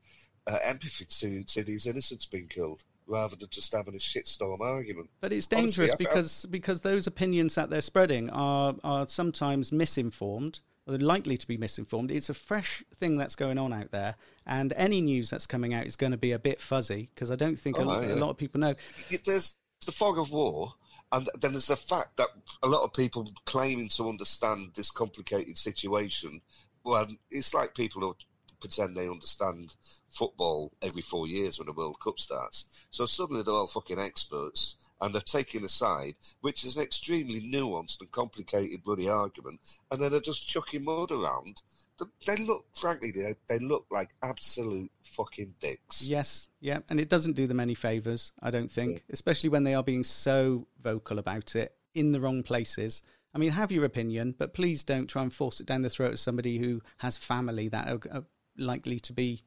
uh, 0.48 0.60
empathy 0.64 1.06
to, 1.06 1.44
to 1.44 1.64
these 1.64 1.88
innocents 1.88 2.26
being 2.26 2.48
killed 2.48 2.84
rather 3.08 3.36
than 3.36 3.50
just 3.50 3.74
having 3.74 3.94
a 3.94 3.98
shitstorm 3.98 4.60
argument. 4.62 5.10
But 5.22 5.32
it's 5.34 5.48
dangerous 5.48 5.92
I- 5.94 5.96
because 5.98 6.46
because 6.50 6.82
those 6.82 7.08
opinions 7.08 7.56
that 7.56 7.70
they're 7.70 7.82
spreading 7.82 8.30
are 8.30 8.76
are 8.84 9.08
sometimes 9.08 9.72
misinformed. 9.72 10.60
Or 10.86 10.98
they're 10.98 11.08
likely 11.08 11.38
to 11.38 11.48
be 11.48 11.56
misinformed. 11.56 12.12
It's 12.12 12.28
a 12.28 12.34
fresh 12.34 12.84
thing 12.96 13.16
that's 13.16 13.38
going 13.38 13.58
on 13.58 13.72
out 13.72 13.92
there, 13.92 14.16
and 14.46 14.74
any 14.76 15.00
news 15.00 15.30
that's 15.30 15.48
coming 15.48 15.74
out 15.74 15.86
is 15.86 15.96
going 15.96 16.12
to 16.12 16.18
be 16.18 16.34
a 16.34 16.40
bit 16.40 16.60
fuzzy 16.60 17.10
because 17.16 17.32
I 17.32 17.38
don't 17.38 17.56
think 17.58 17.78
a, 17.78 17.84
Oh, 17.84 17.86
lot, 17.86 18.04
yeah. 18.04 18.16
a 18.16 18.18
lot 18.18 18.32
of 18.32 18.36
people 18.38 18.60
know. 18.60 18.76
there's 19.24 19.56
the 19.86 19.94
fog 19.94 20.20
of 20.20 20.34
war, 20.34 20.74
and 21.14 21.30
then 21.40 21.52
there's 21.52 21.68
the 21.68 21.78
fact 21.78 22.18
that 22.18 22.28
a 22.64 22.68
lot 22.68 22.84
of 22.84 22.92
people 22.92 23.32
claiming 23.46 23.88
to 23.96 24.10
understand 24.10 24.72
this 24.76 24.92
complicated 24.92 25.58
situation. 25.58 26.42
Well, 26.84 27.08
it's 27.32 27.54
like 27.54 27.74
people 27.76 28.02
who 28.02 28.14
pretend 28.64 28.96
they 28.96 29.10
understand 29.10 29.76
football 30.10 30.72
every 30.82 31.02
four 31.02 31.28
years 31.28 31.60
when 31.60 31.66
the 31.66 31.74
World 31.74 32.00
Cup 32.02 32.18
starts. 32.18 32.70
So 32.92 33.06
suddenly 33.06 33.44
they're 33.44 33.54
all 33.54 33.68
fucking 33.68 34.00
experts, 34.00 34.78
and 35.02 35.14
they're 35.14 35.22
taking 35.22 35.66
a 35.66 35.70
side, 35.70 36.16
which 36.40 36.64
is 36.64 36.78
an 36.78 36.84
extremely 36.84 37.42
nuanced 37.42 38.00
and 38.00 38.10
complicated 38.12 38.82
bloody 38.84 39.10
argument, 39.10 39.60
and 39.92 40.02
then 40.02 40.12
they're 40.12 40.22
just 40.22 40.48
chucking 40.48 40.86
mud 40.86 41.12
around. 41.12 41.62
They 42.26 42.38
look, 42.38 42.66
frankly, 42.74 43.12
they, 43.12 43.36
they 43.50 43.60
look 43.60 43.86
like 43.92 44.12
absolute 44.24 44.92
fucking 45.04 45.56
dicks. 45.60 46.08
Yes, 46.08 46.48
yeah, 46.62 46.80
and 46.90 47.02
it 47.02 47.10
doesn't 47.10 47.36
do 47.36 47.48
them 47.48 47.60
any 47.60 47.76
favors, 47.76 48.32
I 48.42 48.50
don't 48.50 48.72
think, 48.72 49.04
especially 49.12 49.50
when 49.50 49.66
they 49.66 49.74
are 49.74 49.84
being 49.84 50.06
so 50.06 50.68
vocal 50.82 51.20
about 51.20 51.56
it 51.56 51.76
in 51.94 52.14
the 52.14 52.22
wrong 52.22 52.44
places. 52.44 53.04
I 53.36 53.40
mean, 53.40 53.52
have 53.52 53.72
your 53.72 53.84
opinion, 53.84 54.36
but 54.38 54.54
please 54.54 54.84
don't 54.84 55.08
try 55.08 55.22
and 55.22 55.34
force 55.34 55.60
it 55.60 55.66
down 55.66 55.82
the 55.82 55.90
throat 55.90 56.14
of 56.14 56.20
somebody 56.20 56.60
who 56.60 56.82
has 57.00 57.18
family 57.18 57.68
that 57.70 57.88
are 57.90 58.26
likely 58.58 59.00
to 59.02 59.14
be 59.14 59.44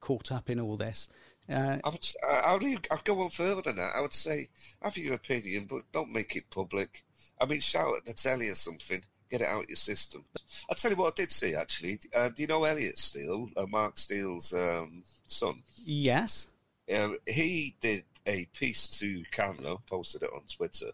caught 0.00 0.32
up 0.32 0.50
in 0.50 0.60
all 0.60 0.76
this. 0.76 1.08
Uh, 1.48 1.78
I 1.82 1.88
would, 1.88 2.06
I, 2.28 2.34
I 2.34 2.56
would, 2.56 3.04
go 3.04 3.20
on 3.20 3.30
further 3.30 3.62
than 3.62 3.76
that. 3.76 3.94
I 3.94 4.00
would 4.00 4.12
say, 4.12 4.48
have 4.80 4.96
your 4.96 5.14
opinion, 5.14 5.66
but 5.68 5.82
don't 5.92 6.12
make 6.12 6.36
it 6.36 6.50
public. 6.50 7.04
I 7.40 7.46
mean, 7.46 7.60
shout 7.60 7.96
at 7.96 8.04
the 8.04 8.12
telly 8.12 8.48
or 8.48 8.54
something. 8.54 9.02
Get 9.30 9.40
it 9.40 9.48
out 9.48 9.68
your 9.68 9.76
system. 9.76 10.24
I'll 10.68 10.76
tell 10.76 10.90
you 10.90 10.96
what 10.96 11.14
I 11.14 11.22
did 11.22 11.32
see, 11.32 11.54
actually. 11.54 11.98
Uh, 12.14 12.28
do 12.28 12.42
you 12.42 12.46
know 12.46 12.64
Elliot 12.64 12.98
Steel, 12.98 13.48
uh, 13.56 13.66
Mark 13.66 13.98
Steel's 13.98 14.52
um, 14.52 15.02
son? 15.26 15.54
yes, 15.84 16.48
Um, 16.94 17.18
he 17.26 17.74
did 17.80 18.04
a 18.26 18.44
piece 18.56 18.98
to 19.00 19.24
camera, 19.32 19.76
posted 19.86 20.22
it 20.22 20.30
on 20.34 20.42
Twitter, 20.54 20.90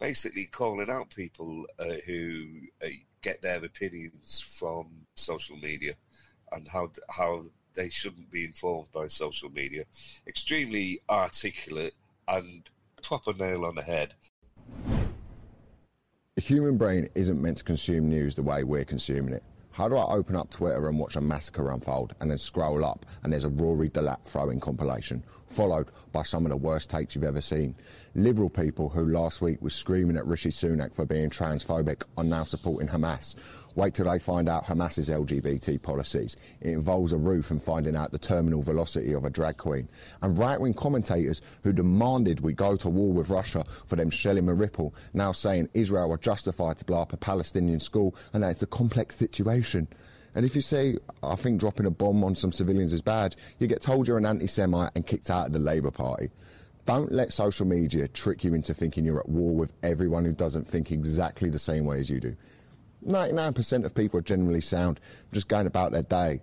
basically 0.00 0.46
calling 0.46 0.90
out 0.90 1.14
people 1.14 1.66
uh, 1.78 1.96
who 2.06 2.46
uh, 2.82 2.88
get 3.22 3.42
their 3.42 3.64
opinions 3.64 4.40
from 4.40 5.06
social 5.14 5.56
media 5.58 5.94
and 6.54 6.66
how 6.68 6.90
how 7.08 7.44
they 7.74 7.88
shouldn't 7.88 8.30
be 8.30 8.44
informed 8.44 8.88
by 8.92 9.06
social 9.08 9.50
media. 9.50 9.84
Extremely 10.26 11.00
articulate 11.10 11.94
and 12.28 12.68
proper 13.02 13.32
nail 13.34 13.64
on 13.64 13.74
the 13.74 13.82
head. 13.82 14.14
The 16.36 16.42
human 16.42 16.76
brain 16.76 17.08
isn't 17.14 17.40
meant 17.40 17.58
to 17.58 17.64
consume 17.64 18.08
news 18.08 18.34
the 18.34 18.42
way 18.42 18.64
we're 18.64 18.84
consuming 18.84 19.34
it. 19.34 19.44
How 19.74 19.88
do 19.88 19.96
I 19.96 20.14
open 20.14 20.36
up 20.36 20.50
Twitter 20.50 20.88
and 20.88 21.00
watch 21.00 21.16
a 21.16 21.20
massacre 21.20 21.72
unfold 21.72 22.14
and 22.20 22.30
then 22.30 22.38
scroll 22.38 22.84
up 22.84 23.04
and 23.22 23.32
there's 23.32 23.44
a 23.44 23.48
Rory 23.48 23.90
Delap 23.90 24.24
throwing 24.24 24.60
compilation, 24.60 25.24
followed 25.48 25.90
by 26.12 26.22
some 26.22 26.46
of 26.46 26.50
the 26.50 26.56
worst 26.56 26.90
takes 26.90 27.16
you've 27.16 27.24
ever 27.24 27.40
seen? 27.40 27.74
Liberal 28.14 28.48
people 28.48 28.88
who 28.88 29.06
last 29.06 29.42
week 29.42 29.60
were 29.60 29.70
screaming 29.70 30.16
at 30.16 30.26
Rishi 30.26 30.50
Sunak 30.50 30.94
for 30.94 31.04
being 31.04 31.28
transphobic 31.28 32.04
are 32.16 32.22
now 32.22 32.44
supporting 32.44 32.88
Hamas. 32.88 33.34
Wait 33.76 33.94
till 33.94 34.08
they 34.08 34.18
find 34.18 34.48
out 34.48 34.64
Hamas's 34.64 35.10
LGBT 35.10 35.82
policies. 35.82 36.36
It 36.60 36.72
involves 36.72 37.12
a 37.12 37.16
roof 37.16 37.50
and 37.50 37.62
finding 37.62 37.96
out 37.96 38.12
the 38.12 38.18
terminal 38.18 38.62
velocity 38.62 39.12
of 39.12 39.24
a 39.24 39.30
drag 39.30 39.56
queen. 39.56 39.88
And 40.22 40.38
right-wing 40.38 40.74
commentators 40.74 41.42
who 41.62 41.72
demanded 41.72 42.40
we 42.40 42.52
go 42.52 42.76
to 42.76 42.88
war 42.88 43.12
with 43.12 43.30
Russia 43.30 43.64
for 43.86 43.96
them 43.96 44.10
shelling 44.10 44.44
Mariupol 44.44 44.92
now 45.12 45.32
saying 45.32 45.68
Israel 45.74 46.12
are 46.12 46.18
justified 46.18 46.78
to 46.78 46.84
blow 46.84 47.00
up 47.00 47.12
a 47.12 47.16
Palestinian 47.16 47.80
school 47.80 48.14
and 48.32 48.42
that 48.42 48.50
it's 48.50 48.62
a 48.62 48.66
complex 48.66 49.16
situation. 49.16 49.88
And 50.36 50.44
if 50.44 50.56
you 50.56 50.62
say, 50.62 50.98
I 51.22 51.36
think 51.36 51.60
dropping 51.60 51.86
a 51.86 51.90
bomb 51.90 52.24
on 52.24 52.34
some 52.34 52.52
civilians 52.52 52.92
is 52.92 53.02
bad, 53.02 53.36
you 53.58 53.66
get 53.66 53.82
told 53.82 54.08
you're 54.08 54.18
an 54.18 54.26
anti-Semite 54.26 54.90
and 54.94 55.06
kicked 55.06 55.30
out 55.30 55.46
of 55.46 55.52
the 55.52 55.58
Labour 55.58 55.90
Party. 55.90 56.30
Don't 56.86 57.12
let 57.12 57.32
social 57.32 57.66
media 57.66 58.08
trick 58.08 58.44
you 58.44 58.52
into 58.52 58.74
thinking 58.74 59.04
you're 59.04 59.20
at 59.20 59.28
war 59.28 59.54
with 59.54 59.72
everyone 59.82 60.24
who 60.24 60.32
doesn't 60.32 60.66
think 60.66 60.92
exactly 60.92 61.48
the 61.48 61.58
same 61.58 61.84
way 61.84 61.98
as 61.98 62.10
you 62.10 62.20
do. 62.20 62.36
99% 63.04 63.84
of 63.84 63.94
people 63.94 64.18
are 64.18 64.22
generally 64.22 64.60
sound, 64.60 65.00
just 65.32 65.48
going 65.48 65.66
about 65.66 65.92
their 65.92 66.02
day. 66.02 66.40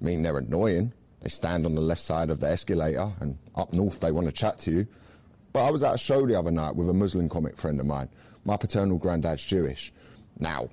I 0.00 0.04
mean, 0.04 0.22
they're 0.22 0.38
annoying. 0.38 0.92
They 1.20 1.28
stand 1.28 1.66
on 1.66 1.74
the 1.74 1.80
left 1.80 2.00
side 2.00 2.30
of 2.30 2.40
the 2.40 2.48
escalator, 2.48 3.12
and 3.20 3.38
up 3.54 3.72
north 3.72 4.00
they 4.00 4.12
want 4.12 4.26
to 4.26 4.32
chat 4.32 4.58
to 4.60 4.70
you. 4.70 4.86
But 5.52 5.66
I 5.66 5.70
was 5.70 5.82
at 5.82 5.94
a 5.94 5.98
show 5.98 6.26
the 6.26 6.38
other 6.38 6.50
night 6.50 6.76
with 6.76 6.88
a 6.88 6.94
Muslim 6.94 7.28
comic 7.28 7.56
friend 7.56 7.80
of 7.80 7.86
mine. 7.86 8.08
My 8.44 8.56
paternal 8.56 8.98
granddad's 8.98 9.44
Jewish. 9.44 9.92
Now, 10.38 10.68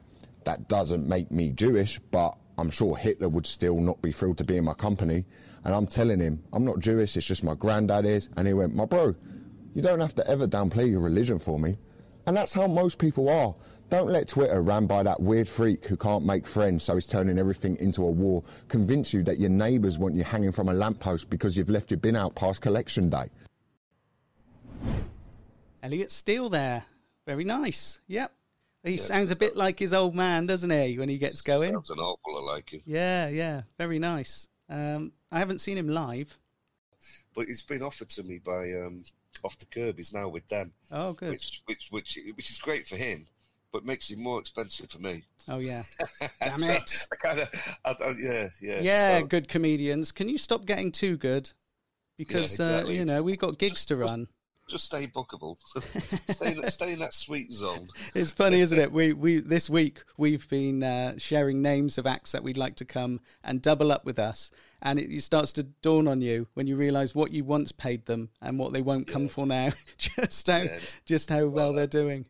that 0.46 0.70
doesn't 0.70 1.08
make 1.08 1.32
me 1.32 1.50
Jewish, 1.50 2.00
but 2.12 2.38
I'm 2.58 2.70
sure 2.70 2.96
Hitler 2.96 3.30
would 3.30 3.46
still 3.46 3.80
not 3.82 4.02
be 4.02 4.12
thrilled 4.12 4.38
to 4.38 4.44
be 4.44 4.58
in 4.58 4.64
my 4.64 4.74
company. 4.74 5.26
And 5.64 5.76
I'm 5.76 5.88
telling 5.88 6.20
him, 6.20 6.44
I'm 6.54 6.64
not 6.64 6.80
Jewish, 6.80 7.18
it's 7.18 7.28
just 7.28 7.44
my 7.44 7.56
granddad 7.56 8.06
is. 8.06 8.30
And 8.38 8.48
he 8.48 8.54
went, 8.54 8.74
My 8.74 8.86
bro, 8.86 9.16
you 9.74 9.82
don't 9.82 10.00
have 10.00 10.16
to 10.16 10.28
ever 10.28 10.48
downplay 10.48 10.90
your 10.90 11.02
religion 11.02 11.40
for 11.40 11.60
me. 11.60 11.76
And 12.26 12.36
that's 12.38 12.54
how 12.54 12.68
most 12.68 12.98
people 12.98 13.30
are. 13.30 13.56
Don't 13.90 14.10
let 14.10 14.28
Twitter, 14.28 14.62
ran 14.62 14.86
by 14.86 15.02
that 15.04 15.20
weird 15.22 15.48
freak 15.48 15.86
who 15.86 15.96
can't 15.96 16.26
make 16.26 16.46
friends, 16.46 16.84
so 16.84 16.96
he's 16.96 17.08
turning 17.08 17.40
everything 17.40 17.78
into 17.78 18.04
a 18.04 18.12
war, 18.12 18.44
convince 18.68 19.14
you 19.14 19.24
that 19.24 19.40
your 19.40 19.50
neighbours 19.50 19.98
want 19.98 20.14
you 20.14 20.24
hanging 20.26 20.52
from 20.52 20.68
a 20.68 20.74
lamppost 20.74 21.30
because 21.30 21.56
you've 21.56 21.70
left 21.70 21.90
your 21.90 21.98
bin 22.00 22.16
out 22.16 22.36
past 22.36 22.62
collection 22.62 23.10
day. 23.10 23.30
Elliot 25.84 26.12
Steel 26.12 26.50
there. 26.50 26.84
Very 27.26 27.44
nice. 27.46 28.02
Yep. 28.08 28.32
He 28.84 28.98
sounds 28.98 29.32
a 29.32 29.36
bit 29.36 29.56
like 29.56 29.80
his 29.80 29.94
old 29.94 30.16
man, 30.16 30.46
doesn't 30.46 30.70
he, 30.70 30.98
when 30.98 31.10
he 31.10 31.18
gets 31.18 31.42
going? 31.42 31.74
Sounds 31.74 31.90
an 31.90 31.98
awful 32.00 32.36
lot 32.36 32.54
like 32.56 32.70
him. 32.72 32.82
Yeah, 32.86 33.28
yeah. 33.28 33.62
Very 33.78 34.00
nice. 34.00 34.48
Um, 34.70 35.12
I 35.32 35.40
haven't 35.40 35.60
seen 35.60 35.78
him 35.78 35.88
live. 35.90 36.38
but 37.36 37.48
he's 37.48 37.64
been 37.64 37.82
offered 37.82 38.10
to 38.10 38.24
me 38.24 38.40
by 38.40 38.72
um, 38.74 39.04
off 39.44 39.58
the 39.60 39.66
curb. 39.66 39.98
He's 39.98 40.14
now 40.14 40.28
with 40.30 40.48
them, 40.50 40.74
Oh, 40.92 41.14
good. 41.14 41.32
which 41.32 41.62
which 41.66 41.88
which 41.90 42.20
which 42.36 42.50
is 42.50 42.60
great 42.60 42.86
for 42.86 42.96
him, 42.96 43.26
but 43.74 43.86
makes 43.86 44.10
it 44.12 44.18
more 44.18 44.40
expensive 44.40 44.90
for 44.90 45.00
me. 45.00 45.24
Oh, 45.50 45.60
yeah. 45.60 45.84
Damn 46.42 46.60
So 46.60 46.72
it. 46.72 47.08
I 47.12 47.16
kind 47.16 47.40
of, 47.40 48.20
yeah, 48.20 48.48
yeah, 48.62 48.82
Yeah, 48.82 49.20
so- 49.20 49.26
good 49.28 49.48
comedians. 49.48 50.12
Can 50.12 50.30
you 50.30 50.38
stop 50.38 50.66
getting 50.66 50.92
too 50.92 51.18
good? 51.18 51.52
Because, 52.18 52.60
uh, 52.60 52.64
exactly. 52.64 52.98
you 52.98 53.06
know, 53.06 53.22
we've 53.22 53.38
got 53.38 53.60
gigs 53.60 53.86
to 53.88 53.96
run. 53.96 54.28
just 54.68 54.86
stay 54.86 55.06
bookable. 55.08 55.56
stay, 56.34 56.54
in, 56.56 56.68
stay 56.70 56.94
in 56.94 57.00
that 57.00 57.14
sweet 57.14 57.52
zone. 57.52 57.88
It's 58.16 58.32
funny, 58.32 58.60
isn't 58.62 58.78
it? 58.80 58.92
We 58.92 59.14
we 59.14 59.40
this 59.40 59.70
week 59.70 60.00
we've 60.18 60.50
been 60.50 60.82
uh, 60.84 61.14
sharing 61.20 61.62
names 61.62 61.98
of 62.00 62.08
acts 62.08 62.32
that 62.32 62.44
we'd 62.44 62.58
like 62.58 62.76
to 62.78 62.86
come 62.86 63.20
and 63.44 63.62
double 63.62 63.92
up 63.92 64.04
with 64.04 64.18
us, 64.20 64.50
and 64.82 64.98
it, 65.00 65.14
it 65.14 65.22
starts 65.22 65.54
to 65.54 65.64
dawn 65.64 66.08
on 66.08 66.22
you 66.22 66.48
when 66.56 66.66
you 66.68 66.76
realise 66.76 67.14
what 67.14 67.32
you 67.32 67.44
once 67.44 67.72
paid 67.72 68.08
them 68.08 68.30
and 68.42 68.58
what 68.58 68.74
they 68.74 68.82
won't 68.82 69.08
come 69.08 69.28
for 69.28 69.46
now. 69.46 69.70
just 70.00 70.48
how 70.48 70.58
Yeah. 70.64 70.80
just 71.06 71.30
how 71.30 71.46
well 71.46 71.72
they're 71.74 71.86
doing. 71.88 72.26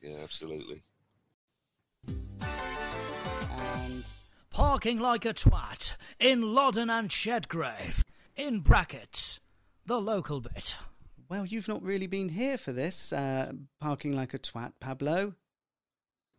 Yeah, 0.00 0.16
absolutely. 0.22 0.80
And 2.06 4.04
Parking 4.50 4.98
like 4.98 5.24
a 5.24 5.34
twat 5.34 5.96
in 6.18 6.54
Loddon 6.54 6.90
and 6.90 7.08
Chedgrave. 7.08 8.02
In 8.36 8.60
brackets, 8.60 9.40
the 9.84 10.00
local 10.00 10.40
bit. 10.40 10.76
well, 11.28 11.44
you've 11.44 11.66
not 11.68 11.82
really 11.82 12.06
been 12.06 12.28
here 12.28 12.56
for 12.56 12.72
this 12.72 13.12
uh, 13.12 13.50
parking 13.80 14.14
like 14.14 14.32
a 14.34 14.38
twat, 14.38 14.72
Pablo. 14.80 15.34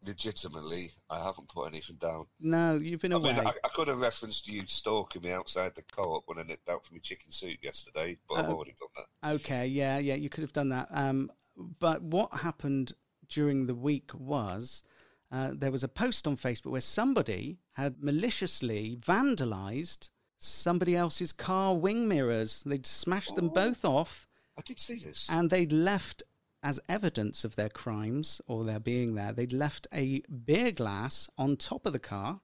Legitimately, 0.08 0.92
I 1.10 1.22
haven't 1.22 1.50
put 1.50 1.68
anything 1.68 1.98
down. 1.98 2.24
No, 2.40 2.78
you've 2.78 3.02
been 3.02 3.12
I 3.12 3.18
away. 3.18 3.34
mean, 3.34 3.48
I, 3.48 3.52
I 3.66 3.68
could 3.74 3.90
have 3.90 4.00
referenced 4.00 4.48
you 4.48 4.62
stalking 4.66 5.22
me 5.24 5.32
outside 5.34 5.76
the 5.76 5.82
co-op 5.92 6.24
when 6.26 6.40
I 6.40 6.44
nipped 6.44 6.70
out 6.70 6.86
for 6.86 6.94
my 6.94 7.00
chicken 7.02 7.32
soup 7.32 7.58
yesterday, 7.62 8.18
but 8.30 8.36
I've 8.40 8.46
Oh. 8.50 8.54
already 8.54 8.76
done 8.80 8.88
that. 8.96 9.34
Okay, 9.36 9.68
yeah, 9.68 9.98
yeah, 9.98 10.16
you 10.16 10.30
could 10.30 10.44
have 10.44 10.54
done 10.54 10.70
that. 10.70 10.88
Um, 10.92 11.30
but 11.58 12.02
what 12.02 12.34
happened 12.34 12.94
during 13.30 13.66
the 13.68 13.76
week 13.76 14.12
was 14.14 14.84
uh, 15.32 15.52
there 15.54 15.72
was 15.72 15.84
a 15.84 15.88
post 15.88 16.28
on 16.28 16.36
Facebook 16.36 16.72
where 16.72 16.82
somebody 16.82 17.60
had 17.74 18.02
maliciously 18.04 18.98
vandalised 19.00 20.10
somebody 20.40 20.96
else's 20.96 21.32
car 21.32 21.76
wing 21.76 22.08
mirrors. 22.08 22.64
They'd 22.66 22.86
smashed 22.88 23.36
them 23.36 23.50
Oh. 23.52 23.54
both 23.54 23.86
off, 23.86 24.28
I 24.58 24.62
did 24.62 24.80
see 24.80 24.98
this. 24.98 25.30
and 25.30 25.50
they'd 25.50 25.72
left 25.72 26.24
as 26.64 26.80
evidence 26.90 27.46
of 27.46 27.56
their 27.56 27.70
crimes 27.70 28.42
or 28.48 28.64
their 28.66 28.80
being 28.80 29.16
there. 29.16 29.32
They'd 29.32 29.54
left 29.54 29.88
a 29.94 30.22
beer 30.22 30.72
glass 30.72 31.30
on 31.38 31.56
top 31.58 31.86
of 31.86 31.94
the 31.94 32.00
car, 32.00 32.42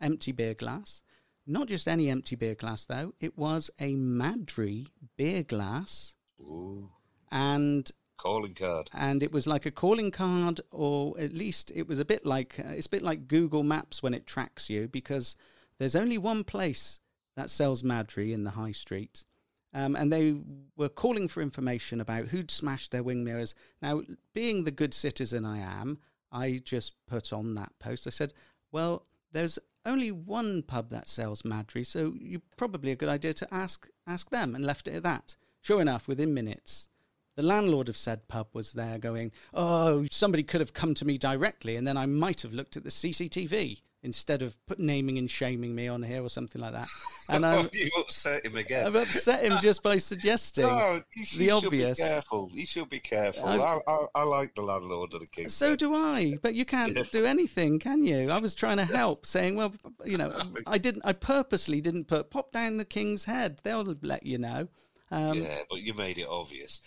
empty 0.00 0.32
beer 0.32 0.54
glass. 0.54 1.02
Not 1.46 1.68
just 1.68 1.86
any 1.86 2.10
empty 2.10 2.36
beer 2.36 2.54
glass, 2.54 2.84
though. 2.86 3.14
It 3.20 3.38
was 3.38 3.70
a 3.78 3.94
Madri 3.94 4.88
beer 5.16 5.42
glass 5.42 6.16
Ooh, 6.40 6.90
and 7.30 7.90
calling 8.24 8.54
card. 8.54 8.90
and 8.94 9.22
it 9.22 9.32
was 9.32 9.46
like 9.46 9.66
a 9.66 9.70
calling 9.70 10.10
card, 10.10 10.60
or 10.70 11.18
at 11.20 11.32
least 11.32 11.70
it 11.74 11.86
was 11.86 11.98
a 11.98 12.04
bit 12.04 12.24
like 12.24 12.58
uh, 12.58 12.68
it's 12.68 12.86
a 12.86 12.90
bit 12.90 13.02
like 13.02 13.28
Google 13.28 13.62
Maps 13.62 14.02
when 14.02 14.14
it 14.14 14.26
tracks 14.26 14.70
you 14.70 14.88
because 14.88 15.36
there's 15.78 15.96
only 15.96 16.18
one 16.18 16.44
place 16.44 17.00
that 17.36 17.50
sells 17.50 17.82
Madri 17.84 18.32
in 18.32 18.44
the 18.44 18.52
high 18.52 18.72
street, 18.72 19.24
um, 19.72 19.94
and 19.96 20.12
they 20.12 20.36
were 20.76 20.88
calling 20.88 21.28
for 21.28 21.42
information 21.42 22.00
about 22.00 22.28
who'd 22.28 22.50
smashed 22.50 22.90
their 22.90 23.02
wing 23.02 23.24
mirrors. 23.24 23.54
Now, 23.82 24.02
being 24.32 24.64
the 24.64 24.70
good 24.70 24.94
citizen 24.94 25.44
I 25.44 25.58
am, 25.58 25.98
I 26.32 26.60
just 26.64 26.94
put 27.06 27.32
on 27.32 27.54
that 27.54 27.72
post. 27.78 28.06
I 28.06 28.10
said, 28.10 28.32
"Well, 28.72 29.06
there's 29.32 29.58
only 29.84 30.10
one 30.10 30.62
pub 30.62 30.88
that 30.90 31.08
sells 31.08 31.44
Madri, 31.44 31.84
so 31.84 32.14
you 32.18 32.40
probably 32.56 32.90
a 32.92 32.96
good 32.96 33.08
idea 33.08 33.34
to 33.34 33.54
ask 33.54 33.88
ask 34.06 34.30
them," 34.30 34.54
and 34.54 34.64
left 34.64 34.88
it 34.88 34.94
at 34.94 35.02
that. 35.02 35.36
Sure 35.60 35.80
enough, 35.80 36.06
within 36.08 36.32
minutes, 36.34 36.88
the 37.36 37.42
landlord 37.42 37.88
of 37.88 37.96
said 37.96 38.28
pub 38.28 38.48
was 38.52 38.72
there 38.72 38.98
going, 38.98 39.32
Oh, 39.52 40.06
somebody 40.10 40.42
could 40.42 40.60
have 40.60 40.72
come 40.74 40.94
to 40.94 41.04
me 41.04 41.18
directly, 41.18 41.76
and 41.76 41.86
then 41.86 41.96
I 41.96 42.06
might 42.06 42.42
have 42.42 42.52
looked 42.52 42.76
at 42.76 42.84
the 42.84 42.90
CCTV 42.90 43.80
instead 44.02 44.42
of 44.42 44.54
put 44.66 44.78
naming 44.78 45.16
and 45.16 45.30
shaming 45.30 45.74
me 45.74 45.88
on 45.88 46.02
here 46.02 46.22
or 46.22 46.28
something 46.28 46.60
like 46.60 46.72
that. 46.72 46.86
And 47.30 47.46
I'm, 47.46 47.70
you 47.72 47.88
upset 47.98 48.44
him 48.44 48.54
again. 48.54 48.86
I've 48.86 48.96
upset 48.96 49.44
him 49.50 49.54
just 49.62 49.82
by 49.82 49.96
suggesting 49.96 50.66
No, 50.66 51.00
you, 51.16 51.24
the 51.38 51.44
you 51.46 51.52
obvious. 51.52 51.96
Should 51.96 52.04
be 52.04 52.08
careful. 52.10 52.50
You 52.52 52.66
should 52.66 52.88
be 52.90 52.98
careful. 52.98 53.48
I- 53.48 53.56
I, 53.56 53.78
I, 53.88 54.06
I 54.16 54.22
like 54.24 54.54
the 54.54 54.60
landlord 54.60 55.14
of 55.14 55.20
the 55.20 55.26
King. 55.26 55.48
So 55.48 55.74
do 55.74 55.94
I, 55.94 56.38
but 56.42 56.52
you 56.54 56.66
can't 56.66 57.10
do 57.12 57.24
anything, 57.24 57.78
can 57.78 58.04
you? 58.04 58.30
I 58.30 58.36
was 58.40 58.54
trying 58.54 58.76
to 58.76 58.84
help, 59.00 59.24
saying, 59.24 59.56
"Well, 59.56 59.72
you 60.04 60.18
know, 60.18 60.38
I 60.66 60.76
didn't. 60.76 61.00
I 61.06 61.14
purposely 61.14 61.80
didn't 61.80 62.08
put 62.08 62.28
pop 62.30 62.52
down 62.52 62.76
the 62.76 62.84
king's 62.84 63.24
head. 63.24 63.60
They'll 63.64 63.96
let 64.02 64.26
you 64.26 64.36
know." 64.36 64.68
Um, 65.10 65.38
yeah, 65.40 65.60
but 65.70 65.80
you 65.80 65.94
made 65.94 66.18
it 66.18 66.26
obvious. 66.28 66.82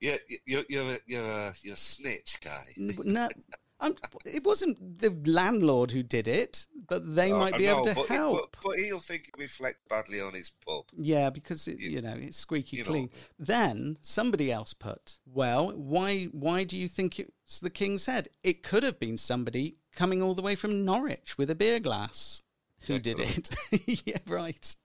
Yeah, 0.00 0.16
you're 0.46 0.64
you're 0.68 0.92
a, 0.92 0.98
you're 1.06 1.22
a, 1.22 1.54
you're 1.62 1.74
a 1.74 1.76
snitch 1.76 2.38
guy. 2.42 2.64
No, 2.76 3.28
I'm, 3.80 3.94
it 4.24 4.44
wasn't 4.44 4.98
the 4.98 5.10
landlord 5.30 5.90
who 5.90 6.02
did 6.02 6.26
it, 6.28 6.66
but 6.88 7.14
they 7.14 7.32
Oh, 7.32 7.38
might 7.38 7.56
be 7.56 7.66
able 7.66 7.84
to 7.84 7.94
but, 7.94 8.08
help. 8.08 8.52
But, 8.52 8.62
but 8.62 8.78
he'll 8.78 8.98
think 8.98 9.28
it 9.28 9.38
reflects 9.40 9.82
badly 9.88 10.20
on 10.20 10.32
his 10.34 10.50
pub. 10.66 10.84
Yeah, 10.96 11.30
because 11.30 11.66
it, 11.68 11.78
you 11.78 12.00
know 12.00 12.14
it's 12.18 12.38
squeaky 12.38 12.78
you 12.78 12.84
know 12.84 12.90
clean. 12.90 13.02
mean. 13.04 13.10
Then 13.38 13.98
somebody 14.02 14.50
else 14.50 14.74
put, 14.74 15.18
"Well, 15.26 15.72
why? 15.72 16.24
Why 16.26 16.64
do 16.64 16.76
you 16.78 16.88
think 16.88 17.18
it's 17.18 17.60
the 17.60 17.70
king's 17.70 18.06
head? 18.06 18.28
It 18.42 18.62
could 18.62 18.82
have 18.82 18.98
been 18.98 19.18
somebody 19.18 19.76
coming 19.94 20.22
all 20.22 20.34
the 20.34 20.42
way 20.42 20.56
from 20.56 20.84
Norwich 20.84 21.36
with 21.36 21.50
a 21.50 21.54
beer 21.54 21.80
glass 21.80 22.42
who 22.86 22.94
Yeah, 22.94 22.98
did 23.00 23.18
it." 23.18 23.50
yeah, 24.06 24.18
right. 24.26 24.76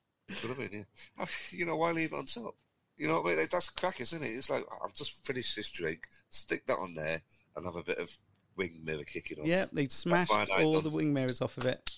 Could 0.42 0.50
have 0.50 0.58
been, 0.58 0.86
yeah. 1.20 1.26
You 1.52 1.66
know, 1.66 1.76
why 1.78 1.92
leave 1.92 2.12
it 2.12 2.16
on 2.18 2.26
top? 2.26 2.56
You 2.98 3.08
know, 3.08 3.22
what 3.22 3.34
I 3.34 3.36
mean? 3.38 3.48
that's 3.52 3.70
crackers, 3.70 4.14
isn't 4.14 4.26
it? 4.26 4.32
It's 4.32 4.50
like 4.50 4.66
I've 4.84 4.94
just 4.94 5.26
finished 5.26 5.56
this 5.56 5.70
drink, 5.72 6.08
stick 6.30 6.66
that 6.68 6.78
on 6.78 6.96
there, 6.96 7.22
and 7.56 7.66
have 7.66 7.76
a 7.76 7.84
bit 7.84 7.98
of 7.98 8.16
wing 8.56 8.80
mirror 8.84 9.04
kicking 9.04 9.40
off. 9.40 9.48
Yeah, 9.48 9.66
they 9.72 9.88
smashed 9.88 10.32
all 10.32 10.82
the 10.82 10.90
wing 10.90 11.14
mirrors 11.14 11.42
off 11.42 11.58
of 11.58 11.66
it. 11.66 11.92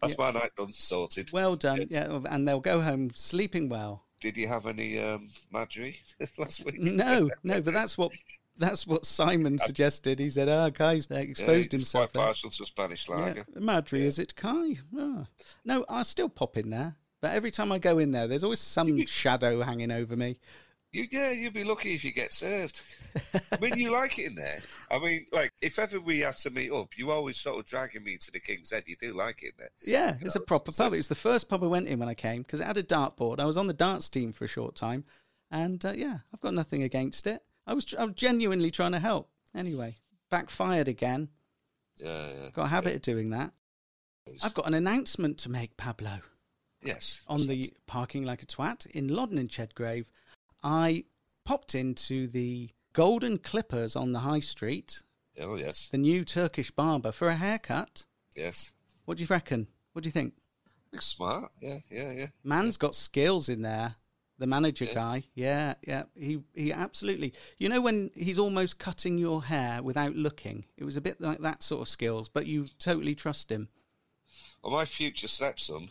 That's 0.00 0.18
my 0.18 0.32
night 0.32 0.50
done, 0.56 0.68
sorted. 0.70 1.32
Well 1.32 1.56
done. 1.56 1.86
Yeah, 1.88 2.20
and 2.28 2.46
they'll 2.46 2.60
go 2.60 2.80
home 2.82 3.10
sleeping 3.14 3.68
well. 3.68 4.04
Did 4.20 4.36
you 4.36 4.48
have 4.48 4.66
any 4.66 4.98
um, 4.98 5.28
Madri 5.52 6.00
last 6.38 6.64
week? 6.64 6.78
No, 6.80 7.30
no, 7.42 7.60
but 7.60 7.74
that's 7.74 7.96
what 7.96 8.12
that's 8.56 8.86
what 8.86 9.04
Simon 9.04 9.58
suggested. 9.58 10.18
He 10.18 10.30
said, 10.30 10.48
"Ah, 10.48 10.68
they 10.70 10.96
Yeah, 11.10 11.18
exposed 11.18 11.72
he's 11.72 11.80
himself." 11.82 12.12
quite 12.12 12.12
there." 12.12 12.26
partial 12.26 12.50
to 12.50 12.64
Spanish 12.66 13.08
Yeah, 13.08 13.16
lager. 13.16 13.44
Madri, 13.56 14.04
is 14.06 14.18
it 14.18 14.36
Kai? 14.36 14.78
Ah. 14.96 15.26
No, 15.64 15.84
I 15.88 16.02
still 16.02 16.28
pop 16.28 16.56
in 16.56 16.70
there. 16.70 16.96
But 17.24 17.32
every 17.32 17.50
time 17.50 17.72
I 17.72 17.78
go 17.78 17.98
in 18.00 18.10
there, 18.10 18.26
there's 18.28 18.44
always 18.44 18.60
some 18.60 19.06
shadow 19.06 19.62
hanging 19.62 19.90
over 19.90 20.14
me. 20.14 20.36
You, 20.92 21.06
yeah, 21.10 21.30
you'd 21.30 21.54
be 21.54 21.64
lucky 21.64 21.94
if 21.94 22.04
you 22.04 22.12
get 22.12 22.34
served. 22.34 22.82
I 23.50 23.58
mean, 23.62 23.78
you 23.78 23.90
like 23.90 24.18
it 24.18 24.26
in 24.26 24.34
there. 24.34 24.60
I 24.90 24.98
mean, 24.98 25.24
like, 25.32 25.50
if 25.62 25.78
ever 25.78 25.98
we 25.98 26.18
have 26.18 26.36
to 26.36 26.50
meet 26.50 26.70
up, 26.70 26.98
you 26.98 27.10
always 27.10 27.38
sort 27.38 27.58
of 27.58 27.64
dragging 27.64 28.04
me 28.04 28.18
to 28.18 28.30
the 28.30 28.40
King's 28.40 28.72
Head. 28.72 28.82
You 28.84 28.96
do 28.96 29.14
like 29.14 29.42
it 29.42 29.46
in 29.46 29.52
there. 29.56 29.70
Yeah, 29.86 30.16
it's 30.20 30.36
a 30.36 30.40
proper 30.40 30.70
pub. 30.70 30.92
It 30.92 30.98
was 30.98 31.08
the 31.08 31.14
first 31.14 31.48
pub 31.48 31.64
I 31.64 31.66
went 31.66 31.88
in 31.88 31.98
when 31.98 32.10
I 32.10 32.14
came 32.14 32.42
because 32.42 32.60
it 32.60 32.66
had 32.66 32.76
a 32.76 32.82
dartboard. 32.82 33.40
I 33.40 33.46
was 33.46 33.56
on 33.56 33.68
the 33.68 33.72
darts 33.72 34.10
team 34.10 34.30
for 34.30 34.44
a 34.44 34.46
short 34.46 34.74
time, 34.74 35.04
and 35.50 35.82
uh, 35.82 35.94
yeah, 35.96 36.18
I've 36.34 36.42
got 36.42 36.52
nothing 36.52 36.82
against 36.82 37.26
it. 37.26 37.42
I 37.66 37.72
was, 37.72 37.94
I 37.98 38.04
was 38.04 38.16
genuinely 38.16 38.70
trying 38.70 38.92
to 38.92 39.00
help. 39.00 39.30
Anyway, 39.56 39.96
backfired 40.30 40.88
again. 40.88 41.30
Yeah, 41.96 42.28
yeah. 42.28 42.50
Got 42.50 42.66
a 42.66 42.68
habit 42.68 42.96
of 42.96 43.00
doing 43.00 43.30
that. 43.30 43.54
I've 44.44 44.52
got 44.52 44.66
an 44.66 44.74
announcement 44.74 45.38
to 45.38 45.50
make, 45.50 45.78
Pablo. 45.78 46.18
Yes. 46.84 47.24
on 47.28 47.46
the 47.46 47.72
parking 47.86 48.24
like 48.24 48.42
a 48.42 48.46
twat 48.46 48.86
in 48.86 49.08
Loddon 49.08 49.38
and 49.38 49.48
Chedgrave, 49.48 50.06
I 50.62 51.04
popped 51.44 51.74
into 51.74 52.26
the 52.26 52.70
Golden 52.92 53.38
Clippers 53.38 53.96
on 53.96 54.12
the 54.12 54.20
high 54.20 54.40
street, 54.40 55.02
Oh, 55.40 55.56
yes. 55.56 55.88
the 55.88 55.98
new 55.98 56.24
Turkish 56.24 56.70
barber, 56.70 57.10
for 57.12 57.28
a 57.28 57.34
haircut. 57.36 58.04
Yes. 58.36 58.72
What 59.04 59.18
do 59.18 59.22
you 59.24 59.28
reckon? 59.28 59.66
What 59.92 60.02
do 60.02 60.08
you 60.08 60.12
think? 60.12 60.34
Looks 60.92 61.06
smart. 61.06 61.50
Yeah, 61.60 61.78
yeah, 61.90 62.12
yeah. 62.12 62.26
Man's 62.44 62.76
got 62.76 62.94
skills 62.94 63.48
in 63.48 63.62
there. 63.62 63.96
The 64.38 64.46
manager 64.48 64.84
Yeah. 64.86 64.94
guy, 64.94 65.22
yeah, 65.34 65.74
yeah, 65.86 66.04
he 66.18 66.42
he 66.56 66.72
absolutely. 66.72 67.34
You 67.56 67.68
know 67.68 67.80
when 67.80 68.10
he's 68.16 68.38
almost 68.38 68.80
cutting 68.80 69.16
your 69.16 69.44
hair 69.44 69.80
without 69.80 70.16
looking. 70.16 70.64
It 70.76 70.82
was 70.82 70.96
a 70.96 71.00
bit 71.00 71.20
like 71.20 71.38
that 71.42 71.62
sort 71.62 71.82
of 71.82 71.88
skills, 71.88 72.28
but 72.28 72.44
you 72.46 72.66
totally 72.80 73.14
trust 73.14 73.50
him. 73.50 73.68
Well, 74.62 74.72
my 74.72 74.86
future 74.86 75.28
stepson 75.28 75.90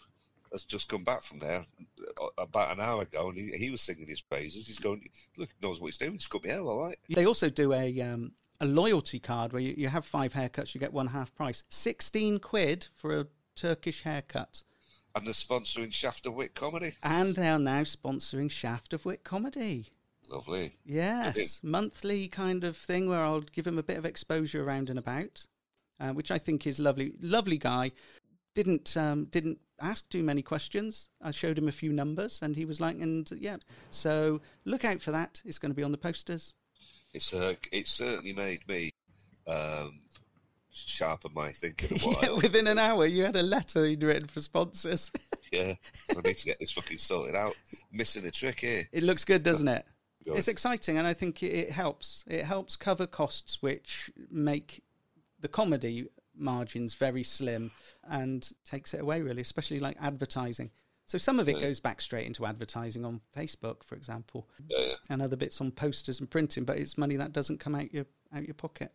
has 0.54 0.64
just 0.64 0.88
come 0.88 1.04
back 1.04 1.22
from 1.22 1.40
there 1.40 1.66
uh, 2.22 2.28
about 2.38 2.72
an 2.72 2.80
hour 2.80 3.02
ago, 3.02 3.28
and 3.28 3.38
he, 3.38 3.52
he 3.52 3.70
was 3.70 3.82
singing 3.82 4.08
his 4.08 4.22
praises. 4.22 4.68
He's 4.68 4.80
going, 4.80 5.10
look, 5.36 5.50
he 5.50 5.68
knows 5.68 5.82
what 5.82 5.88
he's 5.88 5.98
doing. 5.98 6.14
He's 6.14 6.28
cut 6.28 6.44
me 6.44 6.52
hair, 6.52 6.62
all 6.62 6.88
right. 6.88 6.98
They 7.10 7.26
also 7.26 7.50
do 7.50 7.74
a 7.74 8.00
um, 8.02 8.32
a 8.62 8.66
loyalty 8.66 9.20
card 9.20 9.52
where 9.52 9.62
you, 9.62 9.74
you 9.76 9.90
have 9.90 10.06
five 10.06 10.34
haircuts, 10.34 10.74
you 10.74 10.80
get 10.80 10.94
one 10.94 11.08
half 11.08 11.36
price. 11.36 11.64
Sixteen 11.70 12.40
quid 12.40 12.88
for 12.96 13.20
a 13.20 13.28
Turkish 13.56 14.04
haircut. 14.04 14.64
And 15.16 15.26
they're 15.26 15.34
sponsoring 15.34 15.94
Shaft 15.94 16.26
of 16.26 16.34
Wit 16.34 16.56
comedy. 16.56 16.96
And 17.04 17.36
they 17.36 17.50
are 17.50 17.60
now 17.60 17.82
sponsoring 17.82 18.50
Shaft 18.50 18.94
of 18.94 19.06
Wit 19.06 19.24
Comedy. 19.24 19.92
Lovely. 20.28 20.74
Yes, 20.86 21.60
monthly 21.62 22.28
kind 22.30 22.64
of 22.64 22.78
thing 22.78 23.10
where 23.10 23.20
I'll 23.20 23.42
give 23.42 23.68
him 23.68 23.78
a 23.78 23.84
bit 23.84 23.98
of 23.98 24.06
exposure 24.06 24.64
around 24.64 24.90
and 24.90 24.98
about, 24.98 25.46
uh, 26.00 26.14
which 26.14 26.32
I 26.32 26.40
think 26.40 26.66
is 26.66 26.80
lovely. 26.80 27.14
Lovely 27.20 27.58
guy. 27.58 27.92
didn't 28.54 28.96
um, 28.98 29.26
didn't 29.26 29.60
ask 29.84 30.08
too 30.10 30.24
many 30.24 30.42
questions. 30.42 31.10
I 31.22 31.32
showed 31.32 31.58
him 31.58 31.68
a 31.68 31.72
few 31.72 31.92
numbers, 31.92 32.40
and 32.42 32.56
he 32.56 32.66
was 32.66 32.80
like, 32.82 33.00
"And 33.00 33.30
yeah." 33.38 33.58
So 33.90 34.42
look 34.66 34.86
out 34.86 35.02
for 35.02 35.12
that. 35.12 35.42
It's 35.46 35.60
going 35.60 35.72
to 35.72 35.76
be 35.76 35.84
on 35.84 35.92
the 35.92 35.98
posters. 35.98 36.54
It's 37.14 37.34
uh, 37.34 37.56
it 37.72 37.88
certainly 37.88 38.34
made 38.34 38.68
me 38.68 38.92
um, 39.48 40.02
sharpen 40.72 41.32
my 41.34 41.50
thinking. 41.50 42.00
Yeah, 42.22 42.32
within 42.32 42.68
an 42.68 42.80
hour, 42.80 43.06
you 43.06 43.24
had 43.24 43.36
a 43.36 43.44
letter 43.44 43.88
you'd 43.88 44.04
written 44.04 44.28
for 44.28 44.42
sponsors. 44.42 45.12
yeah, 45.52 45.76
I 46.10 46.22
need 46.24 46.38
to 46.38 46.46
get 46.46 46.60
this 46.60 46.72
fucking 46.72 46.98
sorted 46.98 47.36
out. 47.36 47.56
Missing 47.92 48.26
a 48.26 48.32
trick 48.32 48.62
here. 48.62 48.84
It 48.92 49.04
looks 49.04 49.26
good, 49.26 49.44
doesn't 49.44 49.68
it? 49.68 49.86
Good. 50.24 50.38
It's 50.38 50.48
exciting, 50.48 50.98
and 50.98 51.06
I 51.06 51.14
think 51.14 51.44
it 51.44 51.72
helps. 51.72 52.24
It 52.28 52.46
helps 52.46 52.78
cover 52.78 53.06
costs 53.06 53.62
which 53.62 54.10
make 54.32 54.84
the 55.40 55.50
comedy 55.50 56.08
margins 56.36 56.94
very 56.96 57.24
slim 57.24 57.72
and 58.10 58.52
takes 58.66 58.94
it 58.94 59.02
away 59.02 59.22
really, 59.22 59.42
especially 59.42 59.80
like 59.80 59.98
advertising. 60.02 60.72
So 61.06 61.18
some 61.18 61.40
of 61.40 61.50
it 61.50 61.56
Yeah. 61.58 61.64
goes 61.64 61.80
back 61.80 62.00
straight 62.02 62.26
into 62.26 62.46
advertising 62.46 63.04
on 63.06 63.22
Facebook, 63.36 63.84
for 63.84 63.96
example, 63.96 64.48
Yeah, 64.68 64.80
yeah. 64.80 64.94
and 65.10 65.22
other 65.22 65.36
bits 65.36 65.60
on 65.62 65.72
posters 65.72 66.20
and 66.20 66.30
printing. 66.32 66.64
But 66.64 66.78
it's 66.78 66.98
money 66.98 67.18
that 67.18 67.34
doesn't 67.34 67.60
come 67.60 67.76
out 67.76 67.94
your 67.94 68.06
out 68.32 68.46
your 68.46 68.54
pocket. 68.56 68.92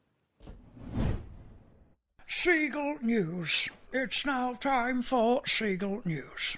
Seagull 2.27 2.99
News. 3.01 3.69
It's 3.93 4.25
now 4.27 4.55
time 4.55 5.03
for 5.03 5.47
Seagull 5.47 6.03
News. 6.05 6.57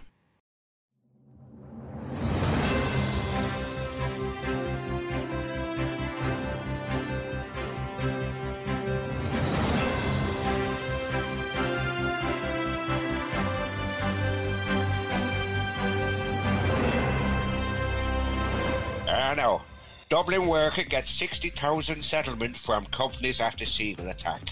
I 19.31 19.35
know. 19.37 19.63
Dublin 20.09 20.49
worker 20.49 20.83
gets 20.83 21.09
60,000 21.11 22.03
settlement 22.03 22.57
from 22.57 22.85
companies 22.87 23.41
after 23.41 23.65
Seagull 23.65 24.09
attack. 24.09 24.43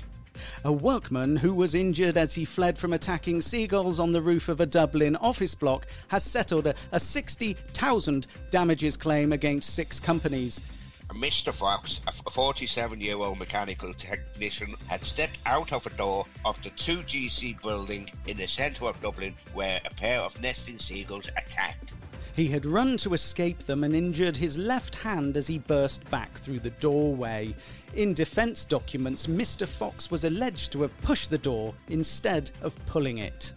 A 0.64 0.70
workman 0.70 1.34
who 1.34 1.52
was 1.52 1.74
injured 1.74 2.16
as 2.16 2.32
he 2.34 2.44
fled 2.44 2.78
from 2.78 2.92
attacking 2.92 3.40
seagulls 3.40 3.98
on 3.98 4.12
the 4.12 4.22
roof 4.22 4.48
of 4.48 4.60
a 4.60 4.66
Dublin 4.66 5.16
office 5.16 5.52
block 5.52 5.88
has 6.06 6.22
settled 6.22 6.68
a, 6.68 6.76
a 6.92 7.00
60,000 7.00 8.28
damages 8.50 8.96
claim 8.96 9.32
against 9.32 9.74
six 9.74 9.98
companies. 9.98 10.60
Mr. 11.08 11.52
Fox, 11.52 12.00
a 12.06 12.12
47 12.12 13.00
year 13.00 13.16
old 13.16 13.40
mechanical 13.40 13.92
technician, 13.94 14.72
had 14.86 15.04
stepped 15.04 15.38
out 15.44 15.72
of 15.72 15.84
a 15.86 15.90
door 15.90 16.24
of 16.44 16.62
the 16.62 16.70
2GC 16.70 17.60
building 17.62 18.08
in 18.28 18.36
the 18.36 18.46
centre 18.46 18.84
of 18.84 19.00
Dublin 19.00 19.34
where 19.54 19.80
a 19.84 19.90
pair 19.94 20.20
of 20.20 20.40
nesting 20.40 20.78
seagulls 20.78 21.28
attacked. 21.36 21.94
He 22.38 22.46
had 22.46 22.66
run 22.66 22.96
to 22.98 23.14
escape 23.14 23.64
them 23.64 23.82
and 23.82 23.96
injured 23.96 24.36
his 24.36 24.56
left 24.58 24.94
hand 24.94 25.36
as 25.36 25.48
he 25.48 25.58
burst 25.58 26.08
back 26.08 26.38
through 26.38 26.60
the 26.60 26.70
doorway. 26.70 27.52
In 27.94 28.14
defence 28.14 28.64
documents, 28.64 29.26
Mr. 29.26 29.66
Fox 29.66 30.08
was 30.08 30.22
alleged 30.22 30.70
to 30.70 30.82
have 30.82 30.96
pushed 30.98 31.30
the 31.30 31.38
door 31.38 31.74
instead 31.88 32.52
of 32.62 32.76
pulling 32.86 33.18
it. 33.18 33.54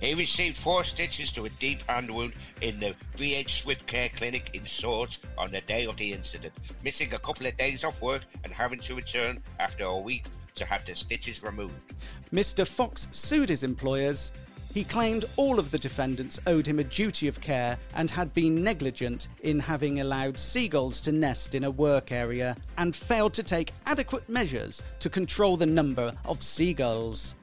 He 0.00 0.14
received 0.14 0.56
four 0.56 0.82
stitches 0.82 1.32
to 1.34 1.44
a 1.44 1.48
deep 1.60 1.82
hand 1.88 2.10
wound 2.10 2.32
in 2.60 2.80
the 2.80 2.96
VH 3.16 3.50
Swift 3.50 3.86
Care 3.86 4.08
Clinic 4.08 4.50
in 4.52 4.66
Swords 4.66 5.20
on 5.38 5.52
the 5.52 5.60
day 5.60 5.86
of 5.86 5.96
the 5.96 6.12
incident, 6.12 6.54
missing 6.82 7.14
a 7.14 7.20
couple 7.20 7.46
of 7.46 7.56
days 7.56 7.84
off 7.84 8.02
work 8.02 8.22
and 8.42 8.52
having 8.52 8.80
to 8.80 8.96
return 8.96 9.38
after 9.60 9.84
a 9.84 9.96
week 9.96 10.24
to 10.56 10.64
have 10.64 10.84
the 10.84 10.94
stitches 10.96 11.44
removed. 11.44 11.94
Mr. 12.32 12.66
Fox 12.66 13.06
sued 13.12 13.48
his 13.48 13.62
employers. 13.62 14.32
He 14.78 14.84
claimed 14.84 15.24
all 15.34 15.58
of 15.58 15.72
the 15.72 15.78
defendants 15.80 16.38
owed 16.46 16.64
him 16.64 16.78
a 16.78 16.84
duty 16.84 17.26
of 17.26 17.40
care 17.40 17.76
and 17.94 18.08
had 18.08 18.32
been 18.32 18.62
negligent 18.62 19.26
in 19.42 19.58
having 19.58 19.98
allowed 19.98 20.38
seagulls 20.38 21.00
to 21.00 21.10
nest 21.10 21.56
in 21.56 21.64
a 21.64 21.70
work 21.72 22.12
area 22.12 22.54
and 22.76 22.94
failed 22.94 23.34
to 23.34 23.42
take 23.42 23.72
adequate 23.86 24.28
measures 24.28 24.84
to 25.00 25.10
control 25.10 25.56
the 25.56 25.66
number 25.66 26.12
of 26.24 26.44
seagulls. 26.44 27.34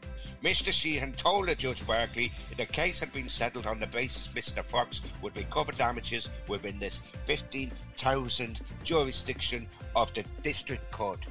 Mr. 0.44 0.72
Sheehan 0.72 1.14
told 1.14 1.48
the 1.48 1.56
Judge 1.56 1.86
Barkley 1.86 2.32
that 2.50 2.58
the 2.58 2.66
case 2.66 3.00
had 3.00 3.12
been 3.12 3.30
settled 3.30 3.66
on 3.66 3.80
the 3.80 3.88
basis 3.88 4.34
Mr. 4.34 4.64
Fox 4.64 5.02
would 5.22 5.36
recover 5.36 5.72
damages 5.72 6.30
within 6.48 6.78
this 6.80 7.02
15,000 7.26 8.62
jurisdiction 8.84 9.68
of 9.96 10.14
the 10.14 10.24
District 10.42 10.92
Court. 10.92 11.26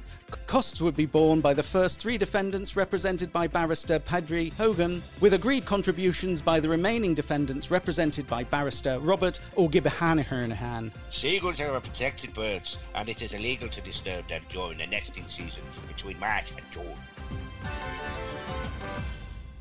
Costs 0.47 0.81
would 0.81 0.95
be 0.95 1.05
borne 1.05 1.39
by 1.39 1.53
the 1.53 1.63
first 1.63 1.99
three 1.99 2.17
defendants, 2.17 2.75
represented 2.75 3.31
by 3.31 3.47
barrister 3.47 3.99
Padraig 3.99 4.53
Hogan, 4.53 5.03
with 5.19 5.33
agreed 5.33 5.65
contributions 5.65 6.41
by 6.41 6.59
the 6.59 6.67
remaining 6.67 7.13
defendants, 7.13 7.69
represented 7.69 8.25
by 8.27 8.43
barrister 8.43 8.99
Robert 8.99 9.39
O'Gibahanahan. 9.57 10.91
Seagulls 11.09 11.61
are 11.61 11.79
protected 11.79 12.33
birds, 12.33 12.79
and 12.95 13.07
it 13.07 13.21
is 13.21 13.33
illegal 13.33 13.69
to 13.69 13.81
disturb 13.81 14.27
them 14.27 14.41
during 14.49 14.77
the 14.79 14.87
nesting 14.87 15.27
season 15.27 15.63
between 15.87 16.19
March 16.19 16.51
and 16.51 16.61
June. 16.71 16.95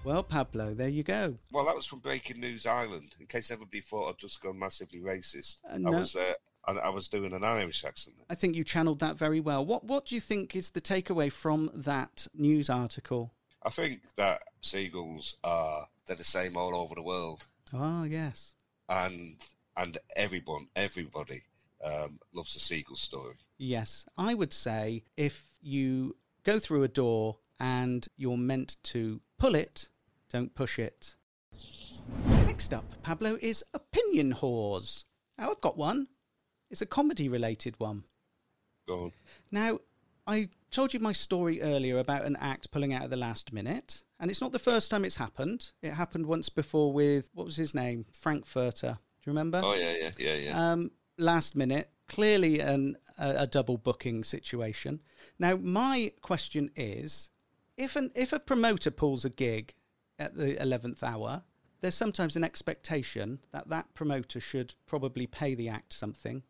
Well, 0.05 0.23
Pablo, 0.23 0.75
there 0.75 0.89
you 0.89 1.03
go. 1.03 1.39
Well, 1.51 1.65
that 1.65 1.75
was 1.75 1.87
from 1.87 2.01
Breaking 2.01 2.39
News 2.39 2.67
Island. 2.67 3.15
In 3.19 3.27
case 3.27 3.51
everybody 3.51 3.81
thought 3.81 4.11
I'd 4.11 4.19
just 4.19 4.43
gone 4.43 4.59
massively 4.59 5.01
racist, 5.01 5.61
Uh, 5.65 5.75
I 5.77 5.79
no. 5.79 5.93
was 5.93 6.15
uh, 6.15 6.35
I, 6.67 6.73
I 6.73 6.89
was 6.91 7.09
doing 7.09 7.33
an 7.33 7.43
Irish 7.43 7.85
accent. 7.87 8.17
I 8.29 8.35
think 8.35 8.55
you 8.55 8.65
channeled 8.65 9.01
that 9.01 9.17
very 9.17 9.41
well. 9.41 9.65
What 9.65 9.85
What 9.85 10.05
do 10.05 10.15
you 10.15 10.21
think 10.21 10.55
is 10.55 10.71
the 10.71 10.81
takeaway 10.83 11.33
from 11.33 11.71
that 11.75 12.27
news 12.35 12.69
article? 12.69 13.33
I 13.63 13.71
think 13.71 14.03
that 14.17 14.43
seagulls 14.61 15.39
are 15.43 15.89
they're 16.07 16.17
the 16.17 16.25
same 16.25 16.55
all 16.55 16.77
over 16.77 16.95
the 16.95 17.03
world, 17.03 17.43
Oh, 17.73 18.05
yes. 18.05 18.53
and 18.91 19.37
and 19.75 19.97
everyone 20.17 20.67
everybody 20.77 21.45
um, 21.83 22.19
loves 22.35 22.55
a 22.57 22.61
seagull 22.61 22.97
story. 22.97 23.37
Yes. 23.57 24.05
I 24.19 24.35
would 24.35 24.53
say 24.53 25.05
if 25.17 25.47
you 25.63 26.15
go 26.45 26.59
through 26.59 26.83
a 26.83 26.89
door 26.89 27.39
and 27.59 28.07
you're 28.17 28.37
meant 28.37 28.77
to 28.85 29.21
pull 29.39 29.55
it, 29.55 29.89
don't 30.31 30.55
push 30.55 30.79
it. 30.79 31.17
Next 32.47 32.75
up, 32.75 32.85
Pablo, 33.03 33.39
is 33.41 33.65
opinion 33.75 34.35
whores. 34.35 35.05
Now, 35.39 35.51
I've 35.51 35.61
got 35.61 35.77
one. 35.77 36.09
It's 36.71 36.83
a 36.83 36.87
comedy 36.87 37.29
related 37.29 37.75
one. 37.79 38.05
Go 38.87 39.05
on. 39.05 39.11
Now, 39.51 39.79
I 40.27 40.49
told 40.71 40.95
you 40.95 41.01
my 41.01 41.13
story 41.13 41.61
earlier 41.63 41.99
about 41.99 42.25
an 42.25 42.37
act 42.37 42.71
pulling 42.71 42.95
out 42.95 43.03
at 43.03 43.11
the 43.11 43.17
last 43.17 43.53
minute, 43.53 44.05
and 44.19 44.31
it's 44.31 44.41
not 44.41 44.53
the 44.53 44.59
first 44.59 44.91
time 44.91 45.05
it's 45.05 45.17
happened. 45.17 45.73
It 45.83 45.93
happened 45.93 46.27
once 46.27 46.49
before 46.49 46.93
with, 46.93 47.31
what 47.35 47.47
was 47.47 47.57
his 47.57 47.75
name? 47.75 48.07
Frankfurter. 48.13 48.99
Do 49.23 49.31
you 49.31 49.33
remember? 49.33 49.61
Oh 49.63 49.75
yeah, 49.75 49.95
yeah, 50.01 50.11
yeah, 50.19 50.35
yeah. 50.35 50.73
Um, 50.73 50.91
last 51.19 51.57
minute, 51.57 51.91
clearly 52.09 52.61
an, 52.61 52.97
a, 53.19 53.35
a 53.39 53.47
double 53.47 53.77
booking 53.79 54.25
situation. 54.25 55.01
Now, 55.39 55.57
my 55.57 56.13
question 56.23 56.71
is 56.77 57.31
if, 57.77 57.97
an, 57.97 58.11
if 58.15 58.33
a 58.33 58.41
promoter 58.41 58.91
pulls 58.91 59.25
a 59.25 59.31
gig 59.31 59.75
at 60.19 60.37
the 60.37 60.55
11th 60.55 61.03
hour, 61.03 61.43
there's 61.81 61.95
sometimes 61.95 62.37
an 62.37 62.45
expectation 62.45 63.41
that 63.53 63.69
that 63.69 63.93
promoter 63.95 64.41
should 64.41 64.75
probably 64.87 65.27
pay 65.27 65.55
the 65.55 65.69
act 65.69 65.93
something. 65.93 66.43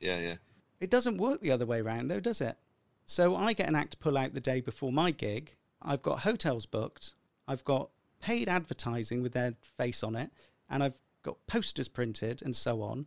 yeah, 0.00 0.18
yeah. 0.18 0.34
It 0.80 0.90
doesn't 0.90 1.16
work 1.16 1.40
the 1.40 1.52
other 1.52 1.64
way 1.64 1.80
around, 1.80 2.08
though, 2.08 2.20
does 2.20 2.40
it? 2.40 2.58
So 3.06 3.36
I 3.36 3.52
get 3.52 3.68
an 3.68 3.74
act 3.74 3.98
pull 3.98 4.18
out 4.18 4.34
the 4.34 4.40
day 4.40 4.60
before 4.60 4.92
my 4.92 5.10
gig. 5.10 5.56
I've 5.80 6.02
got 6.02 6.20
hotels 6.20 6.66
booked. 6.66 7.14
I've 7.46 7.64
got 7.64 7.90
paid 8.20 8.48
advertising 8.48 9.22
with 9.22 9.32
their 9.32 9.54
face 9.78 10.02
on 10.02 10.16
it, 10.16 10.30
and 10.68 10.82
I've 10.82 10.98
got 11.22 11.38
posters 11.46 11.88
printed 11.88 12.42
and 12.42 12.54
so 12.54 12.82
on. 12.82 13.06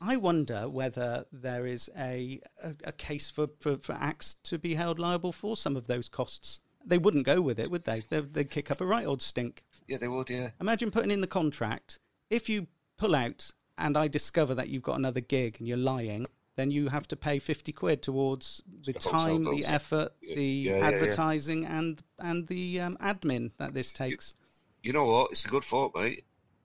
I 0.00 0.16
wonder 0.16 0.68
whether 0.68 1.26
there 1.32 1.66
is 1.66 1.90
a, 1.98 2.40
a, 2.62 2.74
a 2.84 2.92
case 2.92 3.30
for, 3.30 3.48
for, 3.58 3.76
for 3.78 3.94
acts 3.94 4.36
to 4.44 4.58
be 4.58 4.74
held 4.74 4.98
liable 4.98 5.32
for 5.32 5.56
some 5.56 5.76
of 5.76 5.86
those 5.86 6.08
costs. 6.08 6.60
They 6.88 6.98
wouldn't 6.98 7.26
go 7.26 7.40
with 7.40 7.58
it, 7.58 7.70
would 7.70 7.84
they? 7.84 8.00
They'd, 8.08 8.32
they'd 8.32 8.50
kick 8.50 8.70
up 8.70 8.80
a 8.80 8.86
right 8.86 9.06
old 9.06 9.22
stink. 9.22 9.62
Yeah, 9.86 9.98
they 9.98 10.08
would. 10.08 10.30
Yeah. 10.30 10.50
Imagine 10.60 10.90
putting 10.90 11.10
in 11.10 11.20
the 11.20 11.26
contract 11.26 11.98
if 12.30 12.48
you 12.48 12.66
pull 12.96 13.14
out 13.14 13.50
and 13.76 13.96
I 13.96 14.08
discover 14.08 14.54
that 14.54 14.68
you've 14.68 14.82
got 14.82 14.98
another 14.98 15.20
gig 15.20 15.56
and 15.58 15.68
you're 15.68 15.76
lying, 15.76 16.26
then 16.56 16.70
you 16.70 16.88
have 16.88 17.06
to 17.08 17.16
pay 17.16 17.38
50 17.38 17.72
quid 17.72 18.02
towards 18.02 18.62
the 18.84 18.92
hotel 18.92 19.12
time, 19.12 19.44
the 19.44 19.64
effort, 19.66 20.12
Yeah, 20.20 20.34
the 20.34 20.44
yeah, 20.44 20.72
yeah, 20.72 20.78
yeah. 20.78 20.86
advertising, 20.86 21.64
and 21.64 22.02
and 22.18 22.48
the 22.48 22.80
um, 22.80 22.96
admin 22.96 23.52
that 23.58 23.74
this 23.74 23.92
takes. 23.92 24.34
You 24.82 24.92
know 24.92 25.04
what? 25.04 25.30
It's 25.30 25.44
a 25.44 25.48
good 25.48 25.62
thought, 25.64 25.92
mate. 25.94 26.24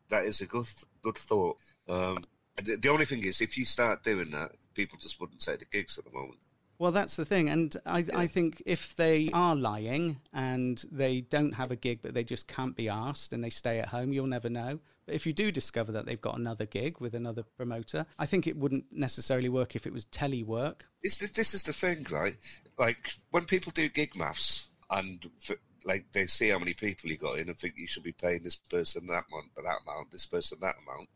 That 0.09 0.25
is 0.25 0.41
a 0.41 0.47
good 0.47 0.65
good 1.03 1.17
thought. 1.17 1.57
Um, 1.87 2.17
the, 2.63 2.77
the 2.77 2.89
only 2.89 3.05
thing 3.05 3.23
is, 3.23 3.41
if 3.41 3.57
you 3.57 3.65
start 3.65 4.03
doing 4.03 4.31
that, 4.31 4.51
people 4.73 4.97
just 4.99 5.21
wouldn't 5.21 5.41
take 5.41 5.59
the 5.59 5.65
gigs 5.65 5.97
at 5.99 6.05
the 6.05 6.11
moment. 6.11 6.39
Well, 6.83 6.91
that's 6.91 7.15
the 7.15 7.23
thing, 7.23 7.47
and 7.47 7.73
I, 7.85 8.03
I 8.13 8.27
think 8.27 8.61
if 8.65 8.93
they 8.97 9.29
are 9.31 9.55
lying 9.55 10.19
and 10.33 10.83
they 10.91 11.21
don't 11.21 11.53
have 11.53 11.71
a 11.71 11.77
gig, 11.77 11.99
but 12.01 12.13
they 12.13 12.25
just 12.25 12.45
can't 12.45 12.75
be 12.75 12.89
asked, 12.89 13.31
and 13.31 13.41
they 13.41 13.51
stay 13.51 13.79
at 13.79 13.87
home, 13.87 14.11
you'll 14.11 14.27
never 14.27 14.49
know. 14.49 14.81
But 15.05 15.15
if 15.15 15.25
you 15.25 15.31
do 15.31 15.49
discover 15.49 15.93
that 15.93 16.05
they've 16.05 16.19
got 16.19 16.37
another 16.37 16.65
gig 16.65 16.99
with 16.99 17.13
another 17.13 17.43
promoter, 17.43 18.05
I 18.19 18.25
think 18.25 18.47
it 18.47 18.57
wouldn't 18.57 18.83
necessarily 18.91 19.47
work 19.47 19.77
if 19.77 19.87
it 19.87 19.93
was 19.93 20.05
telework. 20.07 20.81
This, 21.01 21.19
this, 21.19 21.31
this 21.31 21.53
is 21.53 21.63
the 21.63 21.71
thing, 21.71 22.05
right? 22.11 22.35
Like 22.77 23.13
when 23.31 23.45
people 23.45 23.71
do 23.71 23.87
gig 23.87 24.17
maths, 24.17 24.67
and 24.91 25.25
f- 25.49 25.55
like 25.85 26.11
they 26.11 26.25
see 26.25 26.49
how 26.49 26.59
many 26.59 26.73
people 26.73 27.09
you 27.09 27.15
got 27.15 27.39
in 27.39 27.47
and 27.47 27.57
think 27.57 27.75
you 27.77 27.87
should 27.87 28.03
be 28.03 28.11
paying 28.11 28.43
this 28.43 28.57
person 28.57 29.07
that 29.07 29.23
amount, 29.31 29.51
but 29.55 29.63
that 29.63 29.79
amount, 29.87 30.11
this 30.11 30.25
person 30.25 30.57
that 30.59 30.75
amount. 30.85 31.07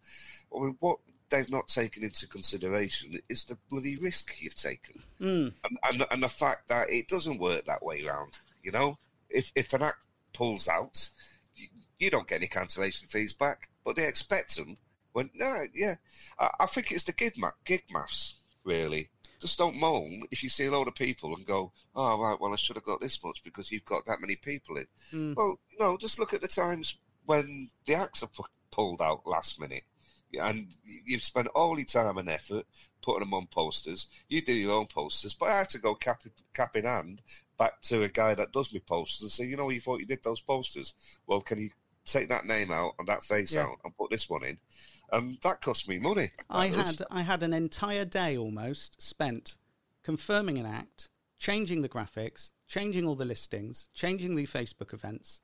I 0.56 0.60
mean, 0.64 0.78
what 0.80 1.00
they've 1.30 1.50
not 1.50 1.68
taken 1.68 2.04
into 2.04 2.28
consideration 2.28 3.20
is 3.30 3.44
the 3.46 3.58
bloody 3.70 3.96
risk 3.98 4.42
you've 4.42 4.56
taken, 4.56 4.96
Mm. 5.20 5.54
and, 5.64 5.78
and 5.84 6.06
and 6.12 6.24
the 6.24 6.30
fact 6.30 6.68
that 6.70 6.90
it 6.90 7.08
doesn't 7.08 7.40
work 7.40 7.66
that 7.66 7.84
way 7.84 8.04
round. 8.04 8.38
You 8.64 8.72
know, 8.72 8.98
if 9.30 9.52
if 9.56 9.74
an 9.74 9.82
act 9.84 9.98
pulls 10.34 10.68
out, 10.68 11.10
you, 11.56 11.68
you 12.00 12.10
don't 12.10 12.28
get 12.28 12.36
any 12.38 12.48
cancellation 12.48 13.08
fees 13.08 13.34
back, 13.34 13.70
but 13.84 13.96
they 13.96 14.08
expect 14.08 14.56
them. 14.58 14.78
When 15.14 15.30
no, 15.34 15.64
yeah, 15.74 15.96
I, 16.40 16.50
I 16.62 16.66
think 16.68 16.92
it's 16.92 17.06
the 17.06 17.14
gig 17.14 17.34
ma- 17.38 17.52
gig 17.66 17.84
maths 17.92 18.36
really. 18.64 19.10
Just 19.40 19.58
don't 19.60 19.80
moan 19.80 20.24
if 20.32 20.42
you 20.44 20.50
see 20.50 20.66
a 20.66 20.72
load 20.72 20.88
of 20.88 20.96
people 20.96 21.36
and 21.36 21.46
go, 21.46 21.72
"Oh 21.96 22.20
right, 22.20 22.40
well 22.40 22.54
I 22.54 22.56
should 22.56 22.76
have 22.76 22.84
got 22.86 23.02
this 23.02 23.24
much 23.24 23.44
because 23.44 23.72
you've 23.72 23.86
got 23.86 24.06
that 24.06 24.20
many 24.22 24.36
people 24.36 24.78
in." 24.78 24.88
Mm. 25.14 25.36
Well, 25.36 25.58
no, 25.80 25.96
just 25.98 26.20
look 26.20 26.34
at 26.34 26.42
the 26.42 26.48
times 26.48 27.00
when 27.26 27.70
the 27.86 27.94
acts 27.96 28.24
are 28.24 28.28
pu- 28.30 28.44
pulled 28.72 29.02
out 29.02 29.28
last 29.28 29.60
minute, 29.60 29.84
and 30.40 30.68
you've 30.84 31.24
spent 31.24 31.48
all 31.48 31.78
your 31.78 31.86
time 31.86 32.18
and 32.18 32.30
effort 32.30 32.66
putting 33.02 33.22
them 33.22 33.34
on 33.34 33.48
posters. 33.48 34.08
You 34.28 34.42
do 34.42 34.54
your 34.54 34.74
own 34.74 34.88
posters, 34.88 35.34
but 35.34 35.50
I 35.50 35.60
had 35.60 35.70
to 35.72 35.80
go 35.80 35.96
cap, 35.96 36.24
cap 36.54 36.76
in 36.76 36.86
hand 36.86 37.22
back 37.58 37.82
to 37.84 38.04
a 38.04 38.10
guy 38.10 38.36
that 38.36 38.52
does 38.52 38.74
me 38.74 38.80
posters 38.80 39.22
and 39.22 39.32
say, 39.32 39.46
"You 39.46 39.58
know, 39.58 39.70
you 39.70 39.82
thought 39.82 40.00
you 40.00 40.06
did 40.06 40.24
those 40.24 40.42
posters. 40.42 40.96
Well, 41.26 41.42
can 41.42 41.60
you 41.60 41.70
take 42.06 42.30
that 42.30 42.46
name 42.46 42.72
out 42.72 42.96
and 43.00 43.08
that 43.08 43.24
face 43.24 43.54
Yeah. 43.54 43.64
out 43.64 43.80
and 43.84 43.98
put 43.98 44.12
this 44.12 44.30
one 44.30 44.44
in?" 44.44 44.60
And 45.12 45.38
that 45.42 45.62
cost 45.62 45.88
me 45.88 46.00
money. 46.00 46.30
I 46.50 46.70
was- 46.70 46.98
had 46.98 47.08
I 47.10 47.22
had 47.22 47.44
an 47.44 47.54
entire 47.54 48.06
day 48.06 48.38
almost 48.38 49.02
spent 49.02 49.58
confirming 50.04 50.58
an 50.58 50.66
act, 50.66 51.10
changing 51.40 51.82
the 51.82 51.90
graphics, 51.90 52.52
changing 52.68 53.06
all 53.06 53.16
the 53.16 53.26
listings, 53.26 53.90
changing 53.94 54.36
the 54.36 54.46
Facebook 54.46 54.94
events, 54.94 55.40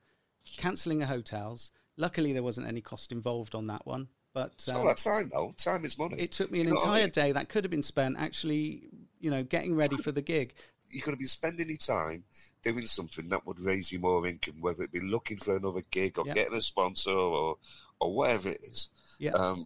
cancelling 0.56 0.98
the 0.98 1.06
hotels. 1.06 1.72
Luckily, 1.96 2.32
there 2.32 2.42
wasn't 2.42 2.66
any 2.66 2.80
cost 2.80 3.12
involved 3.12 3.54
on 3.54 3.66
that 3.68 3.86
one. 3.86 4.08
But 4.34 4.50
It's 4.54 4.68
um, 4.68 4.76
all 4.78 4.86
that 4.88 4.98
time 4.98 5.30
though. 5.32 5.54
Time 5.56 5.84
is 5.84 5.96
money. 5.98 6.16
it 6.18 6.32
took 6.32 6.50
me 6.50 6.60
an 6.60 6.66
You 6.66 6.74
know 6.74 6.80
what 6.80 6.88
I 6.88 7.00
entire 7.00 7.08
day 7.08 7.32
that 7.32 7.48
could 7.48 7.64
have 7.64 7.70
been 7.70 7.82
spent 7.82 8.16
actually, 8.18 8.82
you 9.20 9.30
know, 9.30 9.42
getting 9.44 9.74
ready 9.74 9.96
for 9.96 10.12
the 10.12 10.20
gig. 10.22 10.52
you 10.90 11.00
could 11.00 11.10
have 11.12 11.18
been 11.18 11.28
spending 11.28 11.68
your 11.68 11.76
time 11.78 12.24
doing 12.62 12.86
something 12.86 13.28
that 13.30 13.46
would 13.46 13.60
raise 13.60 13.90
you 13.90 13.98
more 13.98 14.26
income, 14.26 14.54
whether 14.60 14.82
it 14.82 14.92
be 14.92 15.00
looking 15.00 15.36
for 15.38 15.56
another 15.56 15.82
gig 15.90 16.18
or 16.18 16.26
Yeah. 16.26 16.34
getting 16.34 16.54
a 16.54 16.60
sponsor 16.60 17.10
or 17.12 17.56
or 18.00 18.12
whatever 18.14 18.50
it 18.50 18.60
is. 18.62 18.90
Yeah. 19.18 19.32
Um, 19.32 19.64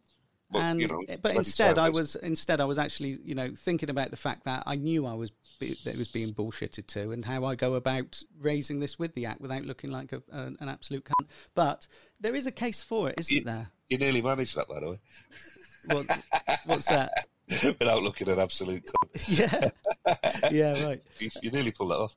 but 0.50 0.60
and 0.60 0.80
you 0.80 0.88
know, 0.88 1.02
but 1.20 1.34
instead, 1.34 1.76
I 1.78 1.88
was 1.90 2.14
instead 2.16 2.60
I 2.60 2.64
was 2.64 2.78
actually 2.78 3.18
you 3.22 3.34
know 3.34 3.50
thinking 3.54 3.90
about 3.90 4.10
the 4.10 4.16
fact 4.16 4.44
that 4.44 4.62
I 4.66 4.76
knew 4.76 5.04
I 5.06 5.12
was 5.14 5.30
that 5.60 5.86
it 5.94 5.98
was 5.98 6.08
being 6.08 6.32
bullshitted 6.32 6.86
to, 6.88 7.10
and 7.12 7.24
how 7.24 7.44
I 7.44 7.54
go 7.54 7.74
about 7.74 8.22
raising 8.40 8.80
this 8.80 8.98
with 8.98 9.12
the 9.14 9.26
act 9.26 9.40
without 9.42 9.64
looking 9.64 9.90
like 9.90 10.12
a, 10.12 10.22
an, 10.30 10.56
an 10.60 10.68
absolute 10.70 11.04
cunt. 11.04 11.26
But 11.54 11.86
there 12.20 12.34
is 12.34 12.46
a 12.46 12.50
case 12.50 12.82
for 12.82 13.10
it, 13.10 13.16
isn't 13.18 13.44
there? 13.44 13.70
You 13.88 13.98
nearly 13.98 14.22
managed 14.22 14.56
that, 14.56 14.68
by 14.68 14.80
the 14.80 14.90
way, 14.90 14.98
What, 15.86 16.06
what's 16.66 16.86
that? 16.88 17.26
without 17.78 18.02
looking 18.02 18.28
an 18.28 18.38
absolute. 18.38 18.84
cunt. 18.86 18.94
Yeah, 19.28 20.50
yeah, 20.50 20.84
right. 20.86 21.02
You, 21.18 21.30
you 21.42 21.50
nearly 21.50 21.70
pulled 21.72 21.90
that 21.90 21.96
off. 21.98 22.14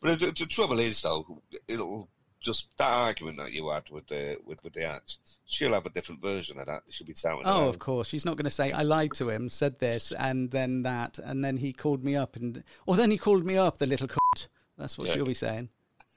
But 0.00 0.18
the, 0.20 0.26
the 0.26 0.46
trouble 0.46 0.80
is, 0.80 1.00
though, 1.00 1.40
it'll 1.68 2.08
just 2.40 2.76
that 2.78 2.90
argument 2.90 3.38
that 3.38 3.52
you 3.52 3.70
had 3.70 3.88
with 3.90 4.08
the 4.08 4.36
with, 4.44 4.62
with 4.64 4.72
the 4.72 4.84
act. 4.84 5.18
She'll 5.46 5.72
have 5.74 5.86
a 5.86 5.90
different 5.90 6.20
version 6.20 6.58
of 6.58 6.66
that. 6.66 6.82
She'll 6.90 7.06
be 7.06 7.12
touting. 7.14 7.42
Oh, 7.44 7.68
of 7.68 7.78
course. 7.78 8.08
She's 8.08 8.24
not 8.24 8.36
going 8.36 8.44
to 8.44 8.50
say 8.50 8.72
I 8.72 8.82
lied 8.82 9.12
to 9.14 9.30
him, 9.30 9.48
said 9.48 9.78
this, 9.78 10.10
and 10.12 10.50
then 10.50 10.82
that, 10.82 11.18
and 11.20 11.44
then 11.44 11.56
he 11.58 11.72
called 11.72 12.02
me 12.02 12.16
up, 12.16 12.34
and 12.34 12.64
or 12.84 12.96
then 12.96 13.12
he 13.12 13.18
called 13.18 13.44
me 13.46 13.56
up, 13.56 13.78
the 13.78 13.86
little 13.86 14.08
cunt. 14.08 14.48
That's 14.76 14.98
what 14.98 15.06
Yeah. 15.08 15.14
she'll 15.14 15.26
be 15.26 15.34
saying. 15.34 15.68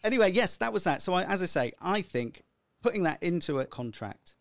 Anyway, 0.03 0.31
yes, 0.31 0.57
that 0.57 0.73
was 0.73 0.83
that. 0.85 1.01
So, 1.03 1.13
I, 1.13 1.23
as 1.23 1.41
I 1.43 1.45
say, 1.45 1.73
I 1.79 2.01
think 2.01 2.43
putting 2.81 3.03
that 3.03 3.21
into 3.21 3.59
a 3.59 3.65
contract, 3.65 4.34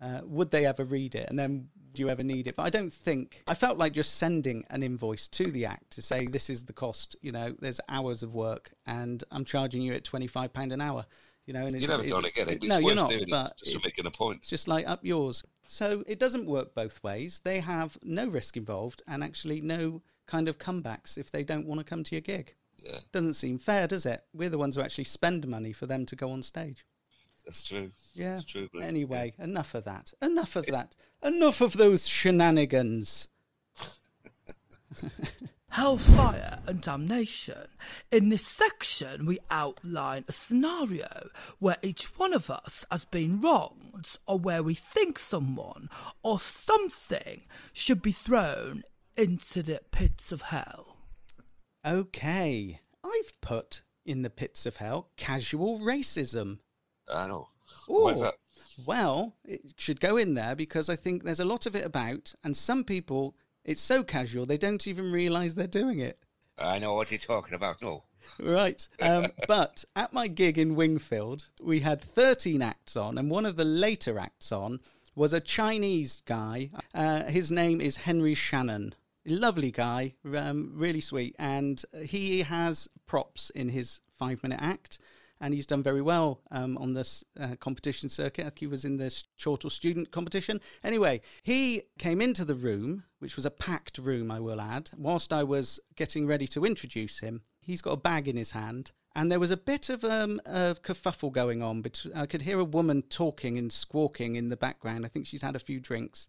uh, 0.00 0.20
would 0.24 0.50
they 0.50 0.66
ever 0.66 0.84
read 0.84 1.14
it, 1.14 1.28
and 1.28 1.38
then 1.38 1.68
do 1.92 2.02
you 2.02 2.08
ever 2.08 2.22
need 2.22 2.46
it? 2.46 2.56
But 2.56 2.62
I 2.64 2.70
don't 2.70 2.92
think. 2.92 3.42
I 3.48 3.54
felt 3.54 3.76
like 3.78 3.92
just 3.92 4.14
sending 4.16 4.64
an 4.70 4.82
invoice 4.82 5.28
to 5.28 5.44
the 5.44 5.66
act 5.66 5.90
to 5.92 6.02
say 6.02 6.26
this 6.26 6.48
is 6.48 6.64
the 6.64 6.72
cost. 6.72 7.16
You 7.20 7.32
know, 7.32 7.54
there's 7.60 7.80
hours 7.88 8.22
of 8.22 8.34
work, 8.34 8.70
and 8.86 9.22
I'm 9.30 9.44
charging 9.44 9.82
you 9.82 9.92
at 9.94 10.04
twenty 10.04 10.26
five 10.26 10.52
pound 10.52 10.72
an 10.72 10.80
hour. 10.80 11.04
You 11.46 11.54
know, 11.54 11.66
and 11.66 11.74
it's, 11.74 11.86
You're 11.86 11.96
never 11.98 12.08
going 12.08 12.22
to 12.24 12.32
get 12.32 12.48
it. 12.48 12.60
But 12.60 12.68
No, 12.68 12.76
it's 12.76 12.84
you're 12.86 12.94
not. 12.94 13.12
But 13.28 13.58
just 13.58 13.76
it- 13.76 13.84
making 13.84 14.06
a 14.06 14.10
point. 14.10 14.38
it's 14.38 14.48
just 14.50 14.68
like 14.68 14.88
up 14.88 15.00
yours. 15.04 15.42
So 15.66 16.04
it 16.06 16.18
doesn't 16.20 16.46
work 16.46 16.74
both 16.74 17.02
ways. 17.02 17.40
They 17.42 17.58
have 17.60 17.98
no 18.04 18.26
risk 18.28 18.56
involved 18.56 19.02
and 19.08 19.24
actually 19.24 19.60
no 19.60 20.02
kind 20.26 20.48
of 20.48 20.58
comebacks 20.58 21.18
if 21.18 21.30
they 21.32 21.42
don't 21.42 21.66
want 21.66 21.80
to 21.80 21.84
come 21.84 22.04
to 22.04 22.14
your 22.14 22.20
gig. 22.22 22.54
Yeah, 22.76 22.98
Doesn't 23.10 23.34
seem 23.34 23.58
fair, 23.58 23.86
does 23.88 24.06
it? 24.06 24.22
We're 24.32 24.48
the 24.48 24.58
ones 24.58 24.76
who 24.76 24.80
actually 24.82 25.04
spend 25.04 25.46
money 25.48 25.72
for 25.72 25.86
them 25.86 26.06
to 26.06 26.14
go 26.16 26.30
on 26.30 26.42
stage. 26.42 26.86
That's 27.50 27.68
true. 27.68 27.90
Yeah. 28.14 28.30
That's 28.30 28.44
true. 28.44 28.68
but- 28.72 28.82
Anyway, 28.82 29.34
enough 29.38 29.74
of 29.74 29.84
that. 29.84 30.12
Enough 30.22 30.56
of 30.56 30.66
that. 30.66 30.96
Enough 31.22 31.60
of 31.60 31.74
those 31.74 32.08
shenanigans. 32.08 33.28
Hellfire 35.70 36.58
and 36.66 36.80
Damnation. 36.80 37.68
In 38.10 38.28
this 38.28 38.44
section, 38.44 39.24
we 39.24 39.38
outline 39.50 40.24
a 40.26 40.32
scenario 40.32 41.28
where 41.60 41.76
each 41.82 42.18
one 42.18 42.34
of 42.34 42.50
us 42.50 42.84
has 42.90 43.04
been 43.04 43.40
wronged, 43.40 44.06
or 44.26 44.38
where 44.38 44.62
we 44.64 44.74
think 44.74 45.18
someone 45.18 45.88
or 46.22 46.40
something 46.40 47.42
should 47.72 48.02
be 48.02 48.10
thrown 48.12 48.82
into 49.16 49.62
the 49.62 49.80
pits 49.92 50.32
of 50.32 50.42
hell. 50.42 50.96
Okay. 51.86 52.80
I've 53.04 53.40
put 53.40 53.82
in 54.04 54.22
the 54.22 54.30
pits 54.30 54.66
of 54.66 54.76
hell 54.76 55.10
casual 55.16 55.78
racism. 55.78 56.58
I 57.12 57.26
know. 57.26 57.48
Ooh. 57.88 58.04
Why's 58.04 58.20
that? 58.20 58.34
Well, 58.86 59.34
it 59.44 59.74
should 59.76 60.00
go 60.00 60.16
in 60.16 60.34
there 60.34 60.54
because 60.54 60.88
I 60.88 60.96
think 60.96 61.22
there's 61.22 61.40
a 61.40 61.44
lot 61.44 61.66
of 61.66 61.76
it 61.76 61.84
about, 61.84 62.34
and 62.44 62.56
some 62.56 62.84
people, 62.84 63.34
it's 63.64 63.80
so 63.80 64.02
casual 64.02 64.46
they 64.46 64.58
don't 64.58 64.86
even 64.86 65.12
realise 65.12 65.54
they're 65.54 65.66
doing 65.66 65.98
it. 65.98 66.18
I 66.58 66.78
know 66.78 66.94
what 66.94 67.10
you're 67.10 67.18
talking 67.18 67.54
about. 67.54 67.82
No. 67.82 68.04
Right. 68.38 68.86
Um, 69.00 69.26
but 69.48 69.84
at 69.96 70.12
my 70.12 70.28
gig 70.28 70.58
in 70.58 70.76
Wingfield, 70.76 71.48
we 71.62 71.80
had 71.80 72.00
13 72.00 72.62
acts 72.62 72.96
on, 72.96 73.18
and 73.18 73.30
one 73.30 73.46
of 73.46 73.56
the 73.56 73.64
later 73.64 74.18
acts 74.18 74.52
on 74.52 74.80
was 75.14 75.32
a 75.32 75.40
Chinese 75.40 76.22
guy. 76.26 76.70
Uh, 76.94 77.24
his 77.24 77.50
name 77.50 77.80
is 77.80 77.96
Henry 77.96 78.34
Shannon. 78.34 78.94
Lovely 79.26 79.70
guy, 79.70 80.14
um, 80.34 80.72
really 80.74 81.00
sweet. 81.00 81.36
And 81.38 81.82
he 82.02 82.42
has 82.42 82.88
props 83.06 83.50
in 83.50 83.68
his 83.68 84.00
five 84.18 84.42
minute 84.42 84.60
act. 84.62 84.98
And 85.40 85.54
he's 85.54 85.66
done 85.66 85.82
very 85.82 86.02
well 86.02 86.42
um, 86.50 86.76
on 86.76 86.92
this 86.92 87.24
uh, 87.40 87.56
competition 87.60 88.08
circuit. 88.10 88.42
I 88.42 88.50
think 88.50 88.58
he 88.58 88.66
was 88.66 88.84
in 88.84 88.98
the 88.98 89.10
Chortle 89.42 89.70
student 89.70 90.10
competition. 90.10 90.60
Anyway, 90.84 91.22
he 91.42 91.82
came 91.98 92.20
into 92.20 92.44
the 92.44 92.54
room, 92.54 93.04
which 93.20 93.36
was 93.36 93.46
a 93.46 93.50
packed 93.50 93.96
room, 93.98 94.30
I 94.30 94.38
will 94.40 94.60
add, 94.60 94.90
whilst 94.98 95.32
I 95.32 95.42
was 95.42 95.80
getting 95.96 96.26
ready 96.26 96.46
to 96.48 96.66
introduce 96.66 97.20
him. 97.20 97.42
He's 97.62 97.82
got 97.82 97.92
a 97.92 97.96
bag 97.96 98.28
in 98.28 98.36
his 98.36 98.50
hand, 98.50 98.92
and 99.14 99.30
there 99.30 99.40
was 99.40 99.50
a 99.50 99.56
bit 99.56 99.88
of 99.88 100.04
um, 100.04 100.40
a 100.44 100.76
kerfuffle 100.82 101.32
going 101.32 101.62
on. 101.62 101.82
But 101.82 102.04
I 102.14 102.26
could 102.26 102.42
hear 102.42 102.58
a 102.58 102.64
woman 102.64 103.02
talking 103.02 103.58
and 103.58 103.72
squawking 103.72 104.36
in 104.36 104.50
the 104.50 104.56
background. 104.56 105.06
I 105.06 105.08
think 105.08 105.26
she's 105.26 105.42
had 105.42 105.56
a 105.56 105.60
few 105.60 105.80
drinks, 105.80 106.28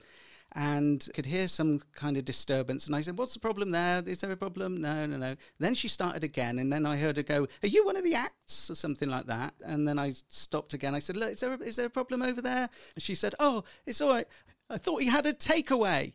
and 0.54 1.08
could 1.14 1.26
hear 1.26 1.48
some 1.48 1.82
kind 1.96 2.18
of 2.18 2.26
disturbance. 2.26 2.86
And 2.88 2.96
I 2.96 3.02
said, 3.02 3.18
"What's 3.18 3.34
the 3.34 3.40
problem 3.40 3.72
there? 3.72 4.04
Is 4.06 4.22
there 4.22 4.32
a 4.32 4.38
problem?" 4.38 4.78
No, 4.78 5.06
no, 5.06 5.18
no. 5.18 5.36
Then 5.60 5.76
she 5.76 5.88
started 5.88 6.24
again, 6.24 6.60
and 6.60 6.72
then 6.72 6.86
I 6.86 6.98
heard 6.98 7.18
her 7.18 7.24
go, 7.24 7.48
"Are 7.64 7.68
you 7.68 7.86
one 7.86 7.96
of 7.96 8.04
the 8.04 8.16
acts?" 8.16 8.70
or 8.70 8.76
something 8.76 9.10
like 9.10 9.26
that. 9.28 9.54
And 9.64 9.88
then 9.88 9.98
I 10.00 10.14
stopped 10.28 10.74
again. 10.74 10.94
I 10.96 11.00
said, 11.00 11.18
"Look, 11.18 11.32
is 11.32 11.40
there 11.40 11.54
a, 11.54 11.58
is 11.60 11.76
there 11.76 11.86
a 11.88 11.90
problem 11.90 12.22
over 12.22 12.42
there?" 12.42 12.70
And 12.96 13.04
she 13.04 13.16
said, 13.16 13.36
"Oh, 13.40 13.64
it's 13.86 14.02
all 14.02 14.10
right. 14.12 14.28
I 14.70 14.78
thought 14.78 15.02
he 15.02 15.08
had 15.08 15.26
a 15.26 15.34
takeaway." 15.34 16.14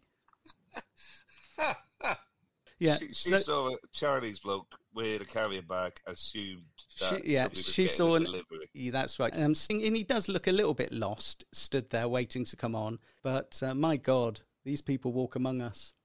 Yeah, 2.78 2.96
She, 2.98 3.08
she 3.08 3.30
so- 3.30 3.38
saw 3.38 3.68
a 3.74 3.76
Chinese 3.90 4.38
bloke 4.38 4.78
with 4.96 5.20
a 5.20 5.24
carrier 5.26 5.62
bag, 5.62 6.00
assumed 6.06 6.62
that 6.98 7.22
She, 7.22 7.32
yeah, 7.32 7.48
she 7.52 7.86
saw 7.86 8.16
an. 8.16 8.24
delivery. 8.24 8.68
Yeah, 8.72 8.92
that's 8.92 9.20
right. 9.20 9.32
Um, 9.34 9.54
and 9.70 9.94
he 9.94 10.02
does 10.02 10.28
look 10.28 10.46
a 10.46 10.52
little 10.52 10.74
bit 10.74 10.90
lost, 10.90 11.44
stood 11.52 11.90
there 11.90 12.08
waiting 12.08 12.44
to 12.46 12.56
come 12.56 12.74
on. 12.74 12.98
But 13.22 13.62
uh, 13.62 13.74
my 13.74 13.96
God, 13.98 14.40
these 14.64 14.80
people 14.80 15.12
walk 15.12 15.36
among 15.36 15.60
us. 15.60 15.92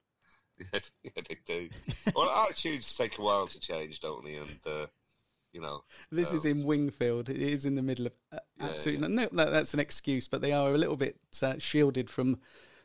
Yeah, 1.03 1.23
they 1.27 1.37
do. 1.47 1.69
well, 2.15 2.29
attitudes 2.47 2.95
take 2.95 3.17
a 3.17 3.21
while 3.23 3.47
to 3.47 3.59
change, 3.59 3.99
don't 3.99 4.23
they? 4.23 4.35
And 4.35 4.59
uh, 4.67 4.85
you 5.53 5.59
know, 5.59 5.83
This 6.11 6.31
is 6.33 6.45
in 6.45 6.63
Wingfield. 6.63 7.29
It 7.29 7.41
is 7.41 7.65
in 7.65 7.73
the 7.73 7.81
middle 7.81 8.05
of 8.05 8.13
uh, 8.31 8.37
Yeah, 8.57 8.65
absolutely. 8.67 9.07
No, 9.07 9.27
that, 9.31 9.49
that's 9.51 9.73
an 9.73 9.79
excuse, 9.79 10.27
but 10.27 10.41
they 10.41 10.51
are 10.51 10.71
a 10.71 10.77
little 10.77 10.97
bit 10.97 11.17
uh, 11.41 11.55
shielded 11.57 12.11
from 12.11 12.39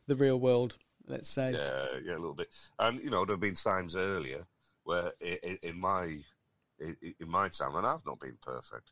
the 0.07 0.17
real 0.17 0.41
world. 0.41 0.79
Let's 1.07 1.29
say. 1.29 1.53
Yeah, 1.53 1.99
yeah, 2.03 2.13
a 2.13 2.19
little 2.19 2.35
bit. 2.35 2.49
And 2.79 2.99
you 3.03 3.11
know, 3.11 3.27
there 3.27 3.35
have 3.35 3.41
been 3.41 3.55
times 3.55 3.95
earlier 3.95 4.47
where 4.87 5.13
in 5.21 5.81
my 5.81 6.19
in 6.79 7.29
my 7.29 7.49
time, 7.49 7.75
and 7.75 7.87
I've 7.87 8.07
not 8.07 8.21
been 8.21 8.39
perfect. 8.41 8.91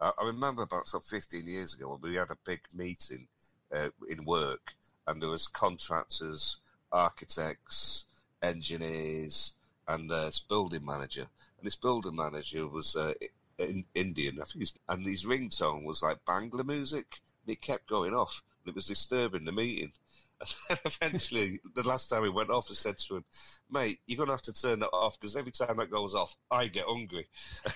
I 0.00 0.24
remember 0.24 0.62
about 0.62 0.88
sort 0.88 1.04
of 1.04 1.08
15 1.08 1.46
years 1.46 1.74
ago, 1.74 1.98
we 2.02 2.16
had 2.16 2.30
a 2.30 2.36
big 2.44 2.60
meeting 2.74 3.28
uh, 3.74 3.88
in 4.08 4.24
work, 4.24 4.74
and 5.06 5.22
there 5.22 5.30
was 5.30 5.46
contractors, 5.46 6.58
architects, 6.92 8.06
engineers, 8.42 9.54
and 9.88 10.10
uh, 10.10 10.26
this 10.26 10.40
building 10.40 10.84
manager. 10.84 11.26
And 11.58 11.66
this 11.66 11.76
building 11.76 12.16
manager 12.16 12.66
was 12.66 12.96
uh, 12.96 13.14
in, 13.58 13.84
Indian. 13.94 14.40
I 14.40 14.44
think 14.44 14.68
and 14.88 15.06
his 15.06 15.24
ringtone 15.24 15.86
was 15.86 16.02
like 16.02 16.24
Bangla 16.26 16.66
music, 16.66 17.20
and 17.44 17.52
it 17.52 17.62
kept 17.62 17.88
going 17.88 18.12
off, 18.12 18.42
and 18.64 18.72
it 18.72 18.74
was 18.74 18.86
disturbing 18.86 19.44
the 19.44 19.52
meeting. 19.52 19.92
And 20.40 20.48
then 20.68 20.78
eventually, 20.84 21.60
the 21.74 21.86
last 21.88 22.08
time 22.08 22.24
he 22.24 22.28
went 22.28 22.50
off, 22.50 22.70
I 22.70 22.74
said 22.74 22.98
to 22.98 23.16
him, 23.16 23.24
"Mate, 23.70 24.00
you're 24.06 24.18
gonna 24.18 24.32
have 24.32 24.42
to 24.42 24.52
turn 24.52 24.80
that 24.80 24.88
off 24.88 25.18
because 25.18 25.36
every 25.36 25.52
time 25.52 25.76
that 25.78 25.90
goes 25.90 26.14
off, 26.14 26.36
I 26.50 26.66
get 26.66 26.84
hungry." 26.86 27.26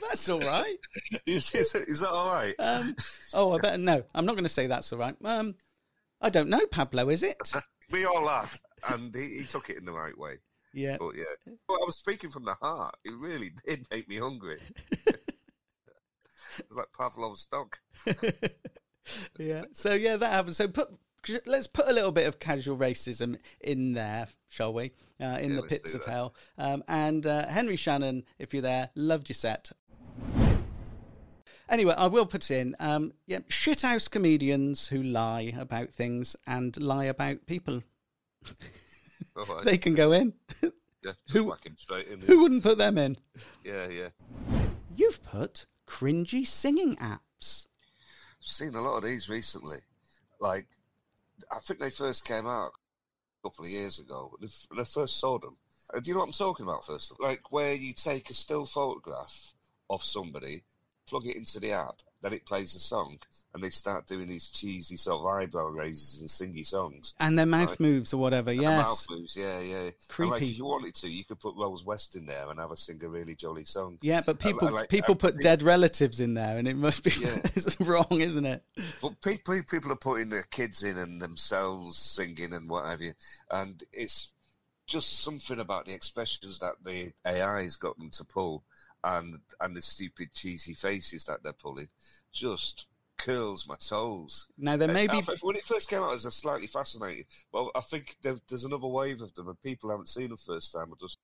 That's 0.00 0.28
all 0.28 0.40
right. 0.40 0.76
is, 1.26 1.54
is, 1.54 1.74
is 1.74 2.00
that 2.00 2.10
all 2.10 2.34
right? 2.34 2.54
Um, 2.58 2.96
oh, 3.34 3.52
I 3.54 3.58
better 3.58 3.78
no. 3.78 4.04
I'm 4.14 4.26
not 4.26 4.32
going 4.32 4.44
to 4.44 4.48
say 4.48 4.66
that's 4.66 4.92
all 4.92 4.98
right. 4.98 5.14
Um, 5.24 5.54
I 6.20 6.30
don't 6.30 6.48
know, 6.48 6.64
Pablo. 6.66 7.08
Is 7.08 7.22
it? 7.22 7.36
we 7.90 8.04
all 8.04 8.22
laughed, 8.22 8.60
and 8.88 9.14
he, 9.14 9.38
he 9.38 9.44
took 9.44 9.70
it 9.70 9.78
in 9.78 9.84
the 9.84 9.92
right 9.92 10.16
way. 10.16 10.34
Yeah. 10.72 10.96
But 10.98 11.16
yeah, 11.16 11.54
well, 11.68 11.78
I 11.82 11.86
was 11.86 11.98
speaking 11.98 12.30
from 12.30 12.44
the 12.44 12.54
heart. 12.54 12.94
It 13.04 13.12
really 13.18 13.52
did 13.66 13.86
make 13.90 14.08
me 14.08 14.18
hungry. 14.18 14.60
it 15.06 16.66
was 16.68 16.76
like 16.76 16.88
Pavlov's 16.98 17.46
dog. 17.46 17.76
Yeah. 19.38 19.64
So 19.72 19.94
yeah, 19.94 20.16
that 20.16 20.30
happens. 20.32 20.56
So 20.56 20.68
put 20.68 20.88
let's 21.46 21.66
put 21.66 21.88
a 21.88 21.92
little 21.92 22.12
bit 22.12 22.26
of 22.26 22.38
casual 22.38 22.76
racism 22.76 23.38
in 23.60 23.92
there, 23.94 24.26
shall 24.48 24.72
we? 24.74 24.92
Uh, 25.20 25.38
in 25.40 25.50
Yeah, 25.50 25.56
the 25.56 25.62
pits 25.62 25.94
of 25.94 26.04
hell. 26.04 26.34
Um, 26.58 26.84
and 26.86 27.26
uh, 27.26 27.46
Henry 27.46 27.76
Shannon, 27.76 28.24
if 28.38 28.52
you're 28.52 28.62
there, 28.62 28.90
loved 28.94 29.28
your 29.28 29.34
set. 29.34 29.72
Anyway, 31.68 31.94
I 31.96 32.08
will 32.08 32.26
put 32.26 32.50
in 32.50 32.76
um, 32.78 33.12
yeah, 33.26 33.38
shithouse 33.48 34.10
comedians 34.10 34.88
who 34.88 35.02
lie 35.02 35.52
about 35.58 35.90
things 35.90 36.36
and 36.46 36.78
lie 36.80 37.04
about 37.04 37.46
people. 37.46 37.82
Right. 39.36 39.64
They 39.64 39.78
can 39.78 39.94
go 39.96 40.12
in. 40.12 40.32
Yeah, 40.62 40.70
just 41.26 41.30
Who- 41.30 41.44
whack 41.44 41.66
him 41.66 41.76
straight 41.76 42.06
in. 42.06 42.20
Who 42.20 42.42
wouldn't 42.42 42.62
put 42.62 42.78
them 42.78 42.96
in? 42.98 43.16
Yeah, 43.64 43.88
yeah. 43.88 44.08
You've 44.96 45.22
put 45.24 45.66
cringy 45.88 46.46
singing 46.46 46.94
apps. 46.96 47.66
Seen 48.44 48.74
a 48.74 48.80
lot 48.80 48.96
of 48.96 49.04
these 49.04 49.28
recently. 49.28 49.78
Like, 50.40 50.66
I 51.50 51.58
think 51.60 51.80
they 51.80 51.90
first 51.90 52.26
came 52.26 52.46
out 52.46 52.72
a 53.40 53.48
couple 53.48 53.64
of 53.64 53.70
years 53.70 53.98
ago. 53.98 54.36
When 54.38 54.80
I- 54.80 54.84
first 54.84 55.18
saw 55.18 55.38
them, 55.38 55.56
uh, 55.92 56.00
do 56.00 56.08
you 56.08 56.14
know 56.14 56.20
what 56.20 56.26
I'm 56.26 56.32
talking 56.32 56.64
about? 56.64 56.84
First, 56.84 57.18
like 57.20 57.50
where 57.50 57.74
you 57.74 57.92
take 57.92 58.30
a 58.30 58.34
still 58.34 58.66
photograph 58.66 59.54
of 59.90 60.02
somebody, 60.02 60.64
plug 61.06 61.26
it 61.26 61.36
into 61.36 61.60
the 61.60 61.72
app, 61.72 62.02
then 62.24 62.32
it 62.32 62.46
plays 62.46 62.74
a 62.74 62.78
song, 62.80 63.18
and 63.52 63.62
they 63.62 63.68
start 63.68 64.06
doing 64.06 64.26
these 64.26 64.48
cheesy 64.48 64.96
sort 64.96 65.20
of 65.20 65.26
eyebrow 65.26 65.66
raises 65.66 66.20
and 66.20 66.28
singy 66.30 66.66
songs. 66.66 67.14
And 67.20 67.38
their 67.38 67.44
mouth 67.44 67.68
Right. 67.72 67.80
moves 67.80 68.14
or 68.14 68.16
whatever, 68.16 68.50
yes. 68.50 68.64
mouth 68.88 69.06
moves, 69.10 69.36
yeah, 69.36 69.60
yeah. 69.60 69.76
And 69.76 69.84
like, 69.86 70.08
Creepy. 70.08 70.46
if 70.46 70.56
you 70.58 70.64
wanted 70.64 70.94
to, 70.94 71.08
you 71.10 71.22
could 71.24 71.38
put 71.38 71.54
Rose 71.54 71.84
West 71.84 72.16
in 72.16 72.24
there 72.24 72.48
and 72.48 72.58
have 72.58 72.70
her 72.70 72.76
sing 72.76 72.98
a 73.04 73.08
really 73.08 73.34
jolly 73.34 73.64
song. 73.66 73.98
Yeah, 74.00 74.22
but 74.24 74.38
people 74.38 74.70
like- 74.72 74.88
people 74.88 75.14
I- 75.14 75.18
put 75.18 75.40
dead 75.42 75.62
relatives 75.62 76.20
in 76.20 76.32
there, 76.32 76.56
and 76.56 76.66
it 76.66 76.76
must 76.76 77.04
be 77.04 77.10
Yeah. 77.20 77.42
wrong, 77.80 78.06
isn't 78.20 78.46
it? 78.46 78.64
But 79.02 79.20
people, 79.20 79.60
people 79.70 79.92
are 79.92 79.96
putting 79.96 80.30
their 80.30 80.44
kids 80.44 80.82
in 80.82 80.96
and 80.96 81.20
themselves 81.20 81.98
singing 81.98 82.54
and 82.54 82.70
what 82.70 82.86
have 82.86 83.02
you, 83.02 83.12
and 83.50 83.82
it's 83.92 84.32
just 84.86 85.20
something 85.20 85.60
about 85.60 85.86
the 85.86 85.92
expressions 85.94 86.58
that 86.58 86.74
the 86.84 87.10
AI's 87.26 87.76
got 87.76 87.98
them 87.98 88.10
to 88.10 88.24
pull, 88.24 88.62
and 89.04 89.40
and 89.60 89.76
the 89.76 89.82
stupid 89.82 90.32
cheesy 90.34 90.74
faces 90.74 91.24
that 91.26 91.42
they're 91.44 91.52
pulling, 91.52 91.88
just 92.32 92.88
curls 93.18 93.68
my 93.68 93.76
toes. 93.76 94.48
Now, 94.58 94.76
there 94.76 94.88
eh, 94.88 94.92
may 94.92 95.08
And 95.08 95.12
I 95.12 95.20
be- 95.20 95.26
when 95.42 95.56
it 95.56 95.64
first 95.64 95.88
came 95.88 96.00
out, 96.00 96.10
I 96.10 96.12
was 96.14 96.34
slightly 96.34 96.66
fascinated. 96.66 97.26
Well, 97.52 97.70
I 97.74 97.80
think 97.80 98.16
there's 98.22 98.64
another 98.64 98.88
wave 98.88 99.22
of 99.22 99.34
them, 99.34 99.48
and 99.48 99.62
people 99.62 99.90
haven't 99.90 100.08
seen 100.08 100.28
them 100.30 100.38
first 100.38 100.72
time, 100.72 100.92
are 100.92 100.96
just 101.00 101.18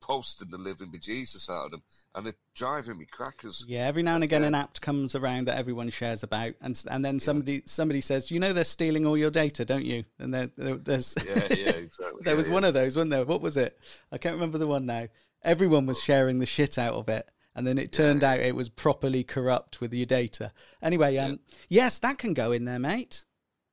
posting 0.00 0.50
the 0.50 0.58
living 0.58 0.92
bejesus 0.92 1.50
out 1.50 1.66
of 1.66 1.70
them, 1.72 1.82
and 2.14 2.26
they're 2.26 2.34
driving 2.54 2.98
me 2.98 3.06
crackers. 3.06 3.66
Yeah, 3.66 3.86
every 3.86 4.02
now 4.02 4.14
and 4.14 4.24
again, 4.24 4.44
an 4.44 4.54
app 4.54 4.80
comes 4.80 5.14
around 5.16 5.46
that 5.48 5.58
everyone 5.58 5.90
shares 5.90 6.22
about, 6.22 6.54
and 6.60 6.82
and 6.90 7.04
then 7.04 7.18
somebody 7.18 7.62
somebody 7.66 8.00
says, 8.00 8.30
"You 8.30 8.40
know, 8.40 8.52
they're 8.52 8.64
stealing 8.64 9.06
all 9.06 9.16
your 9.16 9.30
data, 9.30 9.64
don't 9.64 9.84
you?" 9.84 10.04
And 10.18 10.32
there, 10.32 10.50
there 10.56 10.76
there's 10.76 11.14
Yeah, 11.20 11.48
yeah, 11.50 11.70
exactly. 11.70 12.22
there 12.24 12.34
Yeah, 12.34 12.36
was 12.36 12.48
yeah. 12.48 12.54
one 12.54 12.64
of 12.64 12.74
those, 12.74 12.96
wasn't 12.96 13.10
there? 13.10 13.24
What 13.24 13.40
was 13.42 13.56
it? 13.56 13.78
I 14.12 14.18
can't 14.18 14.34
remember 14.34 14.58
the 14.58 14.66
one 14.68 14.86
now. 14.86 15.08
Everyone 15.42 15.86
was 15.86 16.00
sharing 16.02 16.38
the 16.38 16.46
shit 16.46 16.78
out 16.78 16.94
of 16.94 17.08
it, 17.08 17.28
and 17.54 17.66
then 17.66 17.78
it 17.78 17.92
turned 17.92 18.24
out 18.24 18.40
it 18.40 18.56
was 18.56 18.68
properly 18.68 19.24
corrupt 19.24 19.80
with 19.80 19.92
your 19.94 20.06
data. 20.06 20.52
Anyway, 20.82 21.16
um, 21.16 21.40
yes, 21.68 21.98
that 22.00 22.18
can 22.18 22.34
go 22.34 22.52
in 22.52 22.64
there, 22.64 22.78
mate. 22.78 23.24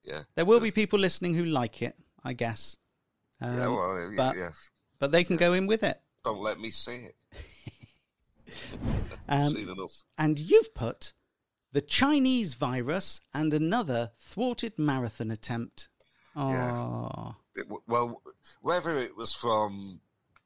Yeah. 0.04 0.24
There 0.36 0.46
will 0.46 0.60
be 0.60 0.72
people 0.72 1.00
listening 1.00 1.34
who 1.34 1.46
like 1.46 1.82
it, 1.82 1.96
I 2.24 2.34
guess. 2.34 2.78
Um, 3.42 3.58
Yeah, 3.58 3.68
well, 3.68 4.12
but, 4.16 4.38
yeah. 4.38 4.52
but 5.00 5.12
they 5.12 5.24
can 5.24 5.38
go 5.38 5.54
in 5.54 5.68
with 5.68 5.84
it. 5.84 6.00
Don't 6.24 6.42
let 6.42 6.60
me 6.60 6.72
see 6.72 7.08
it. 7.08 7.16
Um, 9.28 9.50
seen 9.50 9.70
enough. 9.70 10.04
And 10.20 10.38
you've 10.38 10.76
put 10.76 11.14
the 11.72 11.82
Chinese 11.82 12.54
virus 12.54 13.22
and 13.34 13.54
another 13.56 14.12
thwarted 14.20 14.78
marathon 14.78 15.32
attempt. 15.32 15.90
Oh, 16.36 16.50
Yeah. 16.52 17.62
It, 17.62 17.68
well, 17.88 18.22
whether 18.62 19.00
it 19.00 19.16
was 19.16 19.34
from 19.34 20.00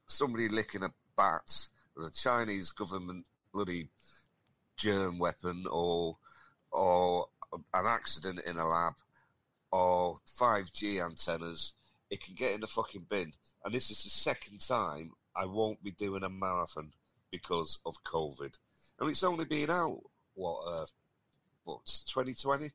somebody 0.07 0.47
licking 0.47 0.83
a 0.83 0.93
bat, 1.19 1.67
or 1.97 2.03
the 2.03 2.11
Chinese 2.11 2.71
government 2.71 3.25
bloody 3.53 3.89
germ 4.77 5.19
weapon, 5.19 5.65
or 5.69 6.17
or 6.71 7.27
an 7.73 7.85
accident 7.85 8.39
in 8.45 8.57
a 8.57 8.65
lab, 8.65 8.93
or 9.71 10.17
5G 10.39 11.03
antennas, 11.03 11.73
it 12.09 12.23
can 12.23 12.35
get 12.35 12.53
in 12.53 12.61
the 12.61 12.67
fucking 12.67 13.07
bin. 13.09 13.33
And 13.65 13.73
this 13.73 13.91
is 13.91 14.03
the 14.03 14.09
second 14.09 14.59
time 14.59 15.11
I 15.35 15.45
won't 15.45 15.83
be 15.83 15.91
doing 15.91 16.23
a 16.23 16.29
marathon 16.29 16.91
because 17.31 17.81
of 17.85 18.03
COVID. 18.03 18.53
And 18.99 19.09
it's 19.09 19.23
only 19.23 19.45
been 19.45 19.69
out, 19.69 19.99
what, 20.35 20.59
uh, 20.67 20.85
what, 21.63 21.85
2020? 21.85 22.69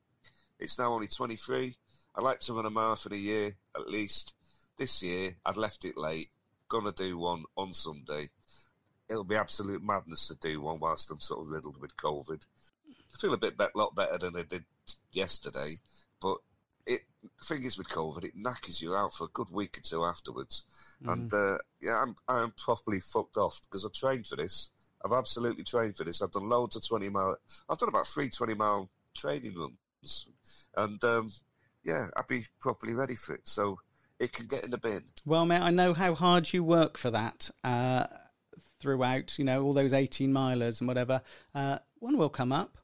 It's 0.59 0.79
now 0.79 0.93
only 0.93 1.07
23. 1.07 1.75
I 2.15 2.21
like 2.21 2.39
to 2.41 2.53
run 2.53 2.65
a 2.65 2.69
marathon 2.69 3.13
a 3.13 3.17
year, 3.17 3.55
at 3.75 3.89
least. 3.89 4.35
This 4.77 5.01
year, 5.01 5.35
I'd 5.45 5.57
left 5.57 5.85
it 5.85 5.97
late. 5.97 6.29
Gonna 6.67 6.91
do 6.91 7.17
one 7.17 7.43
on 7.55 7.73
Sunday. 7.73 8.29
It'll 9.09 9.23
be 9.23 9.35
absolute 9.35 9.83
madness 9.83 10.27
to 10.27 10.37
do 10.37 10.61
one 10.61 10.79
whilst 10.79 11.11
I'm 11.11 11.19
sort 11.19 11.45
of 11.45 11.51
riddled 11.51 11.79
with 11.79 11.95
COVID. 11.97 12.45
I 12.89 13.17
feel 13.17 13.33
a 13.33 13.37
bit 13.37 13.57
bet 13.57 13.75
lot 13.75 13.95
better 13.95 14.17
than 14.17 14.35
I 14.35 14.43
did 14.43 14.65
yesterday, 15.11 15.75
but 16.21 16.37
it 16.85 17.01
the 17.23 17.45
thing 17.45 17.63
is 17.63 17.77
with 17.77 17.87
COVID, 17.89 18.25
it 18.25 18.33
knackers 18.35 18.81
you 18.81 18.95
out 18.95 19.13
for 19.13 19.25
a 19.25 19.33
good 19.33 19.49
week 19.51 19.77
or 19.77 19.81
two 19.81 20.03
afterwards. 20.03 20.63
And 21.05 21.33
uh, 21.33 21.57
yeah, 21.81 22.01
I'm 22.01 22.15
I'm 22.27 22.51
properly 22.51 22.99
fucked 22.99 23.37
off 23.37 23.61
because 23.61 23.85
I've 23.85 23.93
trained 23.93 24.27
for 24.27 24.35
this. 24.35 24.71
I've 25.03 25.13
absolutely 25.13 25.63
trained 25.63 25.97
for 25.97 26.03
this. 26.03 26.21
I've 26.21 26.31
done 26.31 26.49
loads 26.49 26.75
of 26.75 26.87
twenty 26.87 27.09
mile. 27.09 27.37
I've 27.69 27.77
done 27.77 27.89
about 27.89 28.07
three 28.07 28.29
20 28.29 28.53
mile 28.55 28.89
training 29.15 29.55
runs, 29.55 30.27
and 30.75 31.03
um, 31.03 31.31
yeah, 31.83 32.07
I'd 32.17 32.27
be 32.27 32.45
properly 32.59 32.93
ready 32.93 33.15
for 33.15 33.35
it. 33.35 33.47
So 33.47 33.79
it 34.19 34.33
can 34.33 34.47
get 34.47 34.63
in 34.63 34.71
the 34.71 34.77
bin. 34.77 35.03
well, 35.25 35.45
mate, 35.45 35.61
I 35.61 35.71
know 35.71 35.93
how 35.93 36.15
hard 36.15 36.51
you 36.53 36.63
work 36.63 36.97
for 36.97 37.11
that 37.11 37.49
uh, 37.63 38.05
throughout. 38.79 39.37
You 39.37 39.45
know 39.45 39.63
all 39.63 39.73
those 39.73 39.93
eighteen 39.93 40.31
milers 40.33 40.79
and 40.79 40.87
whatever. 40.87 41.21
Uh, 41.53 41.79
one 41.99 42.17
will 42.17 42.29
come 42.29 42.51
up. 42.51 42.77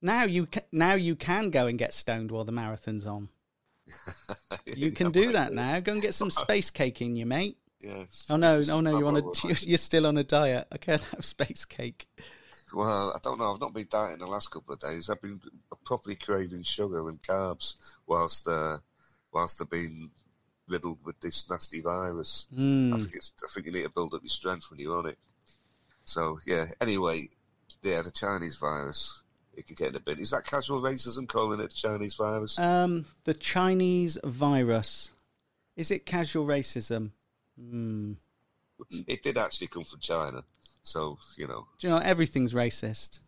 Now 0.00 0.24
you 0.24 0.46
ca- 0.46 0.66
now 0.72 0.94
you 0.94 1.16
can 1.16 1.50
go 1.50 1.66
and 1.66 1.78
get 1.78 1.92
stoned 1.94 2.30
while 2.30 2.44
the 2.44 2.52
marathon's 2.52 3.06
on. 3.06 3.28
You 4.66 4.92
can 4.92 5.10
do 5.10 5.32
that 5.32 5.52
now. 5.52 5.80
Go 5.80 5.92
and 5.92 6.02
get 6.02 6.14
some 6.14 6.30
space 6.44 6.70
cake 6.70 7.00
in 7.00 7.16
you, 7.16 7.24
mate. 7.26 7.56
Yes. 7.80 8.26
Oh 8.28 8.36
no, 8.36 8.62
oh 8.70 8.80
no, 8.80 8.98
you're 8.98 9.08
on 9.08 9.16
a 9.16 9.22
you're 9.60 9.78
still 9.78 10.06
on 10.06 10.18
a 10.18 10.24
diet. 10.24 10.66
I 10.70 10.78
can't 10.78 11.02
have 11.02 11.24
space 11.24 11.64
cake. 11.64 12.08
Well, 12.74 13.12
I 13.14 13.18
don't 13.22 13.38
know. 13.38 13.52
I've 13.52 13.60
not 13.60 13.72
been 13.72 13.86
dieting 13.88 14.18
the 14.18 14.26
last 14.26 14.50
couple 14.50 14.74
of 14.74 14.80
days. 14.80 15.08
I've 15.08 15.22
been 15.22 15.40
properly 15.84 16.16
craving 16.16 16.62
sugar 16.62 17.08
and 17.08 17.22
carbs 17.22 17.76
whilst 18.06 18.46
uh, 18.46 18.78
whilst 19.32 19.62
I've 19.62 19.70
been 19.70 20.10
riddled 20.68 20.98
with 21.04 21.18
this 21.20 21.48
nasty 21.50 21.80
virus. 21.80 22.46
Mm. 22.56 22.94
I 22.94 22.98
think 22.98 23.14
it's. 23.14 23.32
I 23.42 23.46
think 23.52 23.66
you 23.66 23.72
need 23.72 23.82
to 23.84 23.88
build 23.90 24.14
up 24.14 24.22
your 24.22 24.28
strength 24.30 24.70
when 24.70 24.78
you're 24.80 24.96
on 24.98 25.06
it. 25.06 25.18
So 26.04 26.38
yeah. 26.46 26.66
Anyway, 26.80 27.28
yeah, 27.82 28.02
the 28.02 28.10
Chinese 28.10 28.56
virus. 28.56 29.22
It 29.54 29.66
could 29.66 29.76
get 29.76 29.88
in 29.88 29.96
a 29.96 30.00
bit. 30.00 30.20
Is 30.20 30.30
that 30.30 30.46
casual 30.46 30.80
racism 30.80 31.26
calling 31.26 31.58
it 31.58 31.70
the 31.70 31.74
Chinese 31.74 32.14
virus? 32.14 32.58
Um, 32.60 33.06
the 33.24 33.34
Chinese 33.34 34.16
virus. 34.22 35.10
Is 35.74 35.90
it 35.90 36.06
casual 36.06 36.46
racism? 36.46 37.10
Hmm. 37.58 38.12
It 39.08 39.22
did 39.22 39.36
actually 39.36 39.66
come 39.66 39.82
from 39.82 39.98
China, 39.98 40.44
so 40.84 41.18
you 41.36 41.48
know. 41.48 41.66
Do 41.80 41.88
you 41.88 41.92
know 41.92 41.98
everything's 41.98 42.54
racist? 42.54 43.18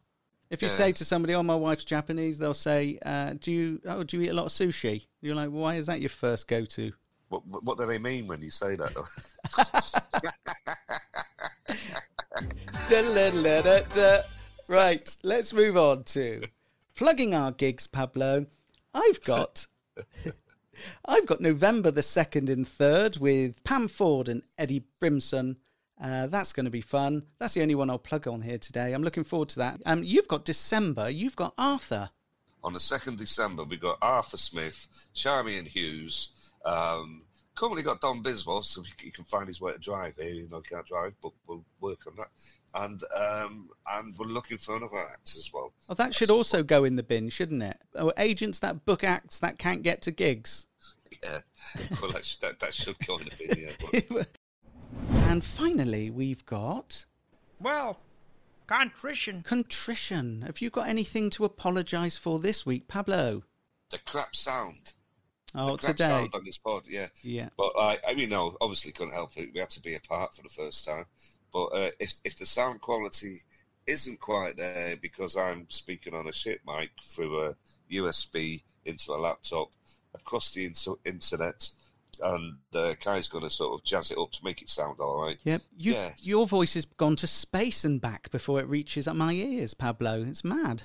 If 0.51 0.62
you 0.62 0.68
Yeah. 0.68 0.74
say 0.74 0.93
to 0.93 1.05
somebody, 1.05 1.34
"Oh, 1.34 1.43
my 1.43 1.55
wife's 1.57 1.84
Japanese," 1.84 2.38
they'll 2.38 2.55
say, 2.55 2.99
uh, 3.05 3.34
"Do 3.34 3.51
you? 3.51 3.80
Oh, 3.84 4.05
do 4.05 4.16
you 4.16 4.24
eat 4.24 4.28
a 4.28 4.34
lot 4.34 4.47
of 4.47 4.53
sushi?" 4.53 5.07
You're 5.20 5.34
like, 5.34 5.51
"Why 5.51 5.74
is 5.76 5.86
that 5.86 6.01
your 6.01 6.09
first 6.11 6.47
go-to?" 6.47 6.93
What, 7.31 7.64
what 7.64 7.78
do 7.78 7.87
they 7.87 7.99
mean 7.99 8.26
when 8.26 8.43
you 8.43 8.51
say 8.51 8.76
that? 8.76 8.93
Right, 14.68 15.16
let's 15.22 15.53
move 15.53 15.76
on 15.76 16.05
to 16.05 16.43
plugging 16.97 17.35
our 17.35 17.53
gigs, 17.53 17.87
Pablo. 17.87 18.47
I've 18.93 19.22
got 19.24 19.66
I've 21.05 21.26
got 21.26 21.41
November 21.41 21.91
the 21.91 22.03
second 22.03 22.49
and 22.51 22.66
third 22.66 23.16
with 23.16 23.62
Pam 23.64 23.89
Ford 23.89 24.28
and 24.28 24.43
Eddie 24.59 24.85
Brimson 25.01 25.57
Uh, 26.01 26.26
that's 26.26 26.53
going 26.53 26.64
to 26.64 26.70
be 26.70 26.81
fun. 26.81 27.24
That's 27.39 27.55
the 27.55 27.62
only 27.62 27.74
one 27.74 27.91
I'll 27.91 27.99
plug 27.99 28.26
on 28.26 28.43
here 28.43 28.59
today. 28.59 28.93
I'm 28.93 29.03
looking 29.03 29.24
forward 29.24 29.51
to 29.51 29.59
that. 29.61 29.81
Um, 29.87 30.03
you've 30.03 30.28
got 30.28 30.45
December. 30.45 31.11
You've 31.11 31.37
got 31.37 31.55
Arthur. 31.59 32.11
On 32.64 32.72
the 32.72 32.78
2nd 32.78 33.16
December, 33.16 33.64
we've 33.64 33.81
got 33.81 33.99
Arthur 34.03 34.37
Smith, 34.37 34.89
Charmian 35.14 35.66
Hughes. 35.66 36.49
Um, 36.65 37.23
currently 37.55 37.83
got 37.83 38.01
Don 38.01 38.23
Biswell, 38.23 38.65
so 38.65 38.83
he 38.83 38.93
he 39.05 39.11
can 39.11 39.25
find 39.25 39.47
his 39.49 39.61
way 39.61 39.73
to 39.73 39.79
drive 39.79 40.15
here. 40.17 40.31
You 40.35 40.49
know, 40.51 40.59
he 40.59 40.75
can't 40.75 40.87
drive, 40.87 41.15
but 41.23 41.33
we'll 41.47 41.65
work 41.81 42.07
on 42.07 42.15
that. 42.17 42.29
And 42.75 43.03
um, 43.17 43.69
and 43.93 44.17
we're 44.19 44.27
looking 44.27 44.59
for 44.59 44.77
another 44.77 44.99
act 44.99 45.35
as 45.37 45.51
well. 45.53 45.73
Oh, 45.89 45.95
that 45.95 46.15
should 46.15 46.31
also 46.31 46.63
go 46.63 46.85
in 46.85 46.97
the 46.97 47.03
bin, 47.03 47.29
shouldn't 47.29 47.63
it? 47.63 47.79
Oh, 47.97 48.13
agents 48.17 48.61
that 48.61 48.85
book 48.85 49.03
acts 49.05 49.39
that 49.41 49.59
can't 49.59 49.83
get 49.83 50.01
to 50.03 50.11
gigs. 50.11 50.67
Yeah, 51.25 51.41
well, 52.01 52.13
that, 52.13 52.25
should- 52.25 52.41
that, 52.43 52.61
that 52.61 52.73
should 52.73 52.97
go 53.05 53.19
in 53.19 53.25
the 53.25 53.37
bin, 53.37 54.15
yeah. 54.15 54.23
And 55.29 55.43
finally, 55.45 56.09
we've 56.09 56.47
got 56.47 57.05
Well, 57.61 57.99
contrition. 58.69 59.43
contrition. 59.43 60.43
Have 60.43 60.61
you 60.61 60.71
got 60.71 60.89
anything 60.89 61.29
to 61.31 61.45
apologise 61.45 62.17
for 62.17 62.39
this 62.39 62.65
week, 62.65 62.87
Pablo? 62.87 63.43
the 63.91 63.99
crap 63.99 64.37
sound. 64.37 64.93
Oh, 65.55 65.76
today. 65.76 66.05
sound 66.05 66.30
on 66.34 66.44
this 66.44 66.59
pod, 66.59 66.82
yeah. 66.88 67.07
Yeah. 67.22 67.48
But 67.57 67.72
I, 67.78 67.98
I 68.09 68.14
mean, 68.14 68.28
no, 68.28 68.57
obviously 68.61 68.92
couldn't 68.92 69.14
help 69.14 69.36
it. 69.36 69.51
We 69.53 69.61
had 69.61 69.70
to 69.70 69.82
be 69.82 69.94
apart 69.96 70.34
for 70.34 70.42
the 70.42 70.48
first 70.48 70.84
time. 70.84 71.05
But 71.53 71.66
uh, 71.66 71.90
if 71.98 72.14
if 72.24 72.38
the 72.38 72.46
sound 72.46 72.80
quality 72.80 73.40
isn't 73.86 74.20
quite 74.20 74.57
there 74.57 74.96
because 74.96 75.36
I'm 75.36 75.68
speaking 75.68 76.14
on 76.14 76.28
a 76.28 76.32
shit 76.32 76.61
mic 76.66 76.90
through 77.03 77.46
a 77.46 77.57
USB 77.90 78.62
into 78.84 79.12
a 79.12 79.16
laptop 79.18 79.70
across 80.14 80.53
the 80.53 80.66
inter- 80.66 80.94
internet, 81.05 81.68
and 82.22 82.59
uh, 82.74 82.94
Kai's 83.01 83.26
going 83.28 83.44
to 83.44 83.51
sort 83.51 83.74
of 83.74 83.84
jazz 83.84 84.11
it 84.12 84.18
up 84.18 84.30
to 84.32 84.44
make 84.44 84.62
it 84.62 84.68
sound 84.68 85.01
all 85.01 85.20
right. 85.22 85.38
Yep. 85.42 85.62
You, 85.76 85.92
Yeah. 85.94 86.11
Your 86.18 86.46
voice 86.46 86.74
has 86.74 86.84
gone 86.84 87.16
to 87.16 87.26
space 87.26 87.84
and 87.84 88.01
back 88.01 88.30
before 88.30 88.61
it 88.61 88.68
reaches 88.68 89.09
my 89.09 89.32
ears, 89.32 89.74
Pablo. 89.74 90.24
It's 90.28 90.44
mad. 90.44 90.84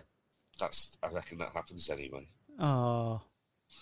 That's 0.59 0.97
I 1.03 1.09
reckon 1.09 1.37
that 1.39 1.51
happens 1.51 1.89
anyway. 1.89 2.27
Oh, 2.59 3.21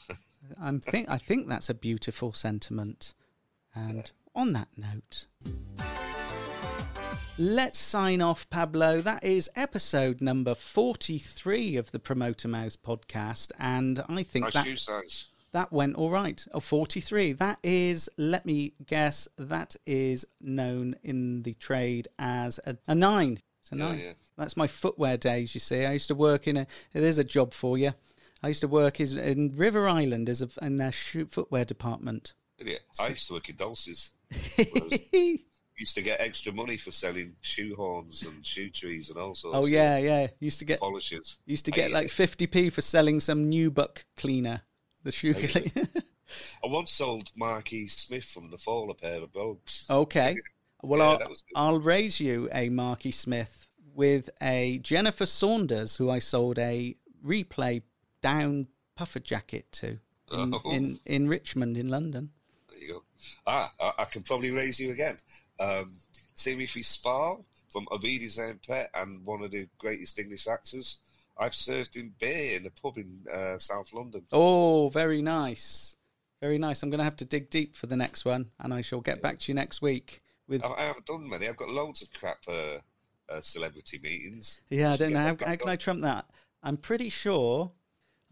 I'm 0.62 0.80
think 0.80 1.10
I 1.10 1.18
think 1.18 1.48
that's 1.48 1.70
a 1.70 1.74
beautiful 1.74 2.34
sentiment. 2.34 3.14
And 3.76 4.10
on 4.36 4.54
that 4.54 4.68
note, 4.78 5.26
let's 7.38 7.80
sign 7.80 8.22
off, 8.22 8.50
Pablo. 8.50 9.02
That 9.02 9.24
is 9.24 9.50
episode 9.56 10.22
number 10.22 10.54
forty-three 10.56 11.76
of 11.78 11.91
the 11.91 12.00
Promoter 12.00 12.48
Mouths 12.48 12.78
podcast, 12.78 13.52
and 13.60 14.04
I 14.08 14.24
think 14.24 14.46
Nice 14.46 14.54
that 14.54 14.66
shoe 14.66 14.78
size. 14.78 15.32
that 15.54 15.72
went 15.72 15.96
all 15.96 16.10
right. 16.12 16.46
Oh, 16.54 16.60
43. 16.60 17.34
That 17.34 17.60
is, 17.64 18.10
let 18.18 18.46
me 18.46 18.74
guess, 18.86 19.28
that 19.38 19.76
is 19.86 20.26
known 20.41 20.96
in 21.04 21.44
the 21.44 21.54
trade 21.56 22.08
as 22.20 22.60
a, 22.66 22.78
a 22.88 22.96
nine. 22.96 23.39
It's 23.62 23.72
a 23.72 23.76
Yeah, 23.78 23.84
nine. 23.88 24.00
yeah. 24.00 24.12
That's 24.38 24.58
my 24.58 24.66
footwear 24.68 25.16
days, 25.18 25.54
you 25.54 25.60
see. 25.60 25.86
I 25.86 25.94
used 25.94 26.08
to 26.08 26.16
work 26.16 26.48
in 26.48 26.58
a, 26.58 26.68
there's 26.94 27.20
a 27.20 27.24
job 27.24 27.54
for 27.54 27.78
you. 27.78 27.94
I 28.44 28.50
used 28.50 28.62
to 28.62 28.68
work 28.68 29.00
is- 29.00 29.14
in 29.14 29.56
River 29.56 29.88
Island 29.88 30.28
as 30.30 30.41
a, 30.41 30.50
in 30.62 30.76
their 30.76 30.91
shoe, 30.91 31.26
footwear 31.26 31.66
department. 31.66 32.34
Yeah, 32.60 32.78
I 33.00 33.10
used 33.10 33.28
to 33.30 33.34
work 33.34 33.50
in 33.50 33.56
Dolcis. 33.56 34.12
used 35.78 35.96
to 35.96 36.02
get 36.02 36.20
extra 36.22 36.54
money 36.54 36.78
for 36.78 36.91
selling 36.91 37.34
shoe 37.41 37.76
horns 37.76 38.26
and 38.26 38.46
shoe 38.46 38.70
trees 38.70 39.10
and 39.10 39.18
all 39.18 39.36
sorts. 39.36 39.58
Oh, 39.58 39.66
yeah, 39.66 39.98
yeah. 39.98 40.28
Used 40.39 40.60
to 40.60 40.66
get, 40.66 40.80
polishes. 40.80 41.39
used 41.46 41.66
to 41.66 41.72
get 41.72 41.91
like 41.91 42.08
50p 42.08 42.72
for 42.72 42.82
selling 42.82 43.20
some 43.20 43.50
nubuck 43.50 44.04
cleaner. 44.18 44.62
The 45.04 45.12
shoe 45.12 45.34
Hate 45.34 45.50
cleaner. 45.74 45.88
I 46.64 46.68
once 46.68 46.91
sold 46.91 47.30
Marky 47.36 47.88
Smith 47.88 48.24
from 48.24 48.50
the 48.50 48.58
Fall 48.58 48.89
a 48.91 48.94
pair 48.94 49.22
of 49.22 49.32
brogues. 49.32 49.86
Okay. 49.89 50.36
Well, 50.82 51.00
Yeah, 51.00 51.06
I'll, 51.10 51.18
that 51.20 51.30
was 51.30 51.41
good. 51.41 51.54
I'll 51.56 51.80
raise 51.80 52.20
you 52.20 52.50
a 52.54 52.70
Marky 52.70 53.12
Smith 53.12 53.68
with 53.94 54.30
a 54.41 54.80
Jennifer 54.80 55.26
Saunders, 55.26 55.96
who 55.98 56.10
I 56.10 56.20
sold 56.20 56.58
a 56.60 56.96
replay 57.26 57.82
down 58.24 58.67
puffer 58.95 59.19
jacket 59.19 59.71
to 59.74 59.99
in, 60.32 60.53
Oh. 60.55 60.71
in, 60.71 60.99
in 61.05 61.28
Richmond, 61.28 61.78
in 61.78 61.89
London. 61.89 62.32
There 62.69 62.80
you 62.80 62.93
go. 62.93 63.03
Ah, 63.45 63.71
I, 63.80 63.93
I 63.99 64.05
can 64.05 64.24
probably 64.24 64.49
raise 64.49 64.80
you 64.80 64.91
again. 64.91 65.17
Um, 65.59 65.91
Timothy 66.36 66.82
Spall 66.82 67.45
from 67.69 67.88
Auf 67.91 68.01
Wiedersehen, 68.01 68.59
Pet 68.67 68.89
and 68.95 69.24
one 69.26 69.43
of 69.43 69.51
the 69.51 69.67
greatest 69.78 70.17
English 70.17 70.47
actors. 70.47 70.99
I've 71.38 71.53
served 71.55 71.95
in 71.95 72.13
beer 72.19 72.57
in 72.57 72.65
a 72.65 72.69
pub 72.69 72.97
in 72.97 73.26
uh, 73.32 73.57
South 73.59 73.93
London. 73.93 74.24
Oh, 74.32 74.89
very 74.89 75.21
nice. 75.21 75.95
Very 76.41 76.57
nice. 76.57 76.84
I'm 76.84 76.89
going 76.89 76.99
to 76.99 77.03
have 77.05 77.15
to 77.17 77.26
dig 77.26 77.49
deep 77.49 77.76
for 77.76 77.88
the 77.88 77.95
next 77.95 78.26
one, 78.26 78.51
and 78.59 78.74
I 78.74 78.82
shall 78.82 79.01
get 79.01 79.21
back 79.21 79.39
to 79.39 79.51
you 79.51 79.55
next 79.55 79.82
week 79.82 80.21
with. 80.47 80.63
I, 80.63 80.74
I 80.74 80.84
haven't 80.84 81.05
done 81.05 81.30
many. 81.30 81.47
I've 81.47 81.57
got 81.57 81.69
loads 81.69 82.01
of 82.01 82.11
crap 82.13 82.38
uh, 82.47 82.78
uh, 83.30 83.41
celebrity 83.41 83.99
meetings. 84.01 84.61
Yeah, 84.69 84.91
I 84.93 84.97
don't 84.97 85.13
know. 85.13 85.19
How, 85.19 85.38
how 85.45 85.55
can 85.55 85.69
I 85.69 85.76
trump 85.76 86.01
that? 86.01 86.26
I'm 86.61 86.78
pretty 86.78 87.09
sure. 87.09 87.71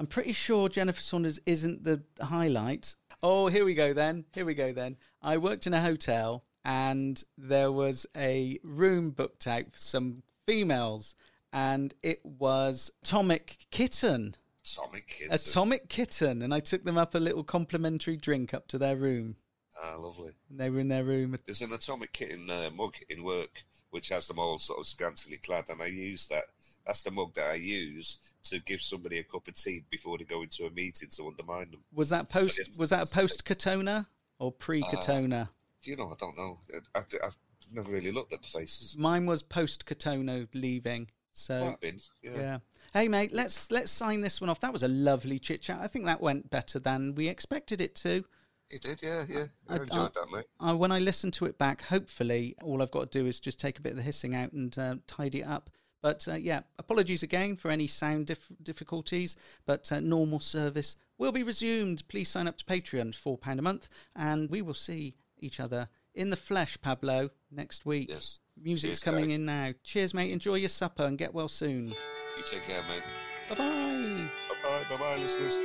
I'm 0.01 0.07
pretty 0.07 0.33
sure 0.33 0.67
Jennifer 0.67 0.99
Saunders 0.99 1.39
isn't 1.45 1.83
the 1.83 2.01
highlight. 2.19 2.95
Oh, 3.21 3.45
here 3.49 3.63
we 3.63 3.75
go 3.75 3.93
then. 3.93 4.25
Here 4.33 4.45
we 4.45 4.55
go 4.55 4.73
then. 4.73 4.97
I 5.21 5.37
worked 5.37 5.67
in 5.67 5.75
a 5.75 5.79
hotel 5.79 6.43
and 6.65 7.23
there 7.37 7.71
was 7.71 8.07
a 8.17 8.57
room 8.63 9.11
booked 9.11 9.45
out 9.45 9.65
for 9.71 9.77
some 9.77 10.23
females, 10.47 11.13
and 11.53 11.93
it 12.01 12.25
was 12.25 12.89
Atomic 13.03 13.67
Kitten. 13.69 14.35
Atomic 14.65 15.07
Kids. 15.07 15.47
Atomic 15.47 15.87
Kitten, 15.87 16.41
and 16.41 16.51
I 16.51 16.61
took 16.61 16.83
them 16.83 16.97
up 16.97 17.13
a 17.13 17.19
little 17.19 17.43
complimentary 17.43 18.17
drink 18.17 18.55
up 18.55 18.67
to 18.69 18.79
their 18.79 18.95
room. 18.95 19.35
Ah, 19.83 19.97
lovely. 19.99 20.31
And 20.49 20.59
they 20.59 20.71
were 20.71 20.79
in 20.79 20.87
their 20.87 21.03
room. 21.03 21.37
There's 21.45 21.61
an 21.61 21.73
Atomic 21.73 22.11
Kitten 22.11 22.49
uh, 22.49 22.71
mug 22.75 22.95
in 23.07 23.23
work 23.23 23.63
which 23.91 24.09
has 24.09 24.27
them 24.27 24.39
all 24.39 24.59
sort 24.59 24.79
of 24.79 24.87
scantily 24.87 25.37
clad, 25.37 25.69
and 25.69 25.81
I 25.81 25.87
use 25.87 26.27
that. 26.27 26.45
That's 26.85 27.03
the 27.03 27.11
mug 27.11 27.35
that 27.35 27.51
I 27.51 27.55
use 27.55 28.17
to 28.45 28.59
give 28.61 28.81
somebody 28.81 29.19
a 29.19 29.23
cup 29.23 29.47
of 29.47 29.53
tea 29.53 29.83
before 29.91 30.17
they 30.17 30.23
go 30.23 30.41
into 30.41 30.65
a 30.65 30.71
meeting 30.71 31.09
to 31.09 31.27
undermine 31.27 31.69
them. 31.69 31.83
Was 31.93 32.09
that 32.09 32.27
post? 32.27 32.59
Was 32.79 32.89
that 32.89 33.07
a 33.07 33.13
post 33.13 33.45
Katona 33.45 34.07
or 34.39 34.51
pre 34.51 34.81
Katona? 34.81 35.43
Uh, 35.43 35.47
you 35.83 35.95
know, 35.95 36.11
I 36.11 36.15
don't 36.19 36.35
know. 36.37 36.57
I, 36.95 36.99
I've 37.23 37.37
never 37.73 37.91
really 37.91 38.11
looked 38.11 38.33
at 38.33 38.41
the 38.41 38.47
faces. 38.47 38.97
Mine 38.97 39.27
was 39.27 39.43
post 39.43 39.85
Katona 39.85 40.47
leaving. 40.53 41.07
So 41.31 41.63
have 41.63 41.79
been, 41.79 41.99
yeah. 42.21 42.59
Hey 42.93 43.07
mate, 43.07 43.31
let's 43.31 43.71
let's 43.71 43.89
sign 43.91 44.21
this 44.21 44.41
one 44.41 44.49
off. 44.49 44.59
That 44.59 44.73
was 44.73 44.83
a 44.83 44.87
lovely 44.87 45.39
chit 45.39 45.61
chat. 45.61 45.79
I 45.81 45.87
think 45.87 46.05
that 46.05 46.19
went 46.19 46.49
better 46.49 46.79
than 46.79 47.15
we 47.15 47.29
expected 47.29 47.79
it 47.79 47.95
to. 47.95 48.25
It 48.71 48.81
did, 48.81 49.01
yeah, 49.01 49.25
yeah. 49.27 49.45
I, 49.67 49.75
I- 49.75 49.77
enjoyed 49.81 50.13
that, 50.13 50.27
mate. 50.33 50.45
Uh, 50.59 50.75
when 50.75 50.91
I 50.91 50.99
listen 50.99 51.31
to 51.31 51.45
it 51.45 51.57
back, 51.57 51.81
hopefully 51.83 52.55
all 52.63 52.81
I've 52.81 52.91
got 52.91 53.11
to 53.11 53.19
do 53.19 53.25
is 53.27 53.39
just 53.39 53.59
take 53.59 53.77
a 53.79 53.81
bit 53.81 53.91
of 53.91 53.97
the 53.97 54.03
hissing 54.03 54.33
out 54.35 54.51
and 54.53 54.77
uh, 54.77 54.95
tidy 55.07 55.41
it 55.41 55.47
up. 55.47 55.69
But 56.01 56.27
uh, 56.27 56.33
yeah, 56.35 56.61
apologies 56.79 57.21
again 57.21 57.55
for 57.55 57.69
any 57.69 57.85
sound 57.85 58.25
dif- 58.27 58.49
difficulties. 58.63 59.35
But 59.65 59.91
uh, 59.91 59.99
normal 59.99 60.39
service 60.39 60.95
will 61.17 61.31
be 61.31 61.43
resumed. 61.43 62.07
Please 62.07 62.29
sign 62.29 62.47
up 62.47 62.57
to 62.57 62.65
Patreon, 62.65 63.13
four 63.13 63.37
pound 63.37 63.59
a 63.59 63.61
month, 63.61 63.87
and 64.15 64.49
we 64.49 64.61
will 64.63 64.73
see 64.73 65.15
each 65.39 65.59
other 65.59 65.89
in 66.15 66.29
the 66.29 66.37
flesh, 66.37 66.77
Pablo, 66.81 67.29
next 67.51 67.85
week. 67.85 68.09
Yes. 68.09 68.39
Music's 68.61 68.99
Cheers, 68.99 69.03
coming 69.03 69.25
Gary. 69.25 69.33
in 69.35 69.45
now. 69.45 69.73
Cheers, 69.83 70.13
mate. 70.13 70.31
Enjoy 70.31 70.55
your 70.55 70.69
supper 70.69 71.03
and 71.03 71.17
get 71.17 71.33
well 71.33 71.47
soon. 71.47 71.89
You 71.89 72.43
take 72.49 72.63
care, 72.63 72.81
mate. 72.89 73.03
Bye 73.49 73.55
bye. 73.55 74.27
Bye 74.49 74.55
bye, 74.63 74.83
bye 74.89 74.97
bye, 74.97 75.17
listeners. 75.17 75.57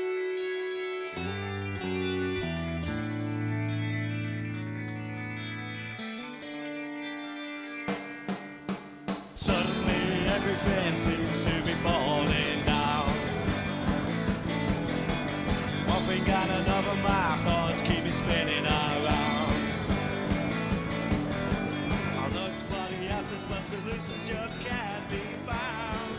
solution 23.67 24.15
just 24.25 24.61
can't 24.61 25.11
be 25.11 25.17
found. 25.45 26.17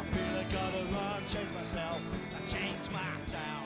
I 0.00 0.04
feel 0.10 0.36
I 0.36 0.44
gotta 0.52 0.84
run, 0.92 1.26
change 1.26 1.54
myself, 1.54 2.00
I 2.34 2.46
change 2.46 2.90
my 2.92 2.98
town. 3.30 3.62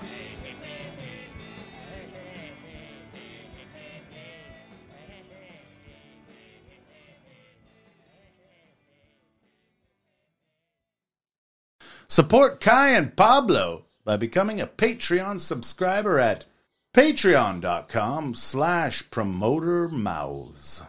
Support 12.08 12.60
Kai 12.60 12.90
and 12.90 13.16
Pablo 13.16 13.84
by 14.04 14.16
becoming 14.18 14.60
a 14.60 14.66
Patreon 14.66 15.40
subscriber 15.40 16.18
at 16.18 16.44
patreon.com 16.92 18.34
slash 18.34 19.08
promoter 19.10 19.88
mouths. 19.88 20.82